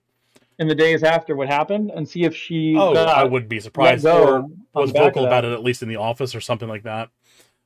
[0.59, 3.61] In the days after what happened, and see if she Oh, got I would be
[3.61, 4.07] surprised.
[4.07, 6.69] Or was the back of vocal about it at least in the office or something
[6.69, 7.11] like that.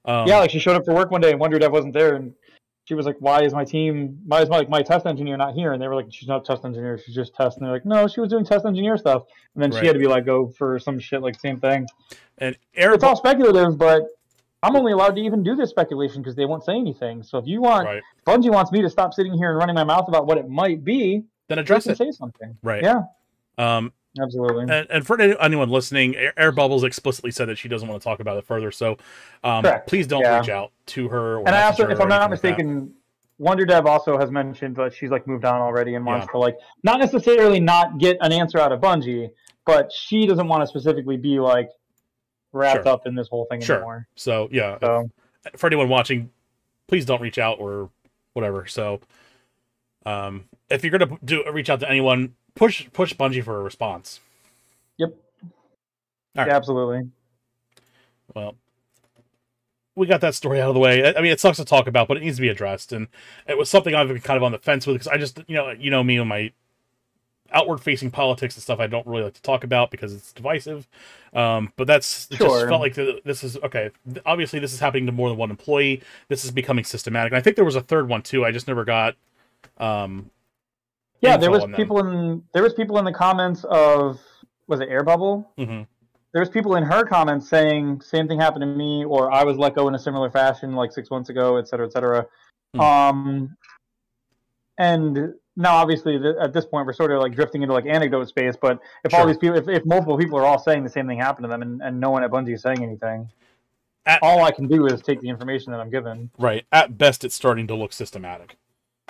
[0.04, 2.14] Um, yeah, like she showed up for work one day and Wonder Dev wasn't there,
[2.16, 2.34] and
[2.84, 4.18] she was like, "Why is my team?
[4.26, 6.42] Why is my like my test engineer not here?" And they were like, "She's not
[6.42, 6.98] a test engineer.
[6.98, 9.70] She's just test." And they're like, "No, she was doing test engineer stuff." And then
[9.70, 9.80] Right.
[9.80, 11.86] she had to be let go for some shit like same thing.
[12.38, 14.04] and Air It's all speculative, but
[14.62, 17.22] I'm only allowed to even do this speculation because they won't say anything.
[17.22, 18.02] So if you want, right.
[18.26, 20.84] Bungie wants me to stop sitting here and running my mouth about what it might
[20.84, 21.24] be.
[21.50, 21.98] Then address it.
[21.98, 22.56] say something.
[22.62, 22.82] Right.
[22.82, 23.02] Yeah,
[23.58, 24.62] Um, absolutely.
[24.62, 28.00] and, and for any- anyone listening, Air, Air Bubbles explicitly said that she doesn't want
[28.00, 28.70] to talk about it further.
[28.70, 28.96] So,
[29.44, 30.38] um, please don't Yeah.
[30.38, 31.36] reach out to her.
[31.38, 32.94] Or and I also, her if I'm not anything like mistaken,
[33.38, 36.32] Wonder Dev also has mentioned that she's like moved on already and wants Yeah.
[36.32, 39.30] to like not necessarily not get an answer out of Bungie,
[39.66, 41.70] but she doesn't want to specifically be like
[42.52, 42.92] wrapped Sure.
[42.92, 43.76] up in this whole thing Sure.
[43.76, 44.06] anymore.
[44.14, 45.10] So yeah, So
[45.56, 46.30] for anyone watching,
[46.86, 47.90] please don't reach out or
[48.34, 48.66] whatever.
[48.66, 49.00] So,
[50.06, 54.20] um, if you're gonna do reach out to anyone, push push Bungie for a response.
[54.96, 55.10] yep,
[55.42, 55.48] All
[56.36, 56.46] right.
[56.48, 57.10] yeah, absolutely.
[58.34, 58.56] Well,
[59.96, 61.04] we got that story out of the way.
[61.14, 63.08] I- mean, it sucks to talk about, but it needs to be addressed, and
[63.46, 65.54] it was something I've been kind of on the fence with because I just, you
[65.56, 66.52] know, you know me and my
[67.52, 68.78] outward-facing politics and stuff.
[68.78, 70.86] I don't really like to talk about because it's divisive.
[71.34, 72.68] Um, but that's it just Sure.
[72.68, 73.90] felt like the, this is okay.
[74.24, 76.00] Obviously, this is happening to more than one employee.
[76.28, 77.32] This is becoming systematic.
[77.32, 78.44] And I think there was a third one too.
[78.44, 79.16] I just never got.
[79.78, 80.30] Um,
[81.20, 81.74] Yeah, there was them.
[81.74, 84.20] people in there was people in the comments of
[84.66, 85.50] was it Air Bubble?
[85.58, 85.86] mhm.
[86.32, 89.56] There was people in her comments saying same thing happened to me, or I was
[89.58, 92.26] let go in a similar fashion like six months ago, et cetera, et cetera.
[92.74, 92.80] Hmm.
[92.80, 93.56] Um,
[94.78, 98.54] and now obviously at this point we're sort of like drifting into like anecdote space.
[98.60, 101.18] But if all these people, if, if multiple people are all saying the same thing
[101.18, 103.28] happened to them, and, and no one at Bungie is saying anything,
[104.06, 106.30] At- all I can do is take the information that I'm given.
[106.38, 106.64] Right.
[106.72, 108.56] At best, it's starting to look systematic.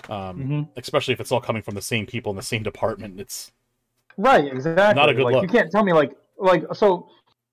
[0.09, 0.69] Um, Mhm.
[0.77, 3.21] especially if it's all coming from the same people in the same department.
[3.21, 3.53] It's
[4.17, 5.01] Right, exactly.
[5.01, 5.43] Not a good like look.
[5.43, 7.09] you can't tell me like like so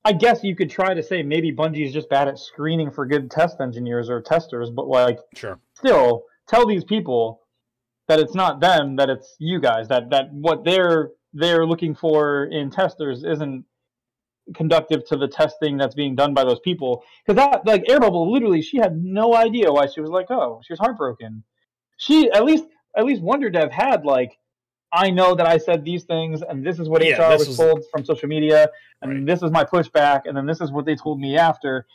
[0.06, 3.06] I guess you could try to say maybe Bungie is just bad at screening for
[3.06, 5.60] good test engineers or testers, but like Sure.
[5.74, 7.42] still tell these people
[8.08, 12.46] that it's not them, that it's you guys, that that what they're they're looking for
[12.46, 13.66] in testers isn't
[14.56, 17.04] conductive to the testing that's being done by those people.
[17.26, 20.62] Because that like Air Bubble, literally, she had no idea why she was like, oh,
[20.66, 21.44] she was heartbroken.
[21.98, 22.66] She at least
[22.96, 24.38] at least Wonder Dev had like,
[24.92, 27.58] I know that I said these things, and this is what Yeah, HR was was-
[27.58, 28.70] told from social media,
[29.02, 29.26] and Right.
[29.26, 31.86] this is my pushback, and then this is what they told me after.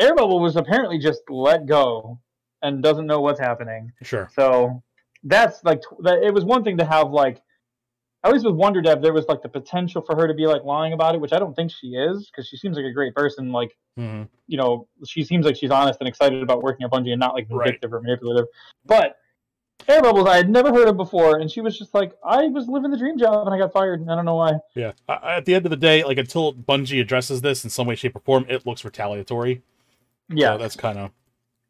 [0.00, 2.18] Air Bubble was apparently just let go
[2.62, 3.92] and doesn't know what's happening.
[4.02, 4.28] Sure.
[4.34, 4.82] So
[5.22, 6.22] that's like that.
[6.22, 7.40] It was one thing to have like,
[8.24, 10.62] at least with Wonder Dev, there was like the potential for her to be like
[10.64, 13.14] lying about it, which I don't think she is because she seems like a great
[13.14, 13.52] person.
[13.52, 17.12] Like hmm you know, she seems like she's honest and excited about working at Bungie
[17.12, 17.66] and not like Right.
[17.66, 18.46] vindictive or manipulative.
[18.84, 19.16] But
[19.88, 22.68] Air Bubbles, I had never heard of before, and she was just like, I was
[22.68, 24.52] living the dream job and I got fired, and I don't know why.
[24.74, 24.92] Yeah.
[25.08, 27.94] I- At the end of the day, like until Bungie addresses this in some way,
[27.94, 29.62] shape, or form, it looks retaliatory.
[30.28, 31.10] Yeah, So that's kind of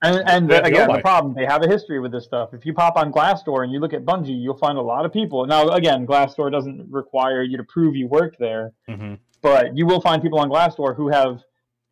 [0.02, 2.24] And, and We have to go again, the problem they have a history with this
[2.24, 2.52] stuff.
[2.52, 5.12] If you pop on Glassdoor and you look at Bungie, you'll find a lot of
[5.12, 5.46] people.
[5.46, 10.02] Now, again, Glassdoor doesn't require you to prove you worked there, hmm but you will
[10.02, 11.42] find people on Glassdoor who have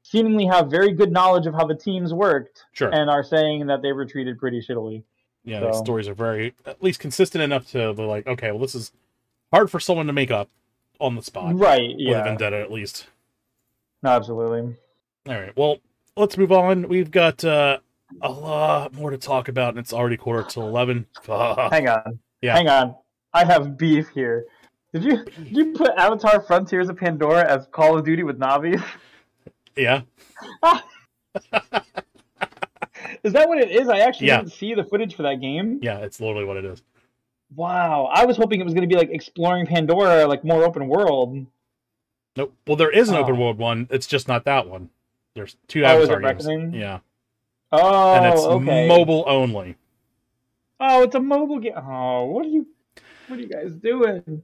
[0.02, 2.90] seemingly have very good knowledge of how the teams worked sure.
[2.90, 5.02] and are saying that they were treated pretty shittily.
[5.44, 8.74] Yeah, these stories are very at least consistent enough to be like, okay, well, this
[8.74, 8.92] is
[9.52, 10.48] hard for someone to make up
[11.00, 11.54] on the spot.
[11.56, 11.90] Right?
[11.90, 12.24] With Yeah.
[12.24, 13.06] Vendetta, at least.
[14.02, 14.76] No, absolutely.
[15.28, 15.56] All right.
[15.56, 15.78] Well,
[16.16, 16.88] let's move on.
[16.88, 17.78] We've got uh,
[18.20, 21.06] a lot more to talk about, and it's already quarter to eleven.
[21.26, 22.18] Hang on.
[22.40, 22.54] Yeah.
[22.56, 22.94] Hang on.
[23.34, 24.46] I have beef here.
[24.92, 28.82] Did you did you put Avatar: Frontiers of Pandora as Call of Duty with Navi?
[29.76, 30.02] Yeah.
[33.28, 33.88] is that what it is?
[33.88, 34.38] I actually Yeah.
[34.38, 35.78] didn't see the footage for that game.
[35.82, 35.98] Yeah.
[35.98, 36.82] It's literally what it is.
[37.54, 40.86] Wow, I was hoping it was going to be like exploring Pandora, like more open
[40.86, 41.46] world.
[42.36, 42.54] Nope.
[42.66, 43.20] Well, there is an Oh.
[43.20, 43.86] open world one.
[43.90, 44.90] It's just not that one.
[45.34, 46.46] There's two Oh, Avatar games.
[46.46, 46.74] Reckoning?
[46.74, 46.98] Yeah.
[47.72, 48.86] Oh, and it's oh, okay.
[48.86, 49.76] mobile only.
[50.80, 51.72] Oh, it's a mobile game.
[51.76, 52.66] Oh, what are you,
[53.28, 54.42] what are you guys doing?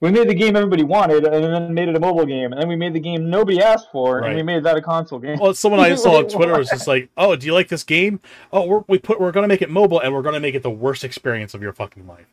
[0.00, 2.68] We made the game everybody wanted, and then made it a mobile game, and then
[2.68, 4.28] we made the game nobody asked for, Right.
[4.28, 5.38] and we made that a console game.
[5.38, 8.18] Well, someone I saw on Twitter was just like, "Oh, do you like this game?
[8.50, 10.70] Oh, we're, we put we're gonna make it mobile, and we're gonna make it the
[10.70, 12.26] worst experience of your fucking life."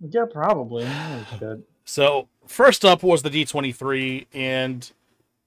[0.00, 0.88] Yeah, probably.
[1.84, 4.88] So first up was the D23, and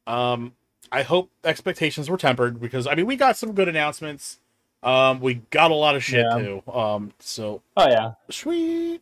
[0.07, 0.53] um,
[0.91, 4.39] I hope expectations were tempered because I mean we got some good announcements.
[4.83, 6.37] Um, we got a lot of shit Yeah.
[6.65, 6.71] too.
[6.71, 8.13] Um, so Oh yeah.
[8.29, 9.01] sweet.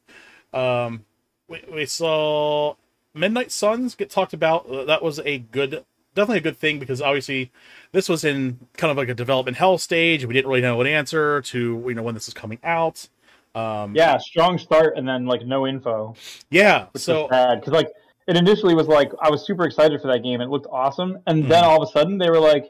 [0.54, 1.06] Um,
[1.50, 2.76] we, we saw
[3.14, 4.68] Midnight Suns get talked about.
[4.88, 5.84] That was a good,
[6.16, 7.52] definitely a good thing because obviously
[7.92, 10.26] this was in kind of like a development hell stage.
[10.26, 13.08] We didn't really know an answer to you know when this is coming out.
[13.56, 16.16] Um, Yeah, strong start and then like no info.
[16.52, 16.88] yeah.
[16.96, 17.90] So bad because like
[18.28, 20.40] it initially was like I was super excited for that game.
[20.40, 21.68] It looked awesome, and then Mhm.
[21.68, 22.68] all of a sudden they were like,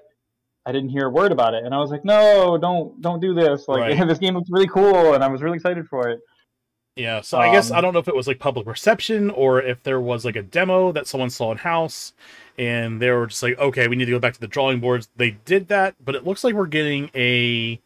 [0.66, 3.34] I didn't hear a word about it, and I was like, No, don't don't do
[3.34, 3.68] this.
[3.68, 4.08] Like Right.
[4.08, 6.22] this game looks really cool, and I was really excited for it.
[7.00, 9.62] Yeah, so I guess Um, I don't know if it was like public reception or
[9.62, 12.14] if there was like a demo that someone saw in house
[12.58, 15.08] and they were just like, okay, we need to go back to the drawing boards.
[15.16, 17.80] They did that, but it looks like we're getting a,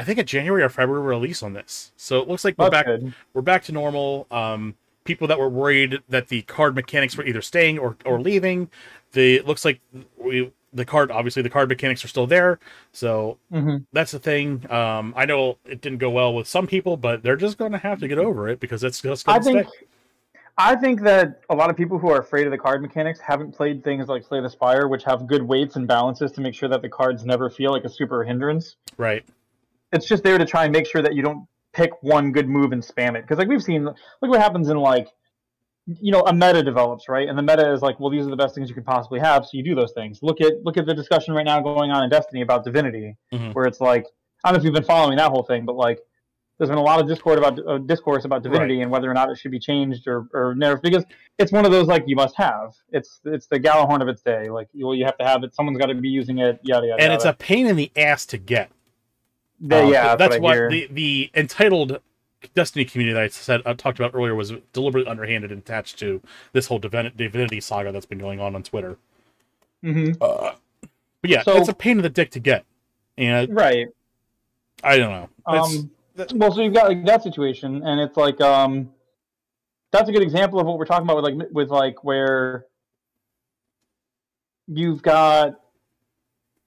[0.00, 1.92] I think a January or February release on this.
[1.96, 3.14] So it looks like we're back, good.
[3.34, 4.26] we're back to normal.
[4.32, 4.74] Um,
[5.04, 8.68] people that were worried that the card mechanics were either staying or or leaving,
[9.12, 9.80] the it looks like
[10.18, 12.58] we the card obviously the card mechanics are still there.
[12.92, 14.70] So hmm that's the thing.
[14.70, 17.78] Um, I know it didn't go well with some people, but they're just going to
[17.78, 19.86] have to get over it because that's just going to think stay.
[20.58, 23.52] I think that a lot of people who are afraid of the card mechanics haven't
[23.52, 26.68] played things like Slay the Spire, which have good weights and balances to make sure
[26.70, 28.76] that the cards never feel like a super hindrance.
[28.96, 29.24] Right.
[29.92, 32.72] It's just there to try and make sure that you don't pick one good move
[32.72, 33.22] and spam it.
[33.22, 35.08] Because like we've seen, look what happens in like,
[35.86, 37.28] you know, a meta develops, right?
[37.28, 39.44] And the meta is like, well, these are the best things you could possibly have,
[39.44, 40.18] so you do those things.
[40.22, 43.54] Look at look at the discussion right now going on in Destiny about Divinity, Mhm.
[43.54, 44.04] where it's like,
[44.44, 46.00] I don't know if you've been following that whole thing, but like,
[46.58, 49.30] there's been a lot of discord about uh, discourse about Divinity and whether or not
[49.30, 51.04] it should be changed or or nerfed because
[51.38, 52.72] it's one of those like you must have.
[52.90, 54.48] It's it's the Gjallarhorn of its day.
[54.48, 55.54] Like you, you have to have it.
[55.54, 56.58] Someone's got to be using it.
[56.62, 57.02] Yada yada.
[57.02, 58.70] And it's a pain in the ass to get.
[59.60, 62.00] The- Um, yeah, that's that's, what why the the entitled
[62.54, 66.20] Destiny community that I said I talked about earlier was deliberately underhanded and attached to
[66.52, 68.98] this whole Divin- Divinity saga that's been going on on Twitter.
[69.82, 70.52] hmm Uh,
[71.22, 72.64] but yeah, So- it's a pain in the dick to get,
[73.18, 73.88] and Right.
[74.84, 75.28] I don't know.
[75.54, 78.92] It's- Um, well, so you've got like that situation, and it's like um,
[79.90, 82.66] that's a good example of what we're talking about with like with like where
[84.68, 85.60] you've got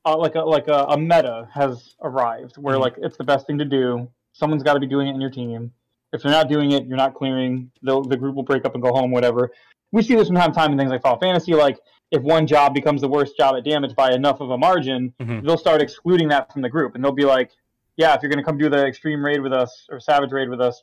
[0.05, 2.81] uh, like a like a, a meta has arrived where Mhm.
[2.81, 4.09] like it's the best thing to do.
[4.39, 5.71] Someone's got to be doing it in your team.
[6.13, 7.71] If they're not doing it, you're not clearing.
[7.83, 9.11] The the group will break up and go home.
[9.11, 9.51] Whatever.
[9.91, 11.53] We see this from time to time in things like Final Fantasy.
[11.53, 11.77] Like
[12.11, 15.43] if one job becomes the worst job at damage by enough of a margin, Mhm.
[15.45, 17.51] they'll start excluding that from the group, and they'll be like,
[17.97, 20.49] "Yeah, if you're going to come do the extreme raid with us or savage raid
[20.49, 20.81] with us,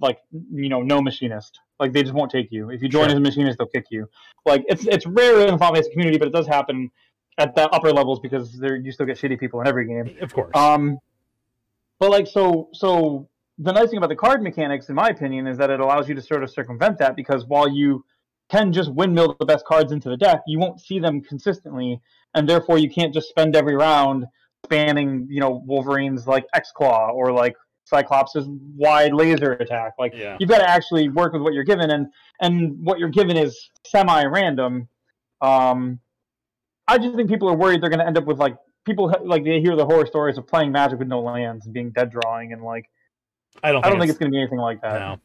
[0.00, 0.18] like
[0.52, 1.58] you know, no machinist.
[1.80, 2.70] Like they just won't take you.
[2.70, 3.10] If you join Sure.
[3.12, 4.08] as a machinist, they'll kick you.
[4.46, 6.90] Like it's it's rare in the Final Fantasy community, but it does happen
[7.38, 10.16] at the upper levels because there you still get shitty people in every game.
[10.20, 10.50] Of course.
[10.54, 10.98] Um,
[12.00, 13.28] but like so so
[13.58, 16.14] the nice thing about the card mechanics, in my opinion, is that it allows you
[16.14, 18.04] to sort of circumvent that because while you
[18.50, 22.00] can just windmill the best cards into the deck, you won't see them consistently,
[22.34, 24.24] and therefore you can't just spend every round
[24.64, 27.54] spanning, you know, Wolverine's like X Claw or like
[27.84, 28.36] Cyclops'
[28.76, 29.92] wide laser attack.
[29.98, 30.36] Like yeah.
[30.40, 32.06] you've got to actually work with what you're given, and
[32.40, 34.88] and what you're given is semi-random.
[35.42, 36.00] Um,
[36.88, 39.44] I just think people are worried they're going to end up with like people like
[39.44, 42.52] they hear the horror stories of playing Magic with no lands and being dead drawing,
[42.52, 42.86] and like
[43.62, 43.84] I don't.
[43.84, 44.98] I don't think it's, it's going to be anything like that.
[44.98, 45.20] no.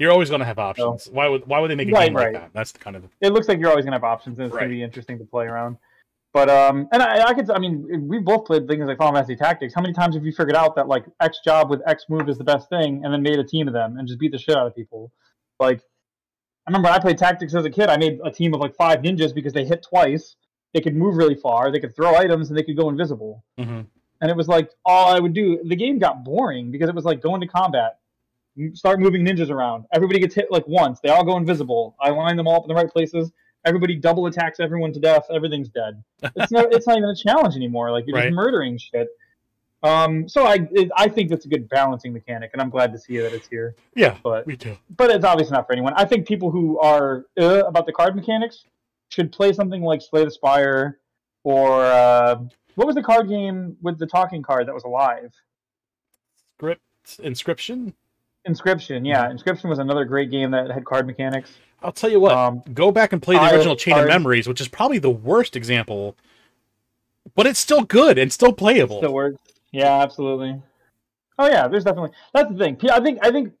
[0.00, 1.08] You're always going to have options.
[1.10, 2.32] Why would Why would they make a Right, game like right.
[2.34, 2.50] that?
[2.52, 4.54] That's the kind of It looks like you're always going to have options, and it's
[4.54, 4.60] Right.
[4.60, 5.76] going to be interesting to play around.
[6.32, 9.34] But um, and I, I could, I mean, we both played things like Final Fantasy
[9.34, 9.74] Tactics.
[9.74, 12.38] How many times have you figured out that like X job with X move is
[12.38, 14.54] the best thing, and then made a team of them and just beat the shit
[14.56, 15.10] out of people?
[15.58, 15.78] Like,
[16.66, 17.88] I remember I played Tactics as a kid.
[17.88, 20.36] I made a team of like five ninjas because they hit twice,
[20.74, 23.42] they could move really far, they could throw items, and they could go invisible.
[23.58, 23.80] hmm
[24.20, 25.62] And it was like all I would do.
[25.64, 27.98] The game got boring because it was like going to combat,
[28.74, 29.84] start moving ninjas around.
[29.92, 31.00] Everybody gets hit like once.
[31.00, 31.96] They all go invisible.
[32.00, 33.30] I line them all up in the right places.
[33.64, 35.26] Everybody double attacks everyone to death.
[35.30, 36.02] Everything's dead.
[36.36, 36.72] It's not.
[36.72, 37.90] it's not even a challenge anymore.
[37.92, 38.24] Like you're Right.
[38.26, 39.08] just murdering shit.
[39.82, 40.28] Um.
[40.28, 43.18] So I it, I think that's a good balancing mechanic, and I'm glad to see
[43.18, 43.76] that it's here.
[43.94, 44.16] Yeah.
[44.24, 44.76] But Me too.
[44.96, 45.92] but it's obviously not for anyone.
[45.96, 48.64] I think people who are uh, about the card mechanics
[49.08, 50.98] should play something like Slay the Spire
[51.44, 52.36] or uh,
[52.74, 55.32] what was the card game with the talking card that was alive?
[56.56, 56.82] Script
[57.22, 57.94] inscription.
[58.44, 59.04] Inscription.
[59.04, 61.50] Yeah, Inscription was another great game that had card mechanics.
[61.82, 62.32] I'll tell you what.
[62.32, 65.10] Um, go back and play the I- original Chain of Memories, which is probably the
[65.10, 66.16] worst example,
[67.34, 68.98] but it's still good and still playable.
[68.98, 69.38] Still works.
[69.70, 70.60] Yeah, absolutely.
[71.38, 72.78] Oh yeah, there's definitely that's the thing.
[72.90, 73.52] I think I think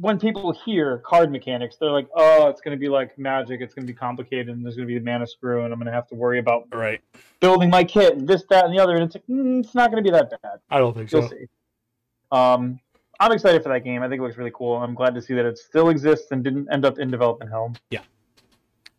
[0.00, 3.60] when people hear card mechanics, they're like, oh, it's going to be like Magic.
[3.60, 5.78] It's going to be complicated, and there's going to be a mana screw, and I'm
[5.78, 7.00] going to have to worry about right.
[7.40, 8.94] building my kit and this, that, and the other.
[8.94, 10.60] And it's like, mm, it's not going to be that bad.
[10.70, 11.28] I don't think You'll so.
[11.28, 11.46] see.
[12.30, 12.78] Um,
[13.18, 14.02] I'm excited for that game.
[14.02, 14.76] I think it looks really cool.
[14.76, 17.74] I'm glad to see that it still exists and didn't end up in development hell.
[17.90, 18.02] Yeah.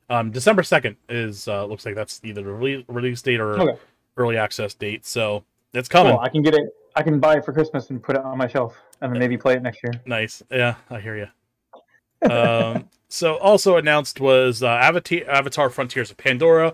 [0.09, 3.79] Um, December second is uh, looks like that's either the release, release date or Okay.
[4.17, 5.05] early access date.
[5.05, 6.13] So it's coming.
[6.13, 6.21] Cool.
[6.21, 6.75] I can get it.
[6.95, 9.37] I can buy it for Christmas and put it on my shelf, and then maybe
[9.37, 9.93] play it next year.
[10.05, 10.43] Nice.
[10.51, 12.29] Yeah, I hear you.
[12.31, 16.73] um, so also announced was uh, Avatar, Avatar Frontiers of Pandora.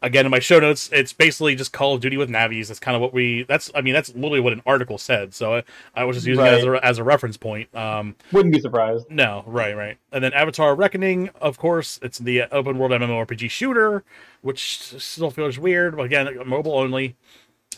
[0.00, 2.68] Again, in my show notes, it's basically just Call of Duty with navies.
[2.68, 3.42] That's kind of what we.
[3.42, 5.34] That's I mean, that's literally what an article said.
[5.34, 5.64] So I,
[5.96, 7.74] I was just using it as a, as a reference point.
[7.74, 9.10] Um, Wouldn't be surprised.
[9.10, 9.98] no, right, right.
[10.12, 14.04] And then Avatar Reckoning, of course, it's the open world MMORPG shooter,
[14.42, 15.96] which still feels weird.
[15.96, 17.16] But again, mobile only.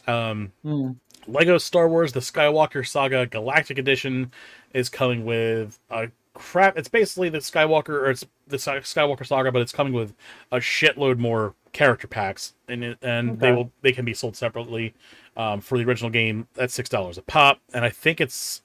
[0.07, 0.91] Um, Hmm.
[1.31, 4.33] Lego Star Wars: The Skywalker Saga Galactic Edition
[4.73, 6.77] is coming with a crap.
[6.79, 10.15] It's basically the Skywalker, or it's the Skywalker Saga, but it's coming with
[10.53, 14.95] a shitload more character packs, and it, and they will they can be sold separately
[15.37, 18.63] um, for the original game at six dollars a pop, and I think it's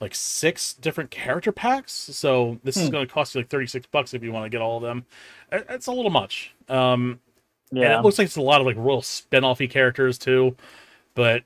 [0.00, 1.92] like six different character packs.
[1.92, 2.92] So this is Hmm.
[2.92, 4.82] going to cost you like thirty six bucks if you want to get all of
[4.82, 5.06] them.
[5.50, 6.52] It's a little much.
[6.68, 7.20] Um,
[7.70, 7.98] and Yeah.
[7.98, 10.54] it looks like it's a lot of like real spin-offy characters too.
[11.14, 11.44] But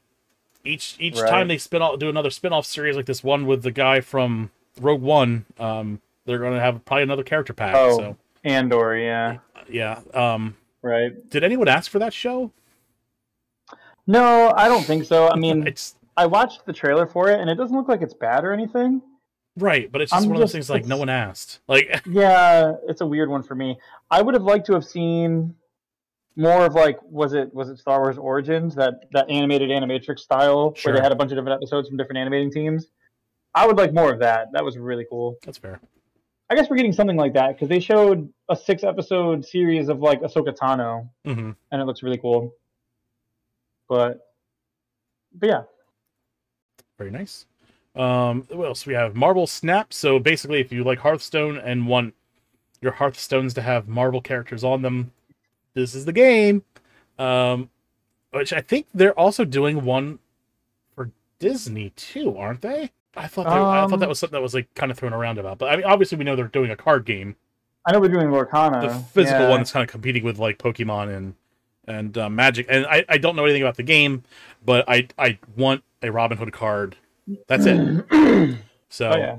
[0.64, 1.28] each each Right.
[1.30, 4.50] time they spin off do another spin-off series like this one with the guy from
[4.80, 7.74] Rogue One, um, they're gonna have probably another character pack.
[7.74, 7.96] Oh.
[7.98, 8.96] So Andor.
[8.96, 9.38] Yeah.
[9.68, 10.00] yeah.
[10.14, 11.28] Um Right.
[11.30, 12.52] did anyone ask for that show?
[14.06, 15.28] No, I don't think so.
[15.28, 18.14] I mean, it's I watched the trailer for it, and it doesn't look like it's
[18.14, 19.02] bad or anything.
[19.56, 21.60] right, but it's just I'm one of those just- things like no one asked.
[21.68, 23.78] Like Yeah, it's a weird one for me.
[24.10, 25.54] I would have liked to have seen
[26.40, 30.74] more of like was it was it Star Wars Origins that that animated animatrix style
[30.74, 30.92] Sure.
[30.92, 32.86] where they had a bunch of different episodes from different animating teams.
[33.54, 34.48] I would like more of that.
[34.52, 35.36] That was really cool.
[35.44, 35.80] that's fair.
[36.48, 40.00] I guess we're getting something like that because they showed a six episode series of
[40.00, 42.52] like Ahsoka Tano, hmm and it looks really cool.
[43.88, 44.18] But
[45.34, 45.62] but yeah,
[46.98, 47.46] Very nice.
[47.96, 49.14] Um, what else we have?
[49.16, 49.92] Marvel Snap.
[49.92, 52.14] So basically, if you like Hearthstone and want
[52.80, 55.10] your Hearthstones to have Marvel characters on them,
[55.74, 56.62] this is the game.
[57.18, 57.70] Um,
[58.32, 60.18] which I think they're also doing one
[60.94, 62.90] for Disney too, aren't they?
[63.16, 65.12] I thought they, I thought Um, that was something that was like kind of thrown
[65.12, 65.58] around about.
[65.58, 67.36] But I mean, obviously, we know they're doing a card game,
[67.86, 68.82] I know we're doing Lorcana.
[68.82, 69.48] the physical yeah.
[69.48, 71.34] one that's kind of competing with like Pokemon and
[71.86, 72.66] and uh, Magic.
[72.68, 74.22] And I, I don't know anything about the game,
[74.64, 76.96] but I I want a Robin Hood card.
[77.46, 78.04] That's it.
[78.10, 78.56] oh
[78.88, 79.36] So yeah,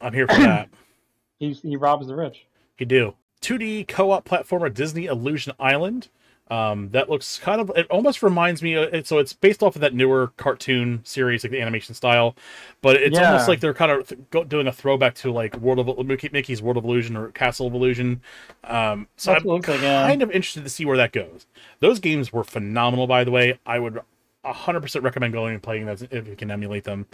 [0.00, 0.68] I'm here for that.
[1.38, 2.46] he he robs the rich.
[2.76, 3.14] He do.
[3.42, 6.08] 2D co-op platformer Disney Illusion Island.
[6.50, 7.70] Um, that looks kind of.
[7.76, 8.74] It almost reminds me.
[8.74, 12.36] Of, so it's based off of that newer cartoon series, like the animation style,
[12.82, 13.28] but it's Yeah.
[13.28, 16.28] almost like they're kind of th- go, doing a throwback to like World of Mickey,
[16.30, 18.20] Mickey's World of Illusion or Castle of Illusion.
[18.64, 21.46] Um, so That's I'm it like, kind of interested to see where that goes.
[21.80, 23.58] Those games were phenomenal, by the way.
[23.64, 24.00] I would
[24.44, 27.06] 100% recommend going and playing those if you can emulate them.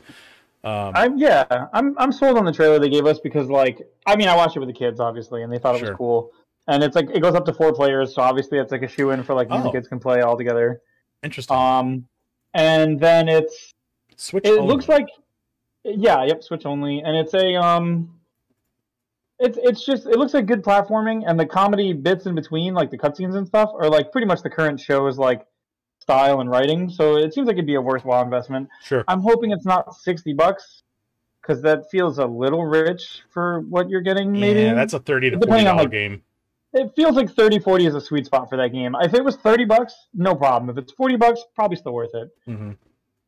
[0.64, 4.16] Um, I'm yeah, I'm I'm sold on the trailer they gave us because like I
[4.16, 5.90] mean I watched it with the kids obviously and they thought it Sure.
[5.90, 6.32] was cool.
[6.66, 9.10] And it's like it goes up to four players, so obviously it's like a shoe
[9.10, 9.62] in for like Oh.
[9.62, 10.82] the kids can play all together.
[11.22, 11.56] interesting.
[11.56, 12.06] Um
[12.54, 13.74] and then it's
[14.16, 14.44] Switch.
[14.44, 14.66] it only.
[14.66, 15.06] looks like
[15.84, 17.00] yeah, yep, Switch only.
[17.00, 18.10] And it's a um
[19.38, 22.90] it's it's just it looks like good platforming and the comedy bits in between, like
[22.90, 25.46] the cutscenes and stuff, are like pretty much the current show's like
[26.08, 26.88] style and writing.
[26.88, 28.68] So it seems like it'd be a worthwhile investment.
[28.82, 29.04] sure.
[29.08, 30.82] I'm hoping it's not sixty bucks
[31.42, 34.32] because that feels a little rich for what you're getting.
[34.32, 36.22] Maybe Yeah, that's a 30 to 40 Depending on, like, game.
[36.72, 38.96] it feels like 30, 40 is a sweet spot for that game.
[39.02, 40.70] If it was thirty bucks, no problem.
[40.70, 42.28] If it's forty bucks, probably still worth it.
[42.46, 42.70] hmm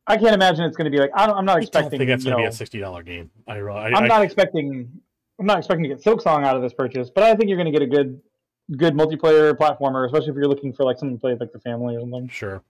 [0.07, 1.99] I can't imagine it's going to be like I don't, I'm not I don't expecting.
[1.99, 3.31] think that's going to be a sixty dollar game.
[3.47, 4.91] I, I, I'm I- not expecting.
[5.39, 7.73] I'm not expecting to get Silksong out of this purchase, but I think you're going
[7.73, 8.21] to get a good,
[8.77, 11.61] good multiplayer platformer, especially if you're looking for like something to play with like the
[11.61, 12.29] family or something.
[12.29, 12.63] Sure.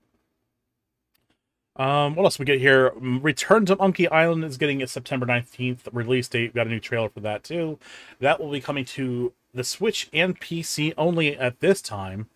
[1.76, 2.92] Um, what else we get here?
[2.96, 6.54] Return to Monkey Island is getting a September 19th release date.
[6.54, 7.78] Got a new trailer for that too.
[8.18, 12.28] That will be coming to the Switch and PC only at this time.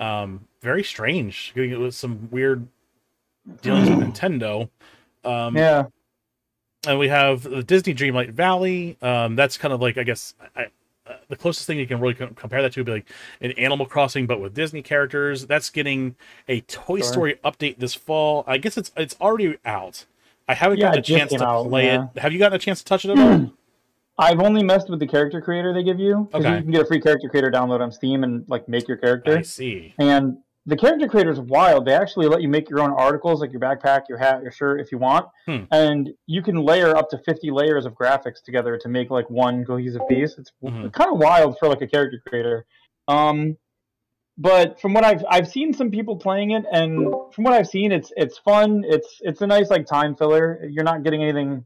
[0.00, 1.52] Um, very strange.
[1.54, 2.66] Getting it with some weird
[3.62, 4.68] dealings with Nintendo.
[5.24, 5.84] Um, Yeah,
[6.86, 8.96] and we have the Disney Dreamlight Valley.
[9.02, 10.68] Um, that's kind of like I guess I,
[11.28, 13.10] the closest thing you can really com- compare that to would be like
[13.40, 15.46] an Animal Crossing, but with Disney characters.
[15.46, 16.16] That's getting
[16.48, 17.12] a Toy Sure.
[17.12, 18.44] Story update this fall.
[18.46, 20.04] I guess it's it's already out.
[20.48, 22.06] I haven't Yeah, gotten a chance to out, play yeah.
[22.14, 22.20] it.
[22.20, 23.52] Have you gotten a chance to touch it at all?
[24.20, 26.56] I've only messed with the character creator they give you because Okay.
[26.56, 29.36] you can get a free character creator download on Steam and like make your character.
[29.38, 29.94] I see.
[29.98, 30.38] And
[30.68, 31.86] the character creator is wild.
[31.86, 34.80] They actually let you make your own articles, like your backpack, your hat, your shirt,
[34.82, 35.26] if you want.
[35.46, 35.64] Hmm.
[35.72, 39.64] And you can layer up to 50 layers of graphics together to make like one
[39.64, 40.36] cohesive piece.
[40.38, 40.92] It's Mhm.
[40.92, 42.66] kind of wild for like a character creator.
[43.08, 43.56] Um,
[44.36, 47.90] but from what I've I've seen some people playing it, and from what I've seen,
[47.90, 48.84] it's it's fun.
[48.86, 50.60] It's it's a nice like time filler.
[50.68, 51.64] You're not getting anything.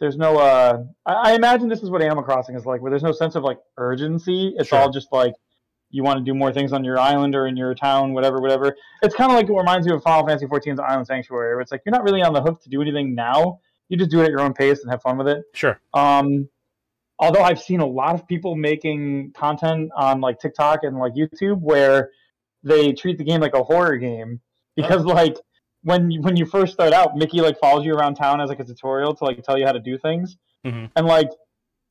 [0.00, 0.36] There's no.
[0.38, 3.34] Uh, I, I imagine this is what Animal Crossing is like, where there's no sense
[3.34, 4.54] of like urgency.
[4.56, 4.78] It's Sure.
[4.78, 5.32] all just like
[5.90, 8.76] you want to do more things on your island or in your town, whatever, whatever.
[9.02, 11.72] It's kind of like it reminds me of Final Fantasy XIV's Island Sanctuary, where it's
[11.72, 13.60] like you're not really on the hook to do anything now.
[13.88, 15.42] You just do it at your own pace and have fun with it.
[15.54, 15.80] Sure.
[15.94, 16.48] Um,
[17.18, 21.60] although I've seen a lot of people making content on like TikTok and like YouTube
[21.60, 22.10] where
[22.62, 24.40] they treat the game like a horror game
[24.76, 25.36] because like
[25.82, 28.60] when you, when you first start out, Mickey like follows you around town as like
[28.60, 30.90] a tutorial to like tell you how to do things, Mhm.
[30.94, 31.30] and like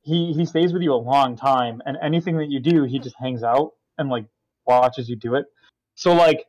[0.02, 3.16] he he stays with you a long time, and anything that you do, he just
[3.18, 4.24] hangs out and like
[4.66, 5.46] watches you do it.
[5.94, 6.44] So like.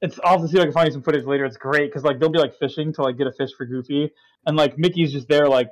[0.00, 1.44] It's I'll have to see if I can find you some footage later.
[1.44, 4.12] It's great because like they'll be like fishing to like get a fish for Goofy,
[4.46, 5.70] and like Mickey's just there like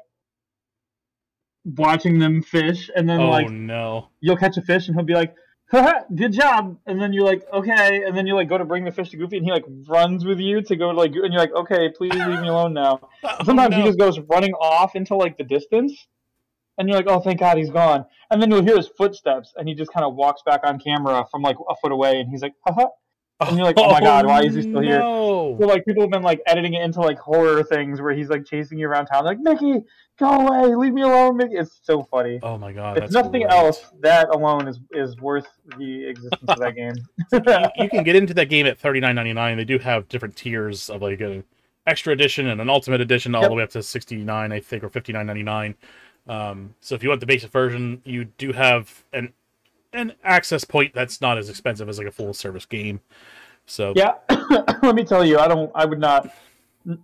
[1.64, 4.08] watching them fish, and then oh like no.
[4.20, 5.36] you'll catch a fish and he'll be like,
[5.70, 6.78] good job.
[6.86, 8.02] And then you're like, okay.
[8.04, 10.24] And then you like go to bring the fish to Goofy and he like runs
[10.24, 13.08] with you to go to like, and you're like, okay, please leave me alone now.
[13.24, 13.78] Oh, Sometimes no.
[13.78, 16.06] he just goes running off into like the distance
[16.78, 18.04] and you're like, oh, thank God he's gone.
[18.30, 21.24] And then you'll hear his footsteps and he just kind of walks back on camera
[21.30, 22.86] from like a foot away and he's like, haha.
[23.40, 25.00] and you're like, oh my God, why is he still here?
[25.02, 25.58] Oh, no.
[25.60, 28.44] So like people have been like editing it into like horror things where he's like
[28.46, 29.82] chasing you around town, like Mickey,
[30.18, 31.54] go away, leave me alone, Mickey.
[31.56, 32.40] It's so funny.
[32.42, 32.96] Oh my god.
[32.96, 33.52] If that's nothing great.
[33.52, 35.46] else, that alone is is worth
[35.78, 36.94] the existence of that game.
[37.76, 39.56] you, you can get into that game at thirty nine ninety nine.
[39.58, 41.44] They do have different tiers of like an
[41.86, 43.50] extra edition and an ultimate edition, all Yep.
[43.50, 45.74] the way up to sixty nine, I think, or fifty nine ninety nine.
[46.28, 49.32] Um, so if you want the basic version, you do have an
[49.92, 53.00] an access point that's not as expensive as like a full service game.
[53.66, 54.14] So yeah,
[54.82, 55.70] let me tell you, I don't.
[55.74, 56.30] I would not.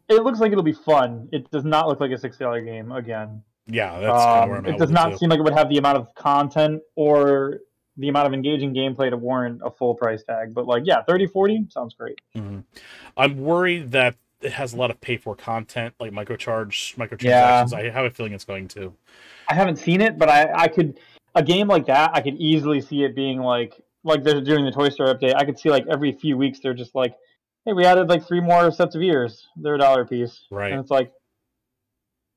[0.08, 1.28] It looks like it'll be fun.
[1.32, 3.42] It does not look like a six dollar game again.
[3.66, 5.18] yeah, that's kind of where Um, I'm at it does not too.
[5.18, 7.60] seem like it would have the amount of content or
[7.96, 10.54] the amount of engaging gameplay to warrant a full price tag.
[10.54, 12.18] But like, yeah, 30, 40 sounds great.
[12.36, 12.64] Mhm.
[13.16, 17.72] I'm worried that it has a lot of pay for content, like microcharge, microtransactions.
[17.72, 17.78] Yeah.
[17.78, 18.92] I have a feeling it's going to.
[19.48, 20.98] I haven't seen it, but I, I could
[21.34, 22.10] a game like that.
[22.14, 25.34] I could easily see it being like like they're doing the Toy Story update.
[25.34, 27.14] I could see like every few weeks they're just like,
[27.64, 29.46] hey, we added like three more sets of ears.
[29.56, 30.72] They're a dollar piece, Right.
[30.72, 31.12] and it's like,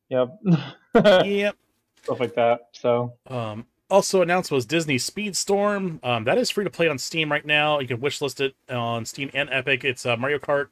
[0.09, 0.29] yep,
[1.25, 1.55] yep.
[2.03, 2.67] stuff like that.
[2.73, 6.03] So Um, also announced was Disney Speedstorm.
[6.03, 7.79] Um, that is free to play on Steam right now.
[7.79, 9.83] You can wishlist it on Steam and Epic.
[9.83, 10.67] It's uh, Mario Kart,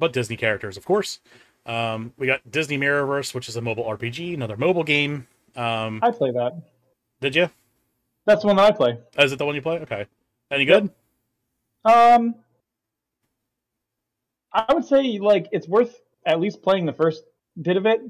[0.00, 1.20] but Disney characters, of course.
[1.66, 5.28] Um, we got Disney Mirrorverse, which is a mobile RPG, another mobile game.
[5.54, 6.60] Um, I play that.
[7.20, 7.50] did you?
[8.26, 8.98] That's the one that I play.
[9.18, 9.78] Oh, Is it the one you play?
[9.80, 10.06] Okay.
[10.50, 10.90] Any good?
[11.84, 12.34] Um,
[14.52, 17.22] I would say like it's worth at least playing the first
[17.60, 18.00] bit of it.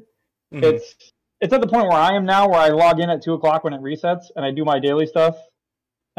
[0.53, 0.63] Mhm.
[0.63, 3.35] It's it's at the point where I am now, where I log in at two
[3.35, 5.37] o'clock when it resets, and I do my daily stuff,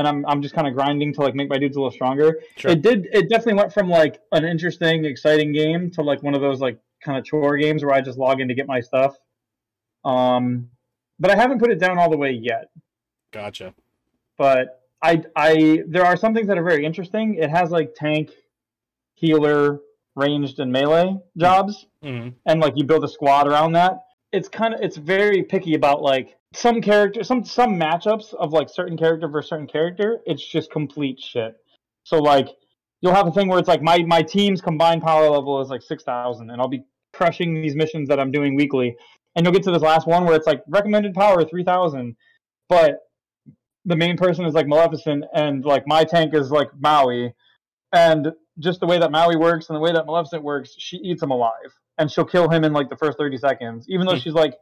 [0.01, 2.39] and I'm I'm just kind of grinding to like make my dudes a little stronger.
[2.57, 2.71] Sure.
[2.71, 6.41] It did it definitely went from like an interesting, exciting game to like one of
[6.41, 9.15] those like kind of chore games where I just log in to get my stuff.
[10.03, 10.69] Um,
[11.19, 12.71] but I haven't put it down all the way yet
[13.31, 13.75] Gotcha.
[14.37, 17.35] but I I there are some things that are very interesting.
[17.35, 18.31] It has like tank,
[19.13, 19.79] healer,
[20.15, 23.99] ranged, and melee jobs, hmm and like you build a squad around that.
[24.31, 28.69] It's kind of it's very picky about like some character, some some matchups of like
[28.69, 30.19] certain character versus certain character.
[30.25, 31.55] It's just complete shit.
[32.03, 32.47] So like
[33.01, 35.81] you'll have a thing where it's like my my team's combined power level is like
[35.81, 36.83] six thousand, and I'll be
[37.13, 38.95] crushing these missions that I'm doing weekly,
[39.35, 42.15] and you'll get to this last one where it's like recommended power three thousand,
[42.69, 42.99] but
[43.85, 47.33] the main person is like Maleficent, and like my tank is like Maui,
[47.93, 51.23] and just the way that Maui works and the way that Maleficent works, she eats
[51.23, 54.19] him alive, and she'll kill him in like the first thirty seconds, even though Hmm.
[54.19, 54.55] she's like,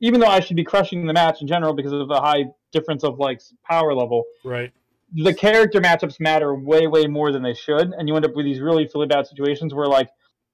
[0.00, 3.04] even though I should be crushing the match in general because of the high difference
[3.04, 4.24] of like power level.
[4.44, 4.72] Right.
[5.12, 8.44] The character matchups matter way, way more than they should, and you end up with
[8.44, 10.08] these really, really bad situations where like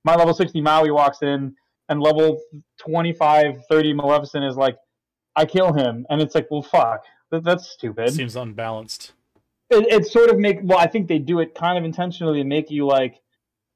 [0.04, 1.54] my level sixty Maui walks in,
[1.88, 2.40] and level
[2.78, 4.76] 25, 30 Maleficent is like,
[5.34, 9.12] I kill him, and it's like, well, fuck, that, that's stupid Seems unbalanced.
[9.70, 12.44] it, it sort of make well i think they do it kind of intentionally to
[12.44, 13.20] make you like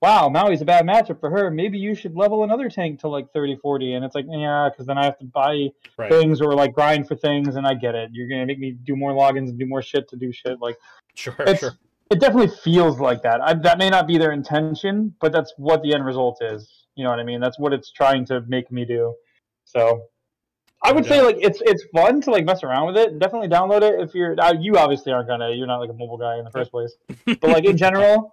[0.01, 3.31] wow maui's a bad matchup for her maybe you should level another tank to like
[3.33, 6.11] 30 40 and it's like yeah because then i have to buy Right.
[6.11, 8.97] things or like grind for things and i get it you're gonna make me do
[8.97, 10.77] more logins and do more shit to do shit like
[11.15, 11.35] Sure.
[11.57, 11.73] Sure.
[12.11, 15.83] it definitely feels like that I, that may not be their intention but that's what
[15.83, 18.71] the end result is you know what i mean that's what it's trying to make
[18.73, 19.15] me do
[19.65, 20.05] so
[20.83, 23.19] I would say like it's it's fun to like mess around with it.
[23.19, 24.35] Definitely download it if you're.
[24.41, 25.51] Uh, you obviously aren't gonna.
[25.51, 26.95] You're not like a mobile guy in the first place.
[27.27, 28.33] But like in general,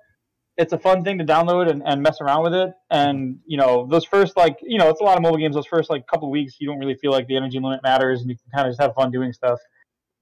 [0.58, 2.74] it's a fun thing to download and, and mess around with it.
[2.90, 5.56] And you know those first like you know it's a lot of mobile games.
[5.56, 8.30] Those first like couple weeks you don't really feel like the energy limit matters and
[8.30, 9.60] you can kind of just have fun doing stuff.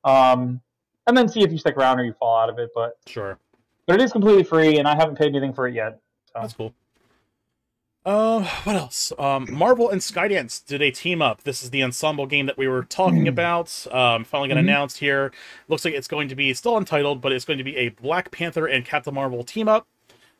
[0.04, 0.62] Um,
[1.08, 2.70] and then see if you stick around or you fall out of it.
[2.76, 3.38] But Sure.
[3.88, 6.00] but it is completely free and I haven't paid anything for it yet.
[6.34, 6.40] So.
[6.42, 6.74] That's cool.
[8.06, 9.12] Uh, what else?
[9.18, 11.42] Um, Marvel and Skydance did a team up.
[11.42, 13.88] This is the ensemble game that we were talking about.
[13.92, 14.60] Um, finally got Mhm.
[14.60, 15.32] announced here.
[15.68, 18.30] Looks like it's going to be still untitled, but it's going to be a Black
[18.30, 19.88] Panther and Captain Marvel team up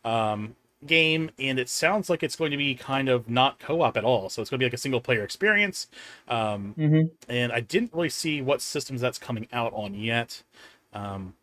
[0.06, 0.56] um,
[0.86, 4.30] game, and it sounds like it's going to be kind of not co-op at all.
[4.30, 5.88] So it's going to be like a single player experience.
[6.30, 10.44] Um, hmm and I didn't really see what systems that's coming out on yet.
[10.94, 11.34] Um,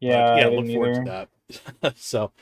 [0.00, 0.36] Yeah.
[0.36, 1.04] yeah, I look forward either.
[1.04, 1.28] to
[1.82, 1.96] that.
[1.98, 2.32] so,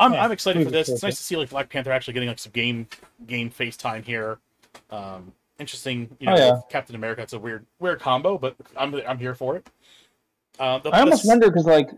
[0.00, 0.88] I'm Yeah, I'm excited for this.
[0.88, 2.88] It's nice to see like Black Panther actually getting like some game
[3.28, 4.38] game FaceTime here.
[4.90, 6.60] Um, interesting, you know, Oh, yeah.
[6.68, 7.22] Captain America.
[7.22, 9.66] It's a weird weird combo, but I'm I'm here for it.
[10.58, 11.90] Uh, the, I almost this- wonder because like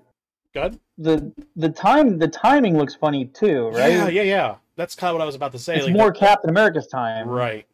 [0.56, 0.80] Go ahead.
[0.96, 3.92] the the time the timing looks funny too, right?
[3.92, 4.54] Yeah, yeah, yeah.
[4.74, 5.76] That's kind of what I was about to say.
[5.76, 7.66] it's like, more the- Captain America's time, right.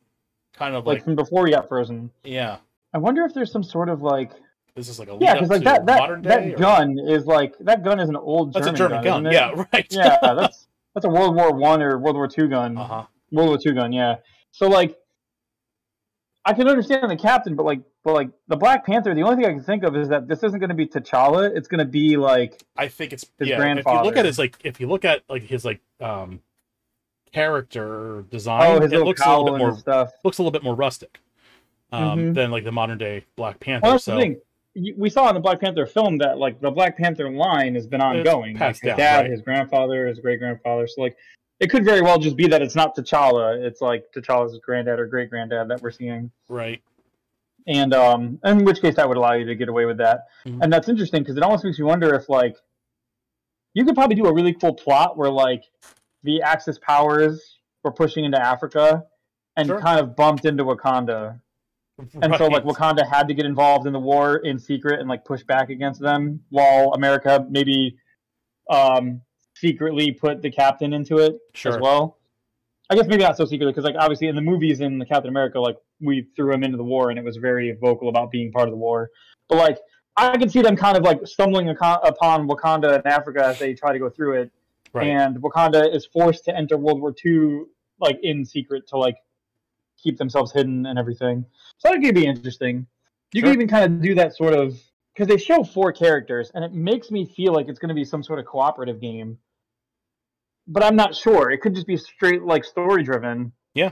[0.53, 2.11] Kind of Like, like, from before he got frozen.
[2.25, 2.57] yeah.
[2.93, 4.33] I wonder if there's some sort of like
[4.75, 6.29] This is like a yeah, because like that that modern day.
[6.29, 9.27] that or- gun is like that gun is an old That's German a German gun.
[9.29, 9.33] isn't?
[9.33, 9.87] Yeah, right.
[9.91, 12.77] yeah, that's that's a World War One or World War Two gun.
[12.77, 13.05] uh huh.
[13.31, 14.17] World War Two gun, yeah.
[14.51, 14.99] So like,
[16.45, 19.47] I can understand the captain, but like, but like the Black Panther, the only thing
[19.47, 21.57] I can think of is that this isn't going to be T'Challa.
[21.57, 23.77] It's going to be like I think it's His yeah.
[23.77, 26.41] If you look at his like, if you look at like his like um
[27.33, 30.13] character design, oh, his it looks a little bit more stuff.
[30.25, 31.21] looks a little bit more rustic
[31.93, 32.35] um, Mhm.
[32.35, 33.85] than like the modern day Black Panther.
[33.85, 34.41] Well, that's so the thing.
[34.97, 38.01] We saw in the Black Panther film that like the Black Panther line has been
[38.01, 38.57] ongoing.
[38.59, 39.31] Like, his down, dad, right.
[39.31, 40.87] his grandfather, his great grandfather.
[40.87, 41.17] So like,
[41.63, 43.57] it could very well just be that it's not T'Challa.
[43.65, 46.31] It's like T'Challa's granddad or great granddad that we're seeing.
[46.49, 46.83] right,
[47.67, 50.27] and um, in which case that would allow you to get away with that.
[50.45, 50.59] Mhm.
[50.63, 52.57] And that's interesting because it almost makes you wonder if like
[53.75, 55.63] you could probably do a really cool plot where like
[56.25, 59.07] the Axis powers were pushing into Africa
[59.57, 59.81] and Sure.
[59.81, 61.41] kind of bumped into Wakanda,
[62.23, 65.25] and so like Wakanda had to get involved in the war in secret and like
[65.25, 67.97] push back against them, while America maybe
[68.71, 69.21] um,
[69.67, 71.73] secretly put the captain into it Sure.
[71.75, 72.19] as well.
[72.91, 75.31] I guess maybe not so secretly because like obviously in the movies in the Captain
[75.31, 78.51] America like we threw him into the war and it was very vocal about being
[78.53, 79.09] part of the war.
[79.49, 79.79] But like
[80.17, 83.93] I can see them kind of like stumbling upon Wakanda and Africa as they try
[83.93, 84.53] to go through it,
[84.93, 85.07] right.
[85.07, 87.63] and Wakanda is forced to enter World War II
[88.01, 89.17] like in secret to like
[89.97, 91.47] keep themselves hidden and everything.
[91.79, 92.87] So that could be interesting.
[93.33, 93.49] You Sure.
[93.51, 94.79] could even kind of do that sort of
[95.15, 98.05] because they show four characters and it makes me feel like it's going to be
[98.05, 99.39] some sort of cooperative game.
[100.67, 101.51] But I'm not sure.
[101.51, 103.53] It could just be straight like story driven.
[103.75, 103.91] Yeah.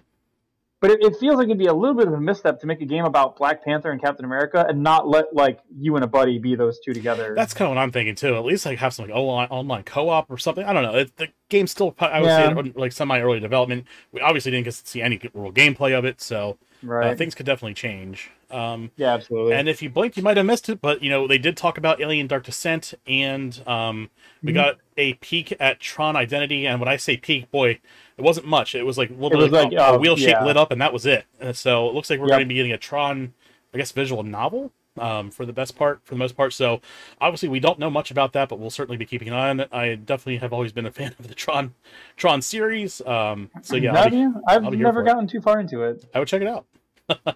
[0.80, 2.80] but it, it feels like it'd be a little bit of a misstep to make
[2.80, 6.06] a game about Black Panther and Captain America and not let like you and a
[6.06, 7.34] buddy be those two together.
[7.36, 8.34] That's kind of what I'm thinking too.
[8.36, 10.64] At least like have some like online online co-op or something.
[10.64, 10.96] I don't know.
[10.96, 12.54] It, the game's still I would Yeah.
[12.54, 13.86] say like semi early development.
[14.12, 17.18] We obviously didn't get to see any real gameplay of it, so uh, right.
[17.18, 18.30] things could definitely change.
[18.50, 19.54] Um, yeah, absolutely.
[19.54, 20.80] and if you blinked, you might have missed it.
[20.80, 24.10] But you know they did talk about Alien Dark Descent, and um,
[24.42, 24.54] we Mhm.
[24.54, 26.66] got a peek at Tron Identity.
[26.66, 27.78] And when I say peek, boy,
[28.16, 28.74] it wasn't much.
[28.74, 30.92] It was like literally was like, a, a uh, wheel shape lit up, and that
[30.92, 31.24] was it.
[31.40, 32.34] And so it looks like we're Yep.
[32.36, 33.32] going to be getting a Tron,
[33.74, 36.52] I guess, visual novel um, for the best part, for the most part.
[36.52, 36.80] So
[37.20, 39.60] obviously we don't know much about that, but we'll certainly be keeping an eye on
[39.60, 39.68] it.
[39.72, 41.74] I definitely have always been a fan of the Tron
[42.16, 43.00] Tron series.
[43.02, 44.42] Um, so yeah, I'll Have be- you?
[44.48, 45.06] I've I'll never for it.
[45.06, 46.04] gotten too far into it.
[46.14, 46.66] I would check it out.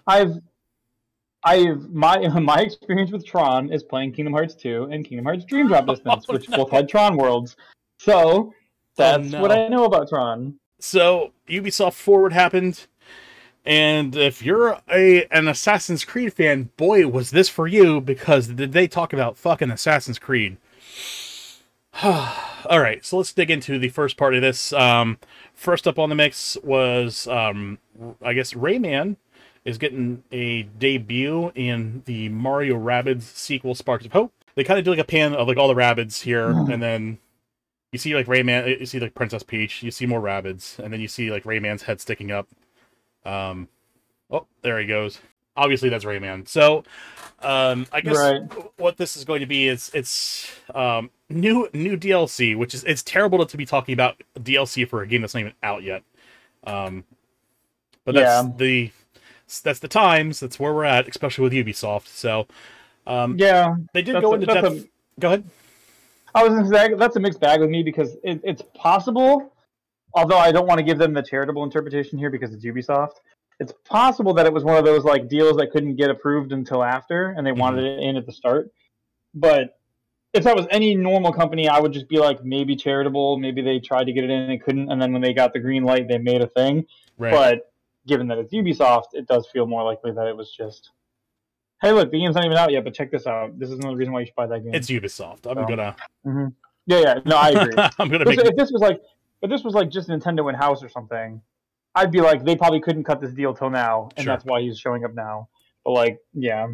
[0.07, 0.37] I've
[1.43, 5.67] I've my my experience with Tron is playing Kingdom Hearts 2 and Kingdom Hearts Dream
[5.67, 6.57] Drop Distance, Oh, which no.
[6.57, 7.55] both had Tron worlds.
[7.97, 8.53] So
[8.95, 9.41] that's no.
[9.41, 10.59] what I know about Tron.
[10.79, 12.87] So Ubisoft Forward happened,
[13.65, 18.73] and if you're a an Assassin's Creed fan, boy, was this for you because did
[18.73, 20.57] they talk about fucking Assassin's Creed?
[22.03, 24.73] All right, so let's dig into the first part of this.
[24.73, 25.17] Um,
[25.53, 27.77] first up on the mix was, um,
[28.21, 29.15] I guess, Rayman
[29.65, 34.31] is getting a debut in the Mario Rabbids sequel, Sparks of Hope.
[34.55, 36.71] They kind of do like a pan of like all the Rabbids here, Hmm.
[36.71, 37.17] and then
[37.91, 41.01] you see like Rayman, you see like Princess Peach, you see more Rabbids, and then
[41.01, 42.47] you see like Rayman's head sticking up.
[43.25, 43.67] Um,
[44.29, 45.19] oh, there he goes.
[45.57, 46.47] Obviously, that's Rayman.
[46.47, 46.83] So,
[47.41, 48.41] um, I guess Right.
[48.77, 53.01] what this is going to be is it's um new new DLC, which is it's
[53.01, 56.03] terrible to be talking about DLC for a game that's not even out yet.
[56.65, 57.03] Um,
[58.03, 58.51] but that's Yeah.
[58.57, 58.91] the
[59.63, 60.39] that's the times.
[60.39, 62.07] That's where we're at, especially with Ubisoft.
[62.07, 62.47] So,
[63.07, 64.67] um, Yeah, they did go a- into depth.
[64.67, 64.87] a-
[65.19, 65.43] Go ahead.
[66.33, 69.53] I was gonna say that's a mixed bag with me because it, it's possible,
[70.13, 73.13] although I don't want to give them the charitable interpretation here because it's Ubisoft.
[73.61, 76.83] It's possible that it was one of those like deals that couldn't get approved until
[76.83, 78.69] after, and they wanted it in at the start.
[79.33, 79.77] But
[80.33, 83.79] if that was any normal company, I would just be like maybe charitable, maybe they
[83.79, 86.09] tried to get it in and couldn't, and then when they got the green light,
[86.09, 86.85] they made a thing.
[87.17, 87.31] Right.
[87.31, 87.71] But
[88.07, 90.91] given that it's Ubisoft, it does feel more likely that it was just,
[91.81, 93.57] hey, look, the game's not even out yet, but check this out.
[93.59, 94.73] This is another reason why you should buy that game.
[94.73, 95.45] it's Ubisoft.
[95.49, 95.95] I'm So, gonna.
[96.25, 96.47] Mm-hmm.
[96.87, 97.19] yeah, yeah.
[97.25, 97.73] No, I agree.
[97.99, 98.45] I'm gonna This- make.
[98.47, 99.01] if this was like
[99.41, 101.41] if this was like just Nintendo in house or something,
[101.93, 104.33] I'd be like they probably couldn't cut this deal till now, and Sure.
[104.33, 105.49] that's why he's showing up now.
[105.83, 106.67] But like, yeah,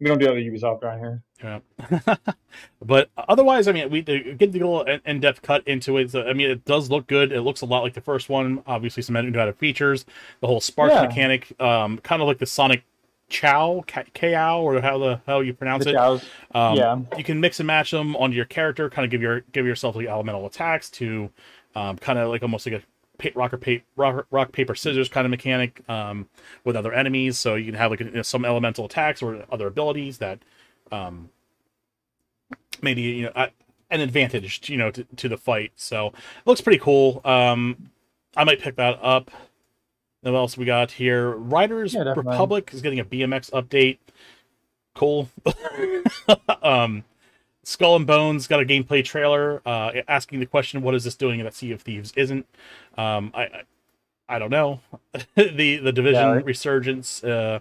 [0.00, 1.22] we don't do that with Ubisoft around here.
[1.42, 2.16] Yeah.
[2.82, 6.10] but otherwise, I mean, we get the little in depth cut into it.
[6.10, 7.32] So, I mean, it does look good.
[7.32, 8.62] It looks a lot like the first one.
[8.66, 10.04] Obviously, some new added features.
[10.40, 11.02] The whole spark Yeah.
[11.02, 12.82] mechanic, um, kind of like the Sonic
[13.28, 15.94] Chao, Ka- Kow, or how the hell you pronounce The it.
[15.94, 16.24] cows.
[16.52, 16.98] Um, Yeah.
[17.16, 18.90] You can mix and match them onto your character.
[18.90, 21.30] Kind of give your give yourself like elemental attacks to,
[21.74, 22.82] um, kind of like almost like a
[23.34, 26.28] rock or pa- rock, rock paper scissors kind of mechanic um,
[26.64, 27.38] with other enemies.
[27.38, 30.38] So you can have like you know, some elemental attacks or other abilities that
[30.92, 31.30] um,
[32.82, 33.48] maybe you know
[33.90, 35.72] an advantage you know to, to the fight.
[35.76, 37.20] So it looks pretty cool.
[37.24, 37.90] Um,
[38.36, 39.30] I might pick that up.
[40.22, 41.30] What else we got here?
[41.30, 42.12] Riders Yeah.
[42.14, 43.98] Republic is getting a BMX update.
[44.94, 45.30] Cool.
[46.62, 47.04] um,
[47.70, 51.40] Skull and Bones got a gameplay trailer uh, asking the question, "What is this doing
[51.44, 52.44] that Sea of Thieves isn't?"
[52.98, 53.62] Um, I, I
[54.28, 54.80] I don't know.
[55.36, 56.40] the the Division Yeah.
[56.44, 57.60] Resurgence uh,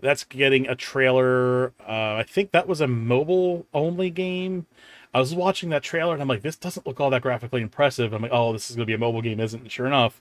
[0.00, 1.68] that's getting a trailer.
[1.80, 4.66] Uh, I think that was a mobile only game.
[5.14, 8.12] I was watching that trailer and I'm like, this doesn't look all that graphically impressive.
[8.12, 9.70] I'm like, oh, this is gonna be a mobile game, isn't it?
[9.70, 10.20] Sure enough,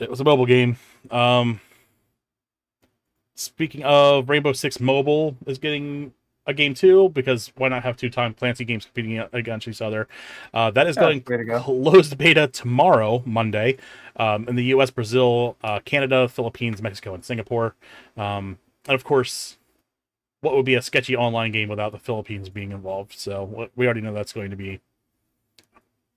[0.00, 0.78] it was a mobile game.
[1.12, 1.60] Um,
[3.36, 6.12] speaking of Rainbow Six Mobile is getting
[6.46, 10.08] a game too because why not have two Tom Clancy games competing against each other?
[10.54, 11.64] Uh, that is Yeah, going to go.
[11.64, 13.76] closed beta tomorrow, Monday,
[14.16, 17.74] um, in the U.S., Brazil, uh, Canada, Philippines, Mexico, and Singapore.
[18.16, 19.56] Um, and of course,
[20.40, 23.14] what would be a sketchy online game without the Philippines being involved?
[23.18, 24.80] So we already know that's going to be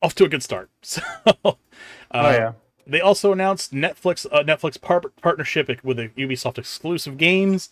[0.01, 0.69] off to a good start.
[0.81, 1.01] So,
[1.45, 1.57] uh,
[2.19, 2.53] oh yeah.
[2.87, 7.69] they also announced Netflix uh, Netflix par- partnership with the Ubisoft exclusive games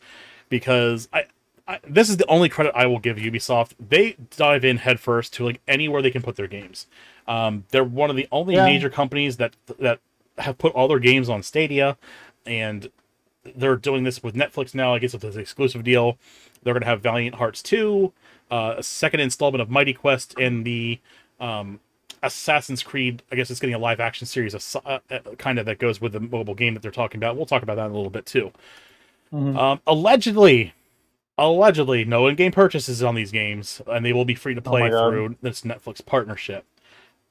[0.49, 1.25] because I,
[1.67, 3.71] I this is the only credit I will give Ubisoft.
[3.79, 6.87] They dive in headfirst to like anywhere they can put their games.
[7.27, 8.65] Um, they're one of the only Yeah.
[8.65, 9.99] major companies that that
[10.37, 11.97] have put all their games on Stadia,
[12.45, 12.89] and
[13.55, 14.93] they're doing this with Netflix now.
[14.93, 16.17] I guess it's an exclusive deal.
[16.63, 18.11] They're going to have Valiant Hearts 2,
[18.51, 20.99] uh, a second installment of Mighty Quest, and the
[21.39, 21.79] um,
[22.23, 23.23] Assassin's Creed.
[23.31, 25.99] I guess it's getting a live action series, of, uh, uh, kind of that goes
[26.01, 27.35] with the mobile game that they're talking about.
[27.37, 28.51] We'll talk about that in a little bit too.
[29.33, 29.57] Mhm.
[29.57, 30.73] Um, allegedly,
[31.37, 34.89] allegedly, no in-game purchases on these games, and they will be free to Oh play
[34.89, 35.09] God.
[35.11, 36.65] through this Netflix partnership.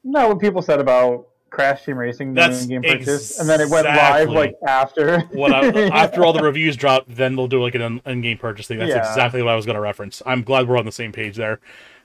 [0.05, 3.87] Not what people said about Crash Team Racing That's in-game purchase, and then it went
[3.87, 5.21] live like after.
[5.33, 8.79] What I, after all the reviews dropped, then they'll do like an in-game purchase thing.
[8.79, 9.09] That's Yeah.
[9.09, 10.23] exactly what I was going to reference.
[10.27, 11.61] I'm glad we're on the same page there.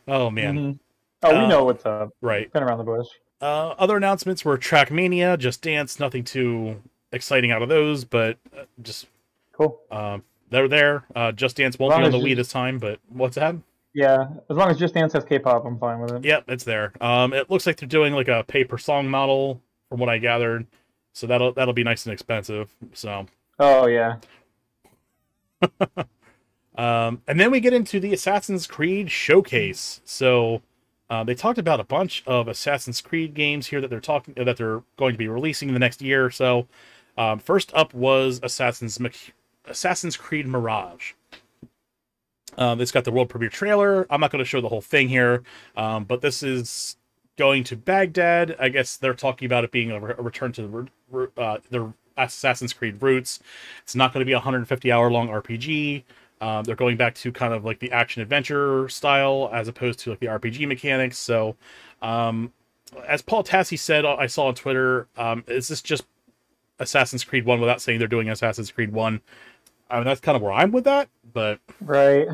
[0.07, 0.79] Oh man, Mhm.
[1.23, 2.09] Oh, we Uh, know what's up.
[2.21, 2.51] right.
[2.51, 3.05] Been around the bush.
[3.39, 5.99] Uh, other announcements were Trackmania, Just Dance.
[5.99, 9.07] Nothing too exciting out of those, but uh, just
[9.51, 9.79] Cool.
[9.91, 11.05] um, they're there.
[11.15, 13.55] Uh, Just Dance won't be on the Wii this time, but what's that?
[13.93, 16.23] Yeah, as long as Just Dance has K-pop, I'm fine with it.
[16.23, 16.93] Yep, it's there.
[17.01, 20.17] Um, it looks like they're doing like a pay per song model, from what I
[20.17, 20.65] gathered.
[21.13, 22.73] So that'll that'll be nice and expensive.
[22.93, 23.25] So,
[23.59, 24.17] Oh yeah.
[26.77, 30.01] um, and then we get into the Assassin's Creed showcase.
[30.05, 30.61] So,
[31.09, 34.55] uh, they talked about a bunch of Assassin's Creed games here that they're talking that
[34.55, 36.67] they're going to be releasing in the next year or so.
[37.17, 39.33] Um, first up was Assassin's Mc-
[39.71, 41.13] Assassin's Creed Mirage.
[42.57, 44.05] Um, it's got the world premiere trailer.
[44.09, 45.43] I'm not going to show the whole thing here,
[45.75, 46.97] um, but this is
[47.37, 48.55] going to Baghdad.
[48.59, 52.73] I guess they're talking about it being a, re- a return to the, uh, Assassin's
[52.73, 53.39] Creed roots.
[53.83, 56.03] It's not going to be a 150 hour long RPG.
[56.41, 60.09] Um, they're going back to kind of like the action adventure style as opposed to
[60.09, 61.17] like the RPG mechanics.
[61.17, 61.55] So,
[62.01, 62.51] um,
[63.07, 66.03] as Paul Tassi said, I saw on Twitter, um, is this just
[66.79, 69.21] Assassin's Creed 1 without saying they're doing Assassin's Creed 1?
[69.91, 72.27] I mean, that's kind of where I'm with that, but Right.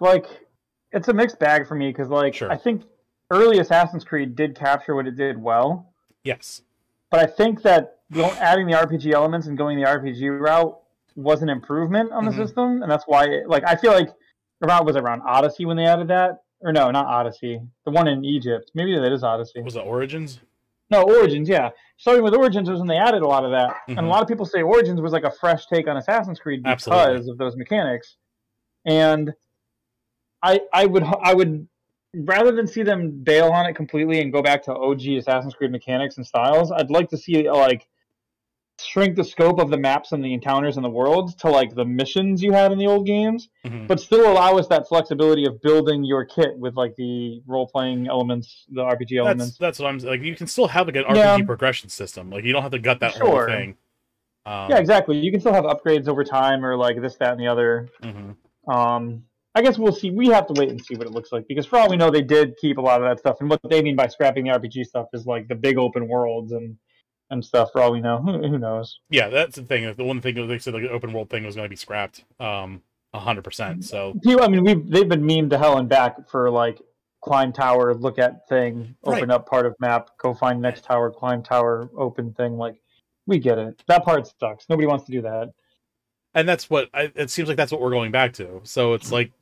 [0.00, 0.26] Like,
[0.92, 2.50] it's a mixed bag for me because, like, Sure.
[2.50, 2.82] I think
[3.30, 5.92] early Assassin's Creed did capture what it did well,
[6.24, 6.62] yes.
[7.10, 7.98] but I think that
[8.38, 10.78] adding the RPG elements and going the RPG route
[11.16, 12.36] was an improvement on the Mhm.
[12.36, 14.10] system, and that's why, it, like, I feel like
[14.62, 18.06] around was it around Odyssey when they added that, or no, not Odyssey, the one
[18.08, 18.70] in Egypt.
[18.74, 19.60] Maybe that is Odyssey.
[19.62, 20.40] Was it Origins?
[20.90, 21.70] No, Origins, yeah.
[21.96, 23.76] Starting with Origins was when they added a lot of that.
[23.88, 24.04] And Mhm.
[24.04, 26.86] a lot of people say Origins was like a fresh take on Assassin's Creed because
[26.86, 27.30] Absolutely.
[27.32, 28.16] of those mechanics.
[28.84, 29.32] And
[30.42, 31.66] I I would I would
[32.14, 35.72] rather than see them bail on it completely and go back to OG Assassin's Creed
[35.72, 37.88] mechanics and styles, I'd like to see like
[38.78, 41.84] shrink the scope of the maps and the encounters and the worlds to like the
[41.84, 43.86] missions you had in the old games, Mhm.
[43.86, 48.06] but still allow us that flexibility of building your kit with like the role playing
[48.06, 49.58] elements, the RPG That's elements.
[49.58, 50.22] that's what I'm like.
[50.22, 51.36] You can still have like an Yeah.
[51.38, 52.30] RPG progression system.
[52.30, 53.76] Like you don't have to gut that whole thing.
[54.44, 55.16] Um, yeah, exactly.
[55.18, 57.88] You can still have upgrades over time, or like this, that, and the other.
[58.02, 58.36] mhm.
[58.72, 59.24] Um,
[59.54, 60.10] I guess we'll see.
[60.10, 62.10] We have to wait and see what it looks like because for all we know,
[62.10, 63.38] they did keep a lot of that stuff.
[63.40, 66.52] And what they mean by scrapping the RPG stuff is like the big open worlds
[66.52, 66.76] and
[67.30, 67.70] and stuff.
[67.72, 69.00] For all we know, who, who knows?
[69.10, 69.92] Yeah, that's the thing.
[69.94, 72.24] The one thing they said like, the open world thing was going to be scrapped.
[72.40, 72.82] Um,
[73.14, 73.82] hundred percent.
[73.84, 76.82] So People, I mean, we've they've been memed to hell and back for like
[77.22, 79.34] climb tower, look at thing, open Right.
[79.36, 82.58] up part of map, go find next tower, climb tower, open thing.
[82.58, 82.76] Like
[83.26, 83.82] we get it.
[83.88, 84.68] That part sucks.
[84.68, 85.48] Nobody wants to do that.
[86.34, 88.60] and that's what I, it seems like that's what we're going back to.
[88.64, 89.32] So it's like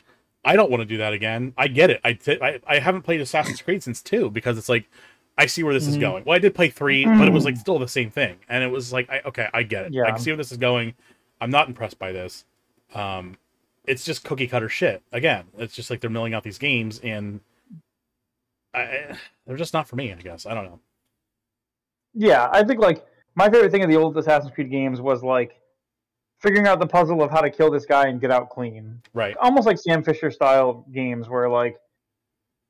[0.44, 1.52] I don't want to do that again.
[1.59, 2.01] I get it.
[2.05, 4.89] I ti- I, I haven't played Assassin's Creed since two because it's like
[5.36, 6.01] I see where this is Mhm.
[6.01, 6.24] going.
[6.24, 8.69] Well, I did play three, but it was like still the same thing, and it
[8.69, 9.93] was like I, okay, I get it.
[9.93, 10.06] I Yeah.
[10.11, 10.94] can see where this is going.
[11.40, 12.44] I'm not impressed by this.
[12.94, 13.36] Um,
[13.85, 15.47] it's just cookie cutter shit again.
[15.59, 17.40] It's just like they're milling out these games, and
[18.73, 19.16] I,
[19.47, 20.12] they're just not for me.
[20.12, 20.81] I guess I don't know.
[22.15, 23.05] Yeah, I think like
[23.35, 25.61] my favorite thing of the old Assassin's Creed games was like
[26.40, 29.01] figuring out the puzzle of how to kill this guy and get out clean.
[29.15, 29.36] Right.
[29.39, 31.77] Almost like Sam Fisher style games where like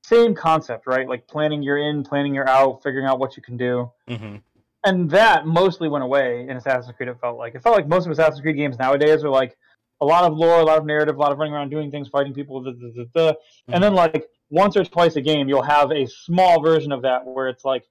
[0.04, 1.08] same concept, right?
[1.08, 3.90] Like planning your in, planning your out, figuring out what you can do.
[4.06, 4.36] hmm
[4.84, 7.54] And that mostly went away in Assassin's Creed, it felt like.
[7.54, 9.56] It felt like most of Assassin's Creed games nowadays are like
[10.02, 12.08] a lot of lore, a lot of narrative, a lot of running around doing things,
[12.08, 13.38] fighting people, da, da, da, da.
[13.68, 17.26] and then like once or twice a game, you'll have a small version of that
[17.26, 17.84] where it's like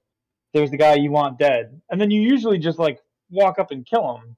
[0.52, 3.84] there's the guy you want dead, and then you usually just like walk up and
[3.84, 4.36] kill him,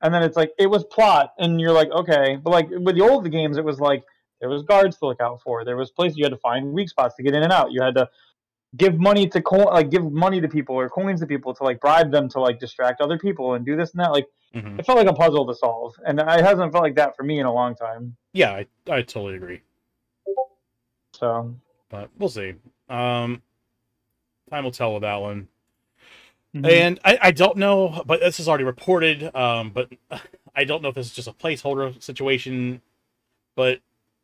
[0.00, 3.02] and then it's like it was plot, and you're like okay, but like with the
[3.02, 4.02] old games, it was like
[4.42, 6.90] there was guards to look out for, there was places you had to find weak
[6.90, 8.10] spots to get in and out, you had to
[8.76, 11.80] give money to co- like give money to people or coins to people to like
[11.80, 14.86] bribe them to like distract other people and do this and that like hmm it
[14.86, 17.46] felt like a puzzle to solve and it hasn't felt like that for me in
[17.46, 19.60] a long time Yeah, I, I totally agree.
[21.14, 21.54] so
[21.90, 22.54] but we'll see.
[22.88, 23.42] Um,
[24.50, 25.48] time will tell with that one.
[26.54, 26.64] mhm.
[26.64, 29.34] And I, I don't know, but this is already reported.
[29.34, 29.90] Um, but
[30.54, 32.80] I don't know if this is just a placeholder situation.
[33.56, 33.80] But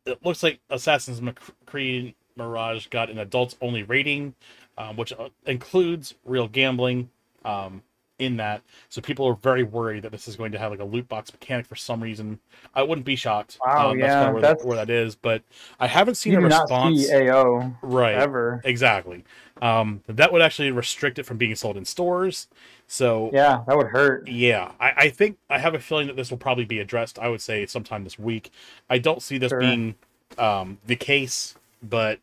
[0.09, 1.21] it looks like Assassin's
[1.65, 4.35] Creed Mirage got an adults only rating,
[4.77, 7.09] um, which uh, includes real gambling.
[7.45, 7.83] Um,
[8.19, 10.83] in that, so people are very worried that this is going to have like a
[10.83, 12.37] loot box mechanic for some reason.
[12.75, 13.57] I wouldn't be shocked.
[13.65, 15.15] Wow, um, yeah, that's kind of where, that's- where that is.
[15.15, 15.41] But
[15.79, 17.07] I haven't seen you a response.
[17.07, 18.15] see ao right.
[18.15, 19.23] ever Exactly.
[19.61, 22.47] Um, that would actually restrict it from being sold in stores.
[22.91, 26.31] So yeah that would hurt yeah, I, I think I have a feeling that this
[26.31, 27.19] will probably be addressed.
[27.19, 28.51] I would say sometime this week.
[28.89, 29.59] I don't see this Sure.
[29.59, 29.95] being
[30.39, 32.19] um, the case, but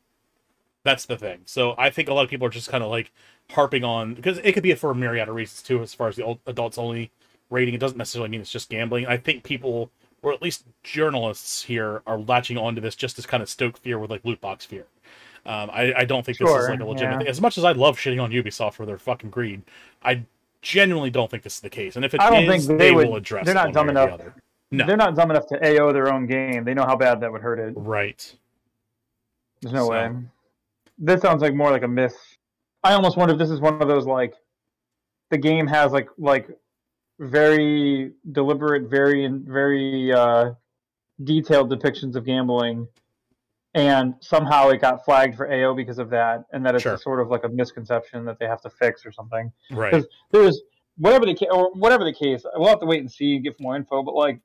[0.83, 1.41] that's the thing.
[1.47, 3.13] So I think a lot of people are just kind of like
[3.51, 6.17] harping on because it could be for a myriad of reasons too, as far as
[6.17, 7.11] the old adults only
[7.51, 7.75] rating.
[7.75, 9.07] It doesn't necessarily mean it's just gambling.
[9.07, 9.91] I think people,
[10.23, 13.99] or at least journalists here, are latching onto this just to kind of stoke fear
[13.99, 14.87] with like loot box fear.
[15.45, 17.19] Um, I, I don't think this is like a legitimate yeah.
[17.19, 17.29] thing.
[17.29, 19.63] As much as I love shitting on Ubisoft for their fucking greed,
[20.03, 20.23] I
[20.67, 21.97] genuinely don't think this is the case.
[21.97, 23.47] And if it I don't is, think they will would- address.
[23.47, 24.13] they're not dumb the enough.
[24.13, 24.35] other.
[24.73, 24.85] No.
[24.87, 26.65] They're not dumb enough to AO their own game.
[26.65, 27.75] They know how bad that would hurt it.
[27.77, 28.21] Right.
[29.63, 30.11] There's no So- way.
[30.99, 32.17] This sounds like more like a myth.
[32.83, 34.35] I almost wonder if this is one of those like
[35.31, 36.49] the game has like like
[37.19, 40.53] very deliberate, very very uh,
[41.23, 42.89] detailed depictions of gambling,
[43.77, 46.97] and somehow it got flagged for AO because of that, and that it's Sure.
[46.97, 49.53] sort of like a misconception that they have to fix or something.
[49.71, 49.93] Right.
[49.93, 50.63] Because there's
[50.97, 53.61] whatever the case, or whatever the case, we'll have to wait and see and get
[53.61, 54.03] more info.
[54.03, 54.41] But like,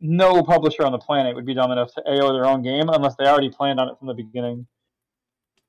[0.00, 3.14] no publisher on the planet would be dumb enough to AO their own game unless
[3.14, 4.66] they already planned on it from the beginning.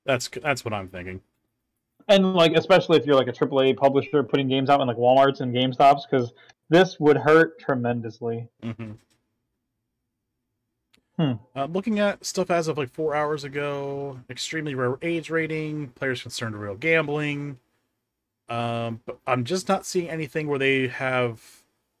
[0.04, 1.20] That's that's what I'm thinking.
[2.08, 5.40] And like, especially if you're like a AAA publisher putting games out in like WalMarts
[5.40, 6.32] and GameStops, because
[6.68, 8.48] this would hurt tremendously.
[8.62, 8.92] hmm
[11.18, 11.32] Hmm.
[11.54, 16.22] Uh, looking at stuff as of like four hours ago, extremely rare age rating, players
[16.22, 17.58] concerned with real gambling.
[18.48, 21.40] Um, but I'm just not seeing anything where they have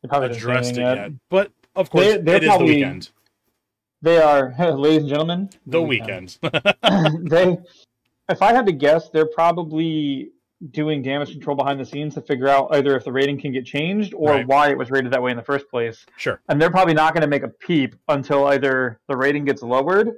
[0.02, 1.12] They addressed it anything yet.
[1.30, 3.10] But of course, They- they're it is probably- the weekend.
[4.02, 6.36] They are, ladies and gentlemen, The weekend.
[6.42, 7.56] they,
[8.28, 10.32] if I had to guess, they're probably
[10.70, 13.66] doing damage control behind the scenes to figure out either if the rating can get
[13.66, 14.46] changed or Right.
[14.46, 16.06] why it was rated that way in the first place.
[16.16, 16.40] sure.
[16.48, 20.10] And they're probably not going to make a peep until either the rating gets lowered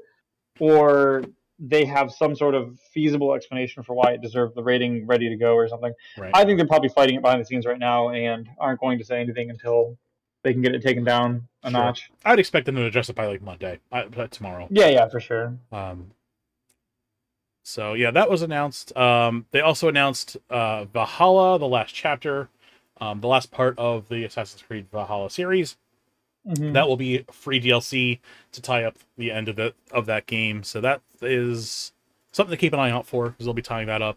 [0.60, 1.24] or
[1.58, 5.36] they have some sort of feasible explanation for why it deserved the rating ready to
[5.36, 5.92] go or something.
[6.18, 6.30] Right.
[6.34, 9.04] I think they're probably fighting it behind the scenes right now and aren't going to
[9.04, 9.96] say anything until
[10.42, 11.80] they can get it taken down a Sure.
[11.80, 12.10] notch.
[12.24, 14.68] I'd expect them to address it by like Monday, uh, by tomorrow.
[14.70, 15.56] Yeah, yeah, for sure.
[15.72, 16.10] Um,
[17.66, 18.96] so yeah, that was announced.
[18.96, 22.48] Um, they also announced uh, Valhalla, the last chapter,
[23.00, 25.76] um, the last part of the Assassin's Creed Valhalla series.
[26.46, 26.74] Mhm.
[26.74, 28.20] That will be free DLC
[28.52, 30.62] to tie up the end of it of that game.
[30.62, 31.92] So that is
[32.30, 34.16] something to keep an eye out for because they'll be tying that up.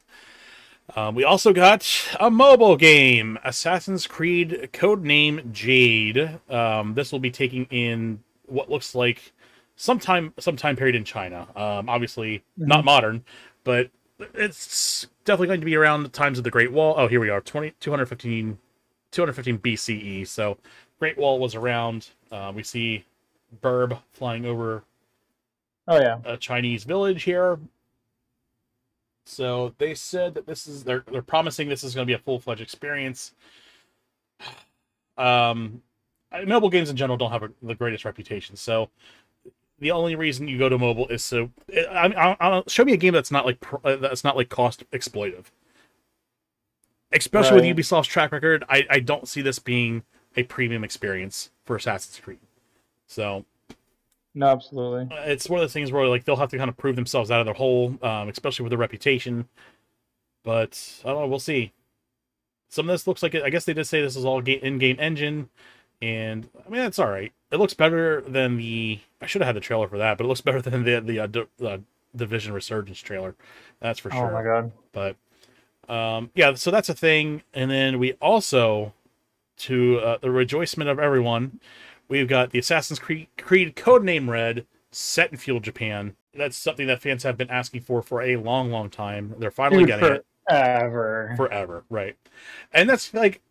[0.95, 1.87] Um, we also got
[2.19, 6.37] a mobile game, Assassin's Creed Codename Jade.
[6.51, 9.31] Um, this will be taking in what looks like
[9.79, 11.47] sometime some time period in China.
[11.55, 13.23] Um, obviously not modern,
[13.63, 13.89] but
[14.33, 16.95] it's definitely going to be around the times of the Great Wall.
[16.97, 18.57] Oh, here we are, 20, 215,
[19.11, 20.27] 215 BCE.
[20.27, 20.57] So
[20.99, 22.09] Great Wall was around.
[22.29, 23.05] Uh, we see
[23.61, 24.83] Burb flying over
[25.87, 26.19] Oh yeah.
[26.25, 27.57] a Chinese village here.
[29.25, 32.23] So they said that this is they're they're promising this is going to be a
[32.23, 33.33] full fledged experience.
[35.17, 35.81] Um,
[36.45, 38.89] mobile games in general don't have a, the greatest reputation, so
[39.79, 41.49] the only reason you go to mobile is so
[41.91, 42.07] I,
[42.39, 45.45] I, I, show me a game that's not like uh, that's not like cost exploitive.
[47.11, 47.75] Especially Right.
[47.75, 50.03] with Ubisoft's track record, I, I don't see this being
[50.37, 52.37] a premium experience for Assassin's Creed.
[53.07, 53.45] So
[54.35, 55.07] No, absolutely.
[55.25, 57.39] it's one of those things where like they'll have to kind of prove themselves out
[57.39, 59.47] of their hole, um, especially with their reputation.
[60.43, 61.27] But I don't know.
[61.27, 61.73] We'll see.
[62.69, 63.41] Some of this looks like it.
[63.43, 65.49] I guess they did say this is all ga- in-game engine,
[66.01, 67.31] and I mean that's all right.
[67.51, 68.99] It looks better than the.
[69.21, 71.19] I should have had the trailer for that, but it looks better than the the
[71.19, 71.77] uh, D- uh,
[72.15, 73.35] Division Resurgence trailer.
[73.79, 74.71] That's for sure Oh my god.
[74.91, 75.15] but
[75.87, 78.93] um yeah so that's a thing and then we also
[79.57, 81.59] to uh, the rejoicement of everyone
[82.07, 87.01] we've got the assassin's creed creed codename red set in Fuel japan that's something that
[87.01, 90.25] fans have been asking for for a long long time they're finally Dude, getting it
[90.47, 91.33] forever.
[91.35, 92.15] forever right
[92.71, 93.41] and that's like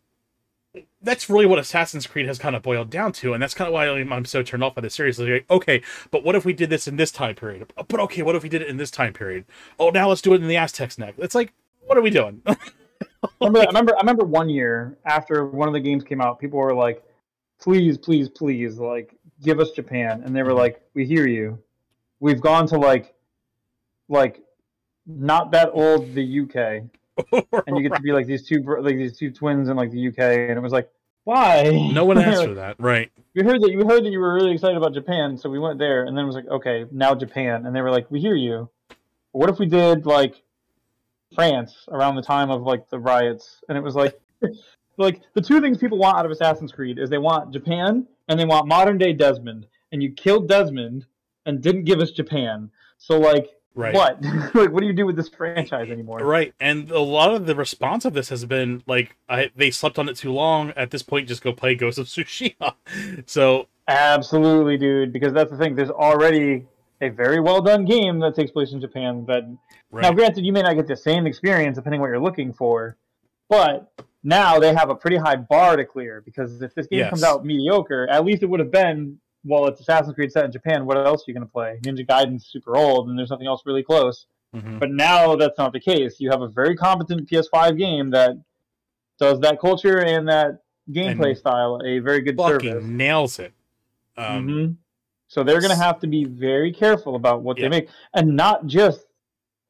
[1.02, 3.74] that's really what Assassin's Creed has kind of boiled down to, and that's kind of
[3.74, 5.18] why I'm, so turned off by the series.
[5.18, 7.72] Like, okay, but what if we did this in this time period?
[7.76, 9.44] But okay, what if we did it in this time period?
[9.78, 11.18] Oh, now let's do it in the Aztecs next.
[11.18, 12.42] It's like, what are we doing?
[13.40, 16.58] remember, I remember, I remember one year after one of the games came out, people
[16.58, 17.02] were like,
[17.60, 20.58] "Please, please, please, like, give us Japan," and they were mm-hmm.
[20.58, 21.58] like, "We hear you.
[22.20, 23.14] We've gone to like,
[24.08, 24.42] like,
[25.06, 26.90] not that old the UK,
[27.32, 30.08] and you get to be like these two, like these two twins in like the
[30.08, 30.90] UK," and it was like,
[31.24, 33.10] "Why?" no one asked for that, right?
[33.38, 35.78] we heard that you heard that you were really excited about Japan, so we went
[35.78, 38.34] there, and then it was like, okay, now Japan, and they were like, we hear
[38.34, 38.68] you.
[39.32, 40.42] What if we did like
[41.34, 43.62] France around the time of like the riots?
[43.68, 44.18] And it was like,
[44.96, 48.40] like the two things people want out of Assassin's Creed is they want Japan and
[48.40, 51.06] they want modern day Desmond, and you killed Desmond
[51.46, 52.70] and didn't give us Japan.
[52.96, 53.94] So like, Right.
[53.94, 54.20] what?
[54.54, 56.18] like, what do you do with this franchise anymore?
[56.18, 60.00] Right, and a lot of the response of this has been like, I, they slept
[60.00, 60.70] on it too long.
[60.72, 62.74] At this point, just go play Ghost of Tsushima.
[63.26, 65.12] So Absolutely, dude.
[65.12, 65.76] Because that's the thing.
[65.76, 66.66] There's already
[67.00, 69.24] a very well done game that takes place in Japan.
[69.28, 69.44] That
[69.92, 70.02] Right.
[70.02, 72.96] now, granted, you may not get the same experience depending what you're looking for,
[73.48, 73.90] but
[74.24, 77.10] now they have a pretty high bar to clear because if this game Yes.
[77.10, 79.20] comes out mediocre, at least it would have been.
[79.44, 80.84] Well, it's Assassin's Creed set in Japan.
[80.84, 81.78] What else are you going to play?
[81.82, 84.26] Ninja Gaiden's super old, and there's nothing else really close.
[84.54, 84.78] Mhm.
[84.80, 86.20] But now that's not the case.
[86.20, 88.36] You have a very competent PS5 game that
[89.18, 92.84] does that culture and that gameplay And style a very good fucking service.
[92.84, 93.52] nails it.
[94.16, 94.76] Um, Mhm.
[95.28, 97.64] So they're going to have to be very careful about what Yeah.
[97.64, 99.04] they make, and not just.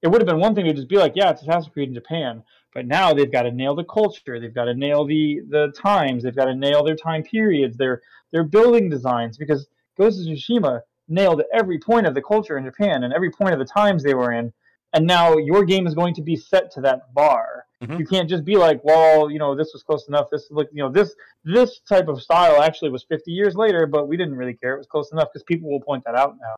[0.00, 1.94] It would have been one thing to just be like, "Yeah, it's Assassin's Creed in
[1.94, 4.38] Japan," but now they've got to nail the culture.
[4.38, 6.22] They've got to nail the the times.
[6.22, 7.76] They've got to nail their time periods.
[7.76, 9.66] Their their building designs because
[9.96, 13.58] Ghost of Tsushima nailed every point of the culture in Japan and every point of
[13.58, 14.52] the times they were in.
[14.94, 17.66] And now your game is going to be set to that bar.
[17.82, 17.98] Mhm.
[17.98, 20.30] You can't just be like, well, you know, this was close enough.
[20.30, 21.14] This look, you know, this
[21.44, 24.74] this type of style actually was 50 years later, but we didn't really care.
[24.74, 26.54] It was close enough because people will point that out now.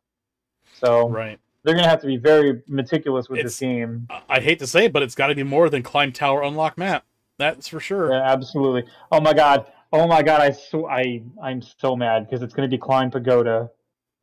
[0.73, 1.39] So right.
[1.63, 4.07] They're going to have to be very meticulous with It's- this game.
[4.29, 6.77] I- hate to say it, but it's got to be more than climb tower, unlock
[6.77, 7.05] map.
[7.37, 8.11] That's for sure.
[8.11, 8.83] Yeah, absolutely.
[9.11, 9.65] Oh my god.
[9.93, 10.41] Oh my god.
[10.41, 13.69] I so I I'm so mad because it's going to be climb pagoda,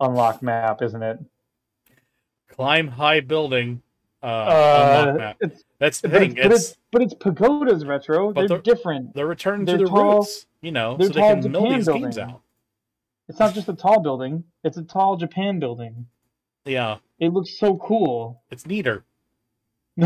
[0.01, 1.19] unlock map, isn't it?
[2.48, 3.82] Climb high building,
[4.23, 5.52] uh, Uh, unlock map.
[5.78, 6.36] That's the thing.
[6.36, 8.32] it's, but It's but it's pagodas retro.
[8.32, 9.15] They're they're- different.
[9.15, 12.19] they're returning to they're their tall- roots, you know, so they can mill these games
[12.19, 12.40] out.
[13.28, 14.44] It's not just a tall building.
[14.65, 16.06] It's a tall Japan building.
[16.65, 18.43] Yeah, It looks so cool.
[18.51, 19.05] it's neater.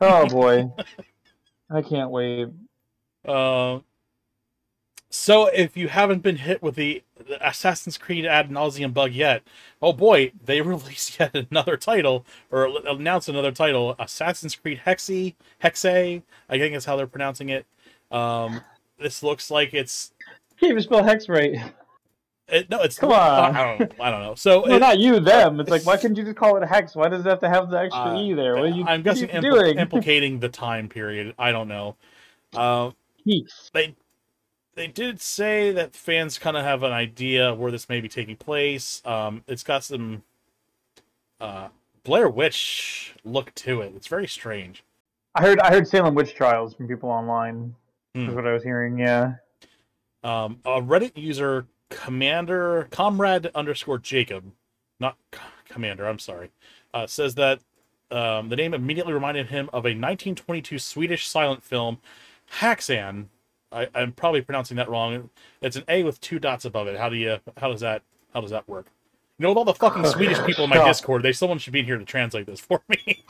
[0.00, 0.72] oh boy.
[1.70, 2.48] I can't wait.
[3.24, 3.78] Uh,
[5.16, 9.44] so if you haven't been hit with the, the Assassin's Creed ad nauseum bug yet,
[9.80, 16.22] oh boy, they released yet another title or announced another title, Assassin's Creed Hexy, Hexe,
[16.48, 17.64] I think is how they're pronouncing it.
[18.10, 18.60] Um,
[18.98, 20.12] this looks like it's
[20.58, 21.56] Can't even spell hex right.
[22.48, 23.56] It, no, it's Come on.
[23.56, 24.34] I don't, I don't know.
[24.34, 25.60] So No, it- not you, them.
[25.60, 26.94] It's like, why couldn't you just call it a hex?
[26.94, 28.54] Why does it have to have the extra Uh, e there?
[28.54, 29.78] What are you, I'm guessing impl- doing?
[29.78, 31.34] implicating the time period.
[31.38, 31.96] I don't know.
[32.54, 32.90] Uh,
[33.72, 33.94] they
[34.74, 38.36] they did say that fans kind of have an idea where this may be taking
[38.36, 39.00] place.
[39.04, 40.22] Um, it's got some
[41.40, 41.68] uh,
[42.02, 43.92] Blair Witch look to it.
[43.96, 44.82] It's very strange.
[45.34, 47.74] I heard I heard Salem witch trials from people online.
[48.14, 48.28] Hmm.
[48.28, 48.98] Is what I was hearing.
[48.98, 49.34] Yeah.
[50.22, 54.52] Um, a Reddit user, Commander Comrade underscore Jacob,
[55.00, 56.06] not C- Commander.
[56.06, 56.50] I'm sorry,
[56.92, 57.60] uh, says that
[58.10, 61.98] um, the name immediately reminded him of a 1922 Swedish silent film,
[62.60, 63.26] Häxan.
[63.72, 65.30] I, I'm probably pronouncing that wrong.
[65.60, 66.96] It's an A with two dots above it.
[66.98, 67.38] How do you?
[67.56, 68.02] How does that?
[68.32, 68.86] How does that work?
[69.38, 71.82] You know, with all the fucking Swedish people in my Discord, they someone should be
[71.82, 73.24] here to translate this for me.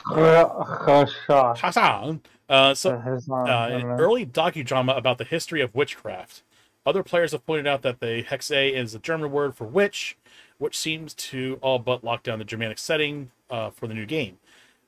[2.46, 6.42] Uh, so That is not- uh, an early docudrama about the history of witchcraft.
[6.86, 10.16] Other players have pointed out that the hexe is a German word for witch,
[10.58, 14.38] which seems to all but lock down the Germanic setting uh, for the new game.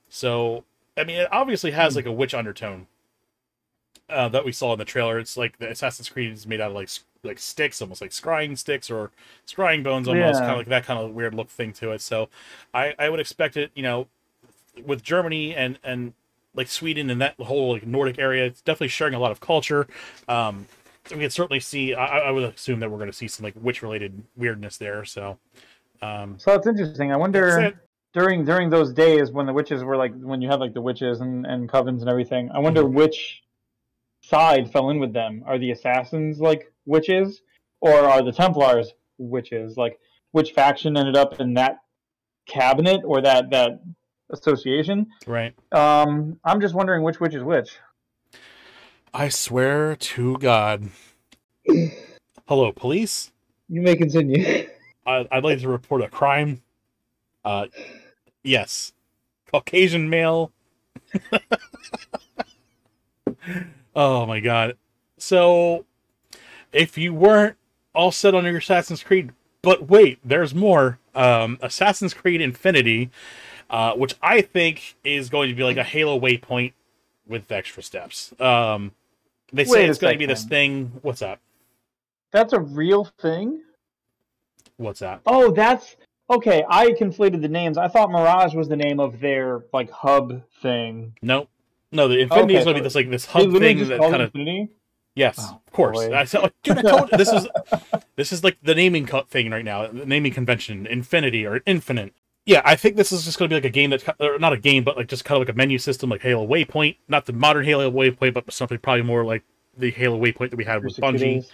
[0.09, 0.65] So,
[0.97, 1.97] I mean, it obviously has Hmm.
[1.97, 2.89] like a witch undertone
[4.09, 5.19] uh, that we saw in the trailer.
[5.19, 6.91] It's like the Assassin's Creed is made out of like
[7.23, 9.11] like sticks, almost like scrying sticks or
[9.47, 10.45] scrying bones, almost Yeah.
[10.45, 12.01] kind of like that kind of weird look thing to it.
[12.01, 12.29] So,
[12.73, 14.07] I I would expect it, you know,
[14.85, 16.15] with Germany and and
[16.55, 19.87] like Sweden and that whole like Nordic area, it's definitely sharing a lot of culture.
[20.29, 20.69] Um,
[21.11, 21.95] we can certainly see.
[21.95, 25.05] I, I would assume that we're going to see some like witch related weirdness there.
[25.05, 25.39] So,
[26.03, 27.13] um, So that's interesting.
[27.13, 27.73] I wonder
[28.13, 31.21] during during those days when the witches were like when you had like the witches
[31.21, 32.51] and, and covens and everything.
[32.53, 32.93] I wonder Mhm.
[32.95, 33.43] which
[34.23, 35.43] side fell in with them.
[35.47, 37.43] Are the assassins like witches,
[37.81, 39.77] or are the Templars witches?
[39.77, 39.99] Like
[40.33, 41.79] which faction ended up in that
[42.47, 43.81] cabinet or that that
[44.31, 45.07] association?
[45.27, 45.55] right.
[45.73, 47.77] Um, I'm just wondering which witch is which.
[49.15, 50.91] I swear to God.
[52.47, 53.33] Hello, police.
[53.69, 54.69] You may continue.
[55.07, 56.63] I, I'd like to report a crime.
[57.45, 57.67] Uh,
[58.43, 58.93] yes,
[59.51, 60.53] Caucasian male.
[63.97, 64.77] oh my God!
[65.19, 65.85] So,
[66.73, 67.57] if you weren't
[67.95, 70.99] all set on your Assassin's Creed, but wait, there's more.
[71.15, 73.11] Um, Assassin's Creed Infinity,
[73.71, 76.73] uh, which I think is going to be like a Halo Waypoint
[77.27, 78.33] with extra steps.
[78.41, 78.93] Um,
[79.53, 80.93] they say Wait it's going to be this thing.
[81.03, 81.39] What's up?
[82.33, 83.63] That's a real thing.
[84.77, 85.21] What's that?
[85.27, 85.97] Oh, that's
[86.29, 86.65] okay.
[86.69, 87.79] I conflated the names.
[87.79, 91.15] I thought Mirage was the name of their like hub thing.
[91.23, 91.49] No,
[91.93, 92.09] no.
[92.09, 94.21] The Infinity Okay, is going to be this like this hub thing that kind of
[94.35, 94.69] Infinity.
[95.15, 95.97] yes, Oh, of course.
[95.97, 96.15] boy.
[96.15, 97.47] I said, like, dude, I told this is
[98.17, 102.13] this is like the naming thing right now, the naming convention, Infinity or Infinite.
[102.47, 104.53] Yeah, I think this is just going to be like a game that, or not
[104.53, 107.27] a game, but like just kind of like a menu system, like Halo Waypoint, not
[107.27, 109.43] the modern Halo Waypoint, but something probably more like
[109.77, 111.51] the Halo Waypoint that we had with 360 Bungie.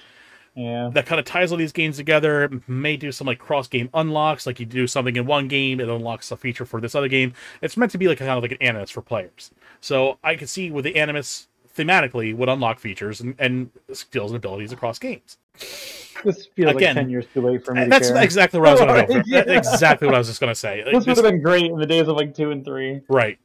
[0.55, 0.91] Yeah.
[0.93, 2.51] that kind of ties all these games together.
[2.69, 5.89] May do some like cross game unlocks, like you do something in one game, it
[5.89, 7.33] unlocks a feature for this other game.
[7.63, 9.51] It's meant to be like kind of like an animus for players.
[9.81, 14.37] So I can see with the animus thematically would unlock features and, and skills and
[14.37, 15.39] abilities across games.
[16.25, 17.87] This feels Again, like ten years too late for me.
[17.87, 19.23] That's exactly what I was going to go.
[19.27, 19.43] Yeah.
[19.43, 20.83] That's exactly what I was just going to say.
[20.85, 23.03] This would have been great in the days of like two and three.
[23.09, 23.39] Right.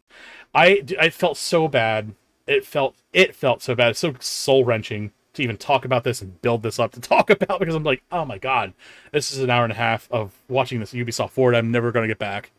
[0.54, 2.14] I I felt so bad.
[2.46, 3.90] It felt it felt so bad.
[3.90, 7.30] It's so soul wrenching to even talk about this and build this up to talk
[7.30, 8.74] about because I'm like, oh my god,
[9.12, 11.56] this is an hour and a half of watching this Ubisoft forward.
[11.56, 12.52] I'm never going to get back.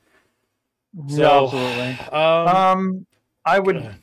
[1.09, 1.99] So, absolutely.
[2.12, 3.07] Um, Um,
[3.45, 3.95] I would.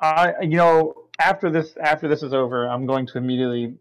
[0.00, 3.74] I you know after this after this is over, I'm going to immediately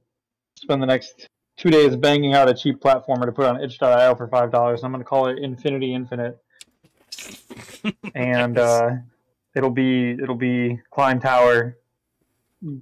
[0.57, 4.27] spend the next two days banging out a cheap platformer to put on itch.io for
[4.27, 4.83] five dollars.
[4.83, 6.37] I'm going to call it Infinity Infinite,
[8.15, 8.91] and uh,
[9.55, 11.77] it'll be it'll be climb tower,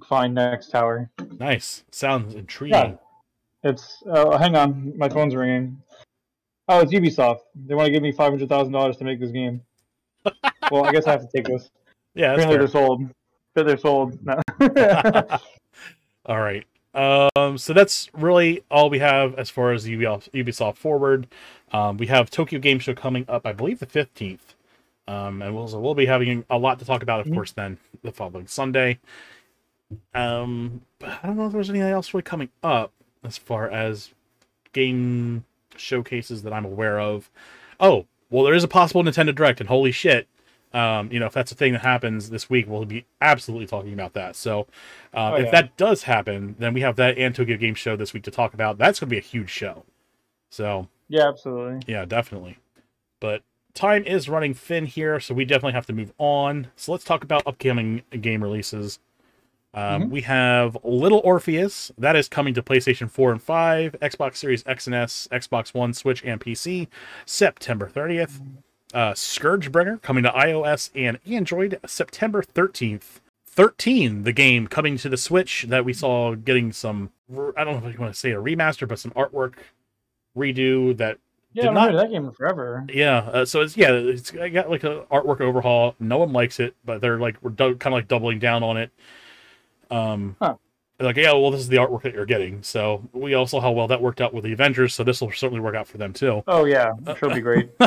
[0.06, 1.10] find next tower.
[1.38, 1.84] nice.
[1.90, 2.72] Sounds intriguing.
[2.72, 2.96] Yeah.
[3.70, 5.80] It's uh, hang on, my phone's ringing.
[6.68, 7.40] Oh, it's Ubisoft.
[7.54, 9.62] They want to give me five hundred thousand dollars to make this game.
[10.70, 11.70] well, I guess I have to take this.
[12.14, 12.58] Yeah, that's Apparently fair.
[12.58, 13.10] they're sold.
[13.54, 14.18] But they're sold.
[14.24, 14.40] No.
[16.26, 16.66] All right.
[16.96, 21.26] Um, so that's really all we have as far as Ubisoft, Ubisoft Forward.
[21.72, 24.54] Um, we have Tokyo Game Show coming up, I believe, the fifteenth,
[25.06, 27.34] um, and we'll so we'll be having a lot to talk about, of Mhm.
[27.34, 27.52] course.
[27.52, 28.98] Then the following Sunday.
[30.14, 32.92] Um, but I don't know if there's anything else really coming up
[33.22, 34.10] as far as
[34.72, 35.44] game
[35.76, 37.30] showcases that I'm aware of.
[37.78, 40.26] Oh, well, there is a possible Nintendo Direct, and holy shit,
[40.72, 43.92] um, you know, if that's a thing that happens this week, we'll be absolutely talking
[43.92, 44.36] about that.
[44.36, 44.66] So,
[45.14, 45.50] uh, Oh, if yeah.
[45.52, 48.52] that does happen, then we have that and Tokyo Game Show this week to talk
[48.54, 48.76] about.
[48.78, 49.84] That's going to be a huge show.
[50.50, 51.80] So, yeah, absolutely.
[51.92, 52.58] yeah, definitely.
[53.20, 53.42] But
[53.74, 56.68] time is running thin here, so we definitely have to move on.
[56.76, 58.98] So let's talk about upcoming game releases.
[59.74, 60.10] Um, Mhm.
[60.10, 64.86] We have Little Orpheus that is coming to PlayStation 4 and 5, Xbox Series X
[64.86, 66.88] and S, Xbox One, Switch, and PC
[67.26, 68.40] September 30th.
[68.94, 73.20] Uh, Scourgebringer coming to iOS and Android September 13th.
[73.46, 77.10] 13, the game coming to the Switch that we saw getting some,
[77.56, 79.54] I don't know if you want to say a remaster, but some artwork
[80.36, 81.18] redo that
[81.54, 82.84] Yeah, not- that game forever.
[82.92, 85.94] yeah, uh, so it's yeah, it's I got like an artwork overhaul.
[85.98, 88.76] No one likes it, but they're like we're du- kind of like doubling down on
[88.76, 88.90] it.
[89.90, 90.56] Um, Huh.
[90.98, 92.62] Like yeah, well, this is the artwork that you're getting.
[92.62, 94.94] So we also saw how well that worked out with the Avengers.
[94.94, 96.42] So this will certainly work out for them too.
[96.46, 97.70] Oh yeah, sure it'll be great.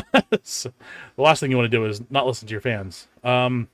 [0.43, 0.71] So,
[1.15, 3.07] the last thing you want to do is not listen to your fans.
[3.23, 3.67] Um,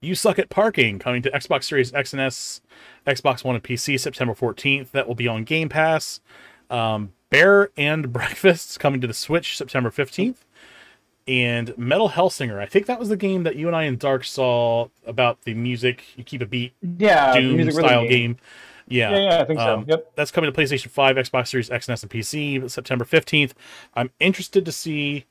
[0.00, 2.60] you suck at parking coming to Xbox Series X and S,
[3.06, 4.90] Xbox One and PC September 14th.
[4.92, 6.20] That will be on Game Pass.
[6.70, 10.36] Um, Bear and Breakfasts coming to the Switch September 15th.
[11.28, 12.58] And Metal Hellsinger.
[12.58, 15.52] I think that was the game that you and I and Dark saw about the
[15.52, 16.02] music.
[16.16, 18.38] You keep a beat Yeah, Doom music style game.
[18.88, 19.10] Yeah.
[19.10, 19.90] Yeah, yeah, I think Um, so.
[19.90, 20.12] Yep.
[20.14, 23.52] That's coming to PlayStation 5, Xbox Series X and S, and PC September 15th.
[23.94, 25.26] I'm interested to see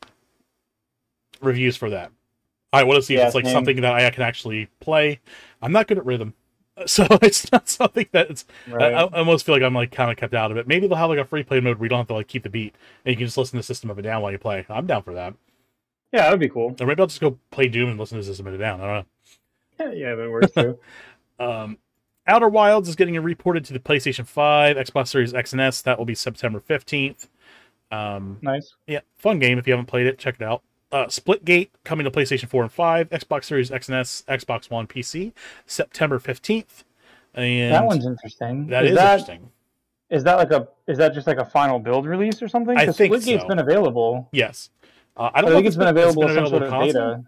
[1.41, 2.11] reviews for that.
[2.71, 3.53] I want to see if it's like same.
[3.53, 5.19] something that I can actually play.
[5.63, 6.33] I'm not good at rhythm.
[6.85, 8.93] So it's not something that's Right.
[8.93, 10.67] I, I almost feel like I'm like kind of kept out of it.
[10.67, 12.43] Maybe they'll have like a free play mode where you don't have to like keep
[12.43, 14.63] the beat and you can just listen to System of a Down while you play.
[14.69, 15.33] I'm down for that.
[16.11, 16.75] Yeah, that would be cool.
[16.79, 18.81] Or maybe I'll just go play Doom and listen to System of a Down.
[18.81, 19.05] I don't know.
[19.79, 20.79] Yeah, yeah, that works too.
[21.39, 21.77] Um,
[22.25, 25.84] Outer Wilds is getting reported to the PlayStation 5, Xbox Series X and S.
[25.84, 27.27] That will be September 15th.
[27.91, 28.73] Um, nice.
[28.88, 29.59] yeah, fun game.
[29.59, 30.63] If you haven't played it, check it out.
[30.91, 34.88] Uh, Splitgate coming to PlayStation 4 and 5, Xbox Series X and S, Xbox One,
[34.88, 35.31] PC,
[35.65, 36.84] September 15th.
[37.34, 38.67] And that one's interesting.
[38.67, 39.51] that is is that interesting.
[40.09, 42.75] is that like a is that just like a final build release or something?
[42.75, 43.47] I think Splitgate's so.
[43.47, 44.27] been available.
[44.31, 44.71] Yes.
[45.18, 47.23] Uh, I I, don't know think it's been available as some sort of beta.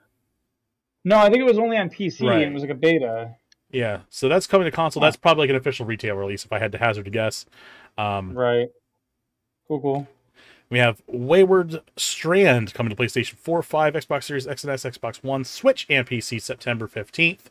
[1.05, 2.43] No, I think it was only on PC Right.
[2.43, 3.35] and it was like a beta.
[3.71, 5.01] Yeah, so that's coming to console.
[5.01, 7.45] That's probably like an official retail release if I had to hazard a guess.
[7.97, 8.69] Um, Right.
[9.67, 10.07] Cool, cool.
[10.69, 15.23] We have Wayward Strand coming to PlayStation 4, 5, Xbox Series X and S, Xbox
[15.23, 17.45] One, Switch, and PC September 15th.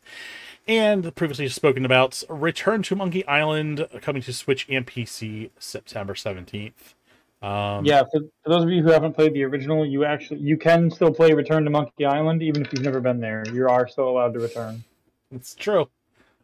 [0.69, 6.95] And previously spoken about Return to Monkey Island coming to Switch and PC September 17th.
[7.41, 10.57] Um, yeah, for, for those of you who haven't played the original, you actually you
[10.57, 13.45] can still play Return to Monkey Island even if you've never been there.
[13.53, 14.83] You are still allowed to return.
[15.31, 15.89] it's true.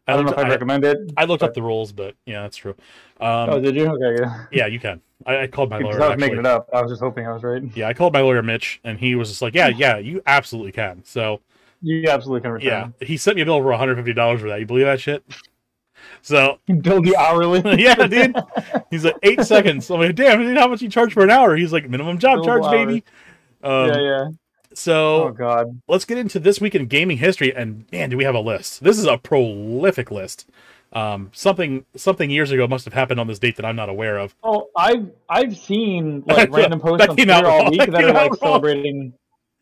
[0.07, 0.97] I don't know if I'd I, recommend it.
[1.17, 2.75] I looked up the rules, but yeah, that's true.
[3.19, 3.87] Um, oh, did you?
[3.87, 4.45] Okay, yeah.
[4.51, 5.01] yeah, you can.
[5.25, 6.01] I, I called my lawyer.
[6.01, 6.69] I was making it up.
[6.71, 7.63] I was just hoping I was right.
[7.75, 10.71] Yeah, I called my lawyer Mitch, and he was just like, "Yeah, yeah, you absolutely
[10.71, 11.41] can." So
[11.81, 12.93] You absolutely can return.
[12.99, 14.59] yeah, he sent me a bill over 150 dollars for that.
[14.59, 15.23] You believe that shit?
[16.25, 17.61] So build you hourly.
[17.83, 18.35] yeah, dude.
[18.89, 19.89] He's like eight seconds.
[19.91, 21.55] I'm like, damn, dude, how much you charge for an hour?
[21.55, 22.71] He's like, minimum job charge, hours.
[22.71, 23.03] baby.
[23.63, 24.27] Um, yeah, yeah.
[24.73, 25.79] So Oh god.
[25.87, 27.55] let's get into this week in gaming history.
[27.55, 28.83] And man, do we have a list?
[28.83, 30.49] This is a prolific list.
[30.93, 34.17] Um, something something years ago must have happened on this date that I'm not aware
[34.17, 34.33] of.
[34.43, 37.71] Oh, I've I've seen like random posts on Twitter all wrong.
[37.71, 38.37] week That that are like wrong.
[38.39, 39.13] celebrating.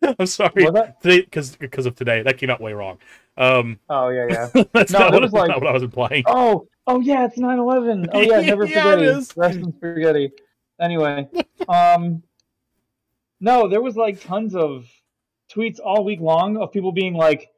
[0.20, 0.66] I'm sorry.
[1.02, 2.98] Today, because because of today, that came out way wrong.
[3.38, 4.64] Um, Oh yeah, yeah.
[4.74, 6.24] that's No, not, what, was, like- not what I was implying.
[6.28, 8.08] Oh, oh yeah, it's 9/11.
[8.14, 9.34] Oh yeah, never Yeah, forget it is.
[9.36, 10.32] Rest in spaghetti.
[10.80, 11.28] Anyway,
[11.70, 12.22] um,
[13.40, 14.86] no, there was like tons of
[15.54, 17.50] tweets all week long of people being like,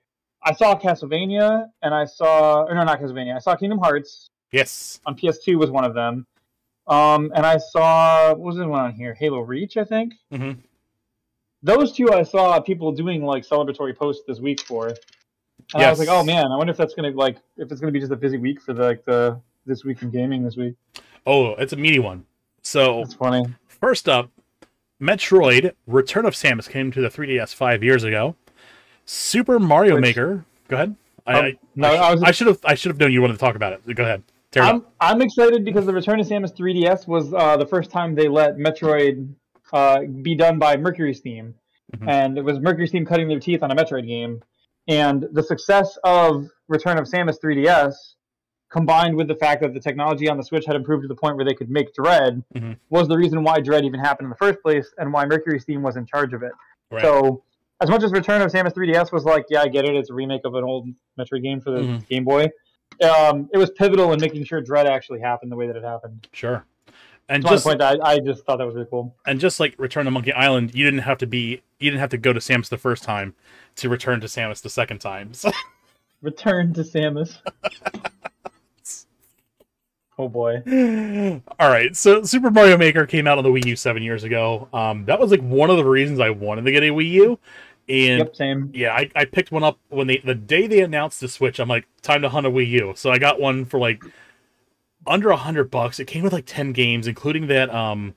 [0.43, 3.35] "I saw Castlevania and I saw, or no, not Castlevania.
[3.35, 4.99] I saw Kingdom Hearts Yes.
[5.05, 6.25] on PS2 was one of them.
[6.87, 9.13] Um, and I saw what was the one on here?
[9.15, 10.13] Halo Reach, I think.
[10.31, 10.57] Mhm.
[11.65, 14.89] Those two I saw people doing like celebratory posts this week for,
[15.73, 17.91] and I was like, oh man, I wonder if that's gonna like if it's gonna
[17.91, 20.75] be just a busy week for the like the this week in gaming this week.
[21.25, 22.23] Oh, it's a meaty one.
[22.61, 23.45] So it's funny.
[23.67, 24.29] first up,
[25.01, 28.35] Metroid: Return of Samus came to the 3DS five years ago.
[29.05, 30.45] Super Mario Which- Maker.
[30.67, 30.95] Go ahead.
[31.27, 32.59] I, Um, I, no, I, I I should have.
[32.63, 33.95] I should have known you wanted to talk about it.
[33.95, 34.21] Go ahead.
[34.51, 34.75] Tear it up.
[35.01, 38.27] I'm I'm excited because the Return of Samus 3DS was uh, the first time they
[38.27, 39.27] let Metroid
[39.75, 41.53] uh, be done by MercurySteam,
[41.95, 42.07] Mhm.
[42.09, 44.41] and it was MercurySteam cutting their teeth on a Metroid game,
[44.87, 48.15] and the success of Return of Samus 3DS,
[48.69, 51.35] combined with the fact that the technology on the Switch had improved to the point
[51.35, 52.77] where they could make Dread, Mhm.
[52.89, 55.95] was the reason why Dread even happened in the first place, and why MercurySteam was
[55.97, 56.53] in charge of it.
[56.91, 57.01] Right.
[57.01, 57.43] So.
[57.81, 60.13] As much as Return of Samus 3DS was like, yeah, I get it, it's a
[60.13, 60.87] remake of an old
[61.19, 62.07] Metroid game for the Mhm.
[62.07, 62.47] Game Boy
[63.03, 66.27] um, it was pivotal in making sure Dread actually happened the way that it happened.
[66.31, 66.63] Sure.
[67.27, 69.15] And Just just point that I, I just thought that was really cool.
[69.25, 72.11] and just like Return to Monkey Island, you didn't have to be you didn't have
[72.11, 73.33] to go to Samus the first time
[73.77, 75.33] to return to Samus the second time.
[75.33, 75.51] So,
[76.21, 77.37] Return to Samus.
[80.17, 81.41] oh boy.
[81.59, 84.67] all right, so Super Mario Maker came out on the Wii U seven years ago.
[84.73, 87.39] Um, that was like one of the reasons I wanted to get a Wii U,
[87.89, 88.71] and Yep, same.
[88.73, 91.59] yeah, I, I picked one up when they the day they announced the Switch.
[91.59, 92.93] I'm like, time to hunt a Wii U.
[92.95, 94.03] So I got one for like
[95.07, 95.99] under a hundred bucks.
[95.99, 98.15] It came with like ten games, including that um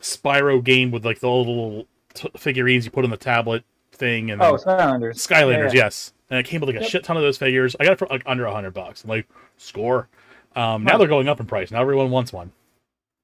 [0.00, 4.40] Spyro game with like the little t- figurines you put on the tablet thing, and
[4.40, 5.14] Oh, Skylanders.
[5.16, 5.84] Skylanders, Yeah.
[5.84, 6.12] yes.
[6.30, 6.90] And it came with like a Yep.
[6.90, 7.74] shit ton of those figures.
[7.80, 9.02] I got it for like under a hundred bucks.
[9.04, 10.08] I'm like, score.
[10.54, 11.70] Um, now they're going up in price.
[11.70, 12.52] Now everyone wants one.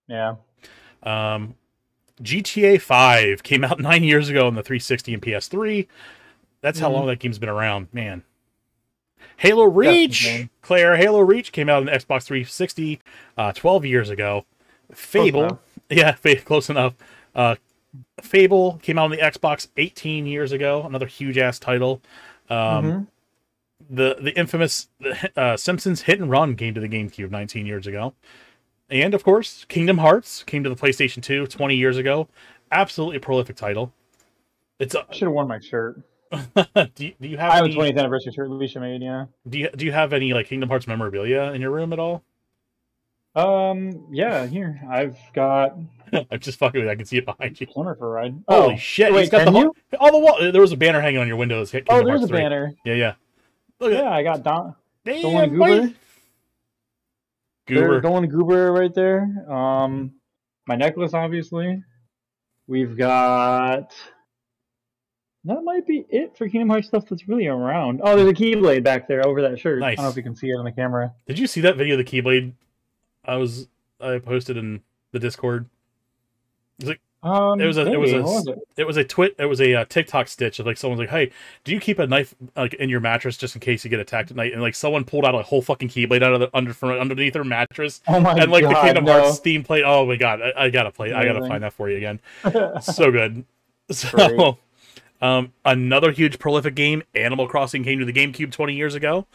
[0.09, 0.37] Yeah.
[1.03, 1.55] Um,
[2.23, 5.87] GTA 5 came out nine years ago on the 360 and PS3.
[6.61, 6.93] That's how Mhm.
[6.93, 8.23] long that game's been around, man.
[9.37, 10.51] Halo Reach, insane.
[10.63, 10.97] Claire.
[10.97, 13.01] Halo Reach came out on the Xbox 360
[13.37, 14.45] uh, 12 years ago.
[14.93, 16.13] Fable, yeah,
[16.45, 16.95] close enough.
[17.35, 17.57] Uh,
[18.21, 20.85] Fable came out on the Xbox 18 years ago.
[20.85, 22.01] Another huge ass title.
[22.49, 23.07] Um, Mhm.
[23.91, 24.89] the the infamous
[25.37, 28.15] uh, Simpsons Hit and Run came to the GameCube 19 years ago,
[28.91, 32.29] and of course Kingdom Hearts came to the PlayStation 2 20 years ago.
[32.71, 33.93] Absolutely prolific title.
[34.79, 36.01] It's a, I should have worn my shirt.
[36.95, 39.27] do, you, do you have I have a any, 20th anniversary shirt Alicia made, yeah.
[39.49, 42.23] do you do you have any like Kingdom Hearts memorabilia in your room at all?
[43.35, 44.81] Um, yeah, here.
[44.89, 45.77] I've got
[46.31, 46.93] I'm just fucking with you.
[46.93, 47.67] I can see it behind you.
[47.67, 48.43] Plumber for a ride.
[48.49, 49.13] Holy oh, shit!
[49.13, 50.53] wait, he's got the whole, all the wall.
[50.53, 51.65] There was a banner hanging on your window.
[51.65, 52.39] that Oh, Kingdom there's a 3.
[52.39, 52.75] banner.
[52.85, 53.15] Yeah, yeah.
[53.81, 54.75] Look Yeah, I got Don.
[55.05, 55.69] Dolan Damn, boy.
[55.79, 55.95] Goober.
[57.67, 58.01] Goober.
[58.01, 59.23] Dolan Goober right there.
[59.51, 60.13] Um,
[60.67, 61.83] my necklace, obviously.
[62.67, 63.93] We've got.
[65.47, 68.01] That might be it for Kingdom Hearts stuff that's really around.
[68.03, 69.81] Oh, there's a Keyblade back there over that shirt.
[69.81, 69.93] Nice.
[69.93, 71.13] I don't know if you can see it on the camera.
[71.27, 72.53] Did you see that video of the Keyblade?
[73.25, 73.69] I was
[74.01, 74.81] I posted in
[75.13, 75.67] the Discord.
[77.23, 78.59] Um, It was a- it was a- was it?
[78.77, 79.35] It was a twit.
[79.39, 81.31] It was a uh, TikTok stitch of like someone's like, "Hey,
[81.65, 84.31] do you keep a knife like in your mattress just in case you get attacked
[84.31, 86.75] at night?" And like someone pulled out a whole fucking Keyblade out of the, under
[86.75, 88.43] from underneath their mattress, Oh my god.
[88.43, 88.75] and like god!
[88.77, 89.13] the Kingdom no.
[89.23, 89.85] Hearts Steam plate.
[89.87, 91.15] Oh my god, I, I gotta play.
[91.15, 92.21] I gotta find that for you again.
[92.83, 93.45] so good.
[93.91, 94.59] So.
[95.21, 99.27] Um, another huge prolific game, Animal Crossing, came to the GameCube 20 years ago.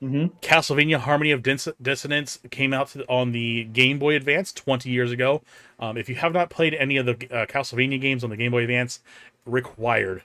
[0.00, 4.90] hmm Castlevania Harmony of Dis- Dissonance came out to, on the Game Boy Advance 20
[4.90, 5.42] years ago.
[5.78, 8.52] Um, if you have not played any of the uh, Castlevania games on the Game
[8.52, 9.00] Boy Advance,
[9.46, 10.22] required.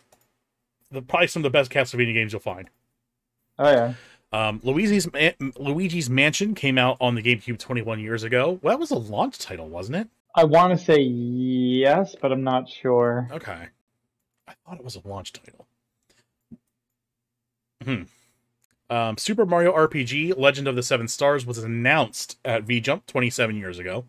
[0.91, 2.69] The probably some of the best Castlevania games you'll find.
[3.57, 3.93] Oh yeah.
[4.31, 5.07] Um, Luigi's
[5.57, 8.59] Luigi's Mansion came out on the GameCube 21 years ago.
[8.61, 10.07] Well, that was a launch title, wasn't it?
[10.35, 13.27] I want to say yes, but I'm not sure.
[13.31, 13.67] Okay.
[14.49, 15.67] I thought it was a launch title.
[17.84, 18.03] Hmm.
[18.89, 23.55] Um, Super Mario RPG Legend of the Seven Stars was announced at V Jump 27
[23.55, 24.05] years ago.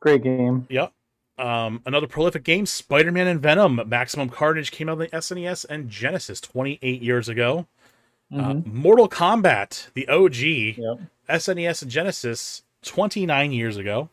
[0.00, 0.66] Great game.
[0.70, 0.92] Yep.
[1.36, 5.66] Um, another prolific game, Spider Man and Venom Maximum Carnage, came out on the SNES
[5.68, 7.66] and Genesis 28 years ago.
[8.32, 8.66] Uh, Mhm.
[8.72, 11.00] Mortal Kombat, the OG, Yep.
[11.28, 14.08] SNES and Genesis 29 years ago.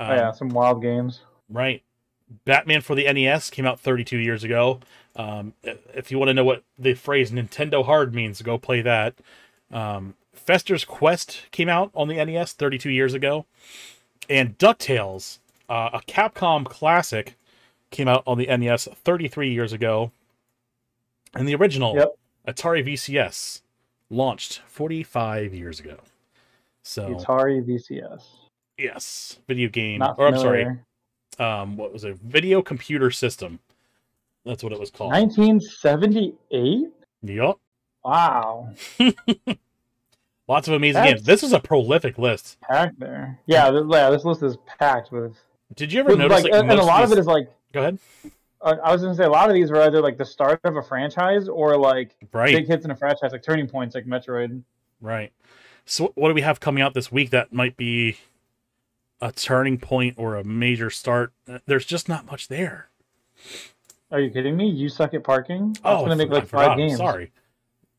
[0.00, 1.20] Um, oh yeah, some wild games.
[1.48, 1.82] Right.
[2.44, 4.80] Batman for the NES came out 32 years ago.
[5.16, 5.54] Um,
[5.94, 9.14] if you want to know what the phrase Nintendo hard means, go play that.
[9.72, 13.46] Um, Fester's Quest came out on the NES 32 years ago,
[14.28, 15.38] and DuckTales,
[15.68, 17.36] uh, a Capcom classic,
[17.90, 20.12] came out on the NES 33 years ago,
[21.34, 22.16] and the original Yep.
[22.48, 23.62] Atari VCS
[24.08, 25.98] launched 45 years ago.
[26.82, 28.22] So Atari VCS.
[28.78, 29.98] yes, video game.
[29.98, 30.86] Not Or I'm sorry, familiar.
[31.40, 32.16] Um, what was it?
[32.16, 33.58] Video computer system.
[34.44, 35.12] That's what it was called.
[35.12, 36.84] 1978.
[37.22, 37.58] Yup.
[38.04, 38.70] Wow,
[40.48, 41.26] Lots of amazing That's- games.
[41.26, 42.58] This is a prolific list.
[42.60, 43.38] packed there.
[43.46, 44.08] Yeah, th- yeah.
[44.10, 45.36] This list is packed with.
[45.76, 47.48] Did you ever with, notice like, like, and, and a lot of it is like.
[47.72, 47.98] Go ahead.
[48.62, 50.60] uh, I was going to say a lot of these were either like the start
[50.64, 52.52] of a franchise or like Right.
[52.54, 54.62] big hits in a franchise, like turning points, like Metroid.
[55.02, 55.30] Right.
[55.84, 58.16] So what do we have coming out this week that might be
[59.20, 61.32] a turning point or a major start?
[61.66, 62.90] There's just not much there.
[64.10, 64.68] Are you kidding me?
[64.68, 65.72] You suck at parking.
[65.74, 66.96] That's Oh, going to make like five games.
[66.98, 67.30] Sorry.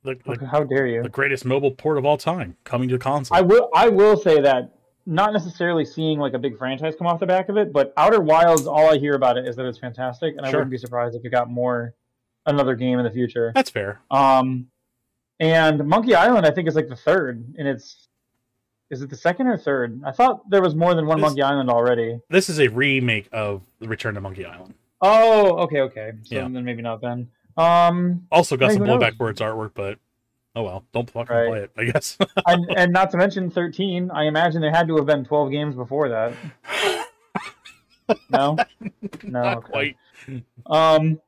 [0.03, 1.03] The, the, How dare you?
[1.03, 3.37] the greatest mobile port of all time coming to console.
[3.37, 3.69] I will.
[3.73, 4.73] I will say that
[5.05, 8.19] not necessarily seeing like a big franchise come off the back of it, but Outer
[8.19, 8.65] Wilds.
[8.67, 10.59] All I hear about it is that it's fantastic, and I Sure.
[10.61, 11.93] wouldn't be surprised if it got more
[12.47, 13.51] another game in the future.
[13.53, 14.01] That's fair.
[14.09, 14.67] Um,
[15.39, 18.07] and Monkey Island, I think, is like the third, and it's
[18.91, 20.01] is it the second or third?
[20.05, 22.19] I thought there was more than one This- Monkey Island already.
[22.29, 24.75] This is a remake of The Return to Monkey Island.
[25.01, 26.11] Oh, okay, okay.
[26.23, 26.41] So Yeah.
[26.47, 27.29] then maybe not then.
[27.57, 29.97] Um, Also got some blowback for its artwork, but
[30.55, 31.47] oh well, don't fucking Right.
[31.49, 32.17] play it, I guess.
[32.45, 34.11] and, and not to mention thirteen.
[34.11, 36.33] I imagine there had to have been twelve games before that.
[38.29, 38.57] No,
[39.23, 39.71] no, Not okay.
[39.71, 39.97] quite.
[40.65, 41.19] Um,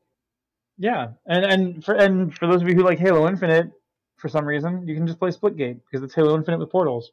[0.78, 3.72] yeah, and and for and for those of you who like Halo Infinite,
[4.18, 7.12] for some reason, you can just play Splitgate because it's Halo Infinite with portals,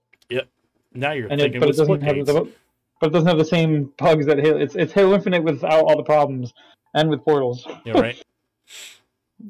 [0.92, 2.52] Now you're and it, thinking but it doesn't have the,
[3.00, 4.58] but it doesn't have the same bugs that Halo.
[4.58, 6.52] It's it's Halo Infinite without all the problems
[6.94, 7.66] and with portals.
[7.84, 8.22] Yeah, right.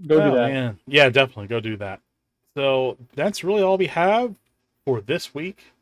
[0.06, 0.52] Go Oh, do that.
[0.52, 0.78] Man.
[0.86, 2.00] Yeah, definitely go do that.
[2.56, 4.34] So that's really all we have
[4.84, 5.72] for this week.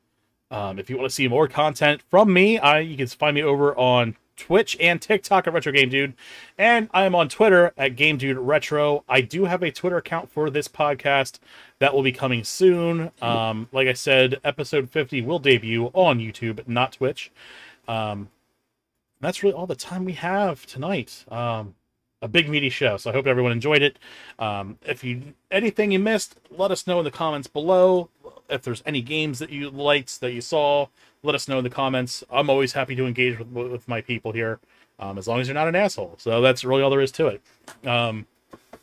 [0.50, 3.42] Um, if you want to see more content from me, I you can find me
[3.42, 6.14] over on Twitch and TikTok at Retro Game Dude,
[6.56, 9.04] and I am on Twitter at Game Dude Retro.
[9.08, 11.38] I do have a Twitter account for this podcast
[11.80, 13.10] that will be coming soon.
[13.20, 17.30] Um, like I said, episode fifty will debut on YouTube, not Twitch.
[17.86, 18.30] Um,
[19.20, 21.24] that's really all the time we have tonight.
[21.30, 21.74] Um,
[22.20, 23.98] a big meaty show, so I hope everyone enjoyed it.
[24.38, 28.10] Um, if you anything you missed, let us know in the comments below.
[28.48, 30.86] If there's any games that you liked that you saw,
[31.22, 32.24] let us know in the comments.
[32.30, 34.60] I'm always happy to engage with with my people here,
[34.98, 36.14] um, as long as you're not an asshole.
[36.18, 37.42] So that's really all there is to it.
[37.86, 38.26] Um,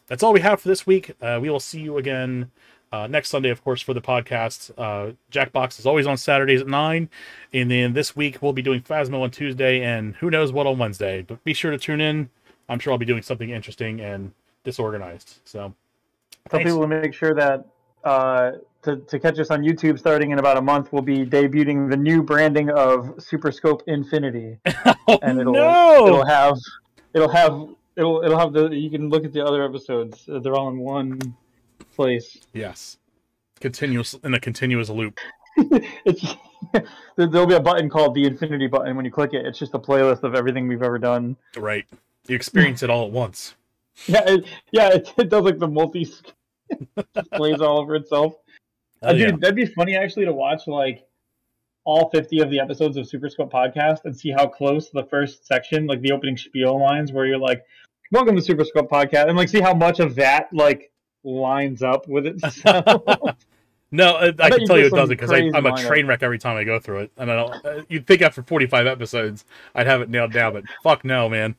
[0.08, 1.14] that's all we have for this week.
[1.22, 2.52] Uh, we will see you again
[2.92, 4.72] uh, next Sunday, of course, for the podcast.
[4.78, 7.10] Uh, Jackbox is always on Saturdays at nine,
[7.54, 10.78] and then this week we'll be doing Phasmo on Tuesday, and who knows what on
[10.78, 11.24] Wednesday.
[11.24, 12.30] But be sure to tune in.
[12.70, 14.32] I'm sure I'll be doing something interesting and
[14.64, 15.40] disorganized.
[15.46, 15.74] So,
[16.50, 16.72] Tell thanks.
[16.72, 17.66] people to make sure that
[18.04, 18.54] uh,
[18.86, 21.98] to, to catch us on YouTube starting in about a month, we'll be debuting the
[21.98, 24.58] new branding of SuperScope Infinity,
[25.08, 26.08] oh, and it'll no!
[26.08, 26.58] it'll have
[27.14, 30.28] it'll have it'll it'll have the you can look at the other episodes.
[30.30, 31.20] Uh, They're all in one
[31.96, 32.38] place.
[32.54, 32.98] Yes,
[33.60, 35.20] continuous in a continuous loop.
[35.58, 36.36] it's
[36.74, 38.96] there- there'll be a button called the Infinity button.
[38.96, 41.36] When you click it, it's just a playlist of everything we've ever done.
[41.58, 41.86] Right,
[42.28, 43.56] you experience it all at once.
[44.08, 48.36] Yeah, it, yeah, it, it does like the multi just plays all over itself.
[49.06, 49.36] Oh, Uh, dude, yeah.
[49.40, 51.06] that'd be funny actually to watch like
[51.84, 55.86] all 50 of the episodes of SuperScope podcast and see how close the first section,
[55.86, 57.64] like the opening spiel lines, where you're like,
[58.12, 60.92] "Welcome to SuperScope podcast," and like see how much of that like
[61.24, 62.42] lines up with it.
[63.92, 66.58] No, I, I can tell you it doesn't because I'm a train wreck every time
[66.58, 67.66] I go through it, and I don't.
[67.66, 71.56] Uh, you'd think after 45 episodes I'd have it nailed down, but fuck no, man.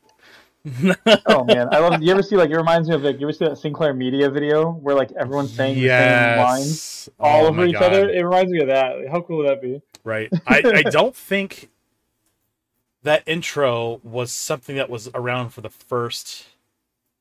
[1.26, 2.02] oh man, I love.
[2.02, 4.28] You ever see like it reminds me of like you ever see that Sinclair Media
[4.30, 7.82] video where like everyone's saying the same lines oh all Oh over each God.
[7.84, 8.08] other?
[8.10, 8.96] It reminds me of that.
[9.10, 9.80] How cool would that be?
[10.02, 10.28] Right.
[10.46, 11.70] I, I don't think
[13.02, 16.46] that intro was something that was around for the first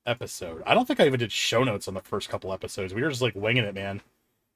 [0.07, 0.63] episode.
[0.65, 2.93] I don't think I even did show notes on the first couple episodes.
[2.93, 4.01] We were just like winging it, man.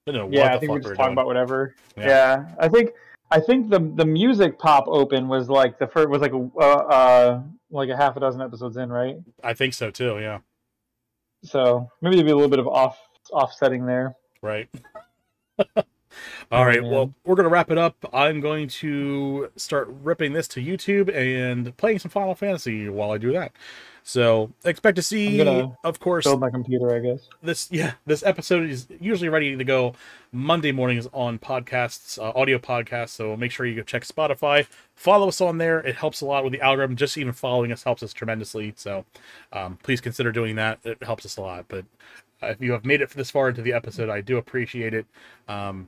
[0.07, 1.13] Know Yeah, what I the think fuck we we just were talk doing.
[1.13, 1.75] about whatever.
[1.95, 2.07] Yeah.
[2.07, 2.45] Yeah.
[2.59, 2.91] I think
[3.31, 6.61] I think the the music pop open was like the first was like a uh,
[6.61, 7.41] uh
[7.71, 9.17] like a half a dozen episodes in, right?
[9.43, 10.19] I think so too.
[10.19, 10.39] Yeah.
[11.43, 12.97] So maybe there'd be a little bit of off
[13.31, 14.15] offsetting there.
[14.41, 14.69] Right.
[16.51, 16.83] All right.
[16.83, 17.95] Well, we're gonna wrap it up.
[18.11, 23.17] I'm going to start ripping this to YouTube and playing some Final Fantasy while I
[23.19, 23.51] do that.
[24.01, 25.39] So expect to see,
[25.83, 27.27] of course, Build my computer, I guess.
[27.43, 29.93] this yeah this episode is usually ready to go
[30.31, 34.65] monday mornings on podcasts uh, audio podcasts so make sure you go check spotify
[34.95, 37.83] follow us on there it helps a lot with the algorithm just even following us
[37.83, 39.05] helps us tremendously so
[39.53, 41.83] um, please consider doing that it helps us a lot but
[42.41, 45.05] uh, if you have made it this far into the episode i do appreciate it
[45.47, 45.87] um,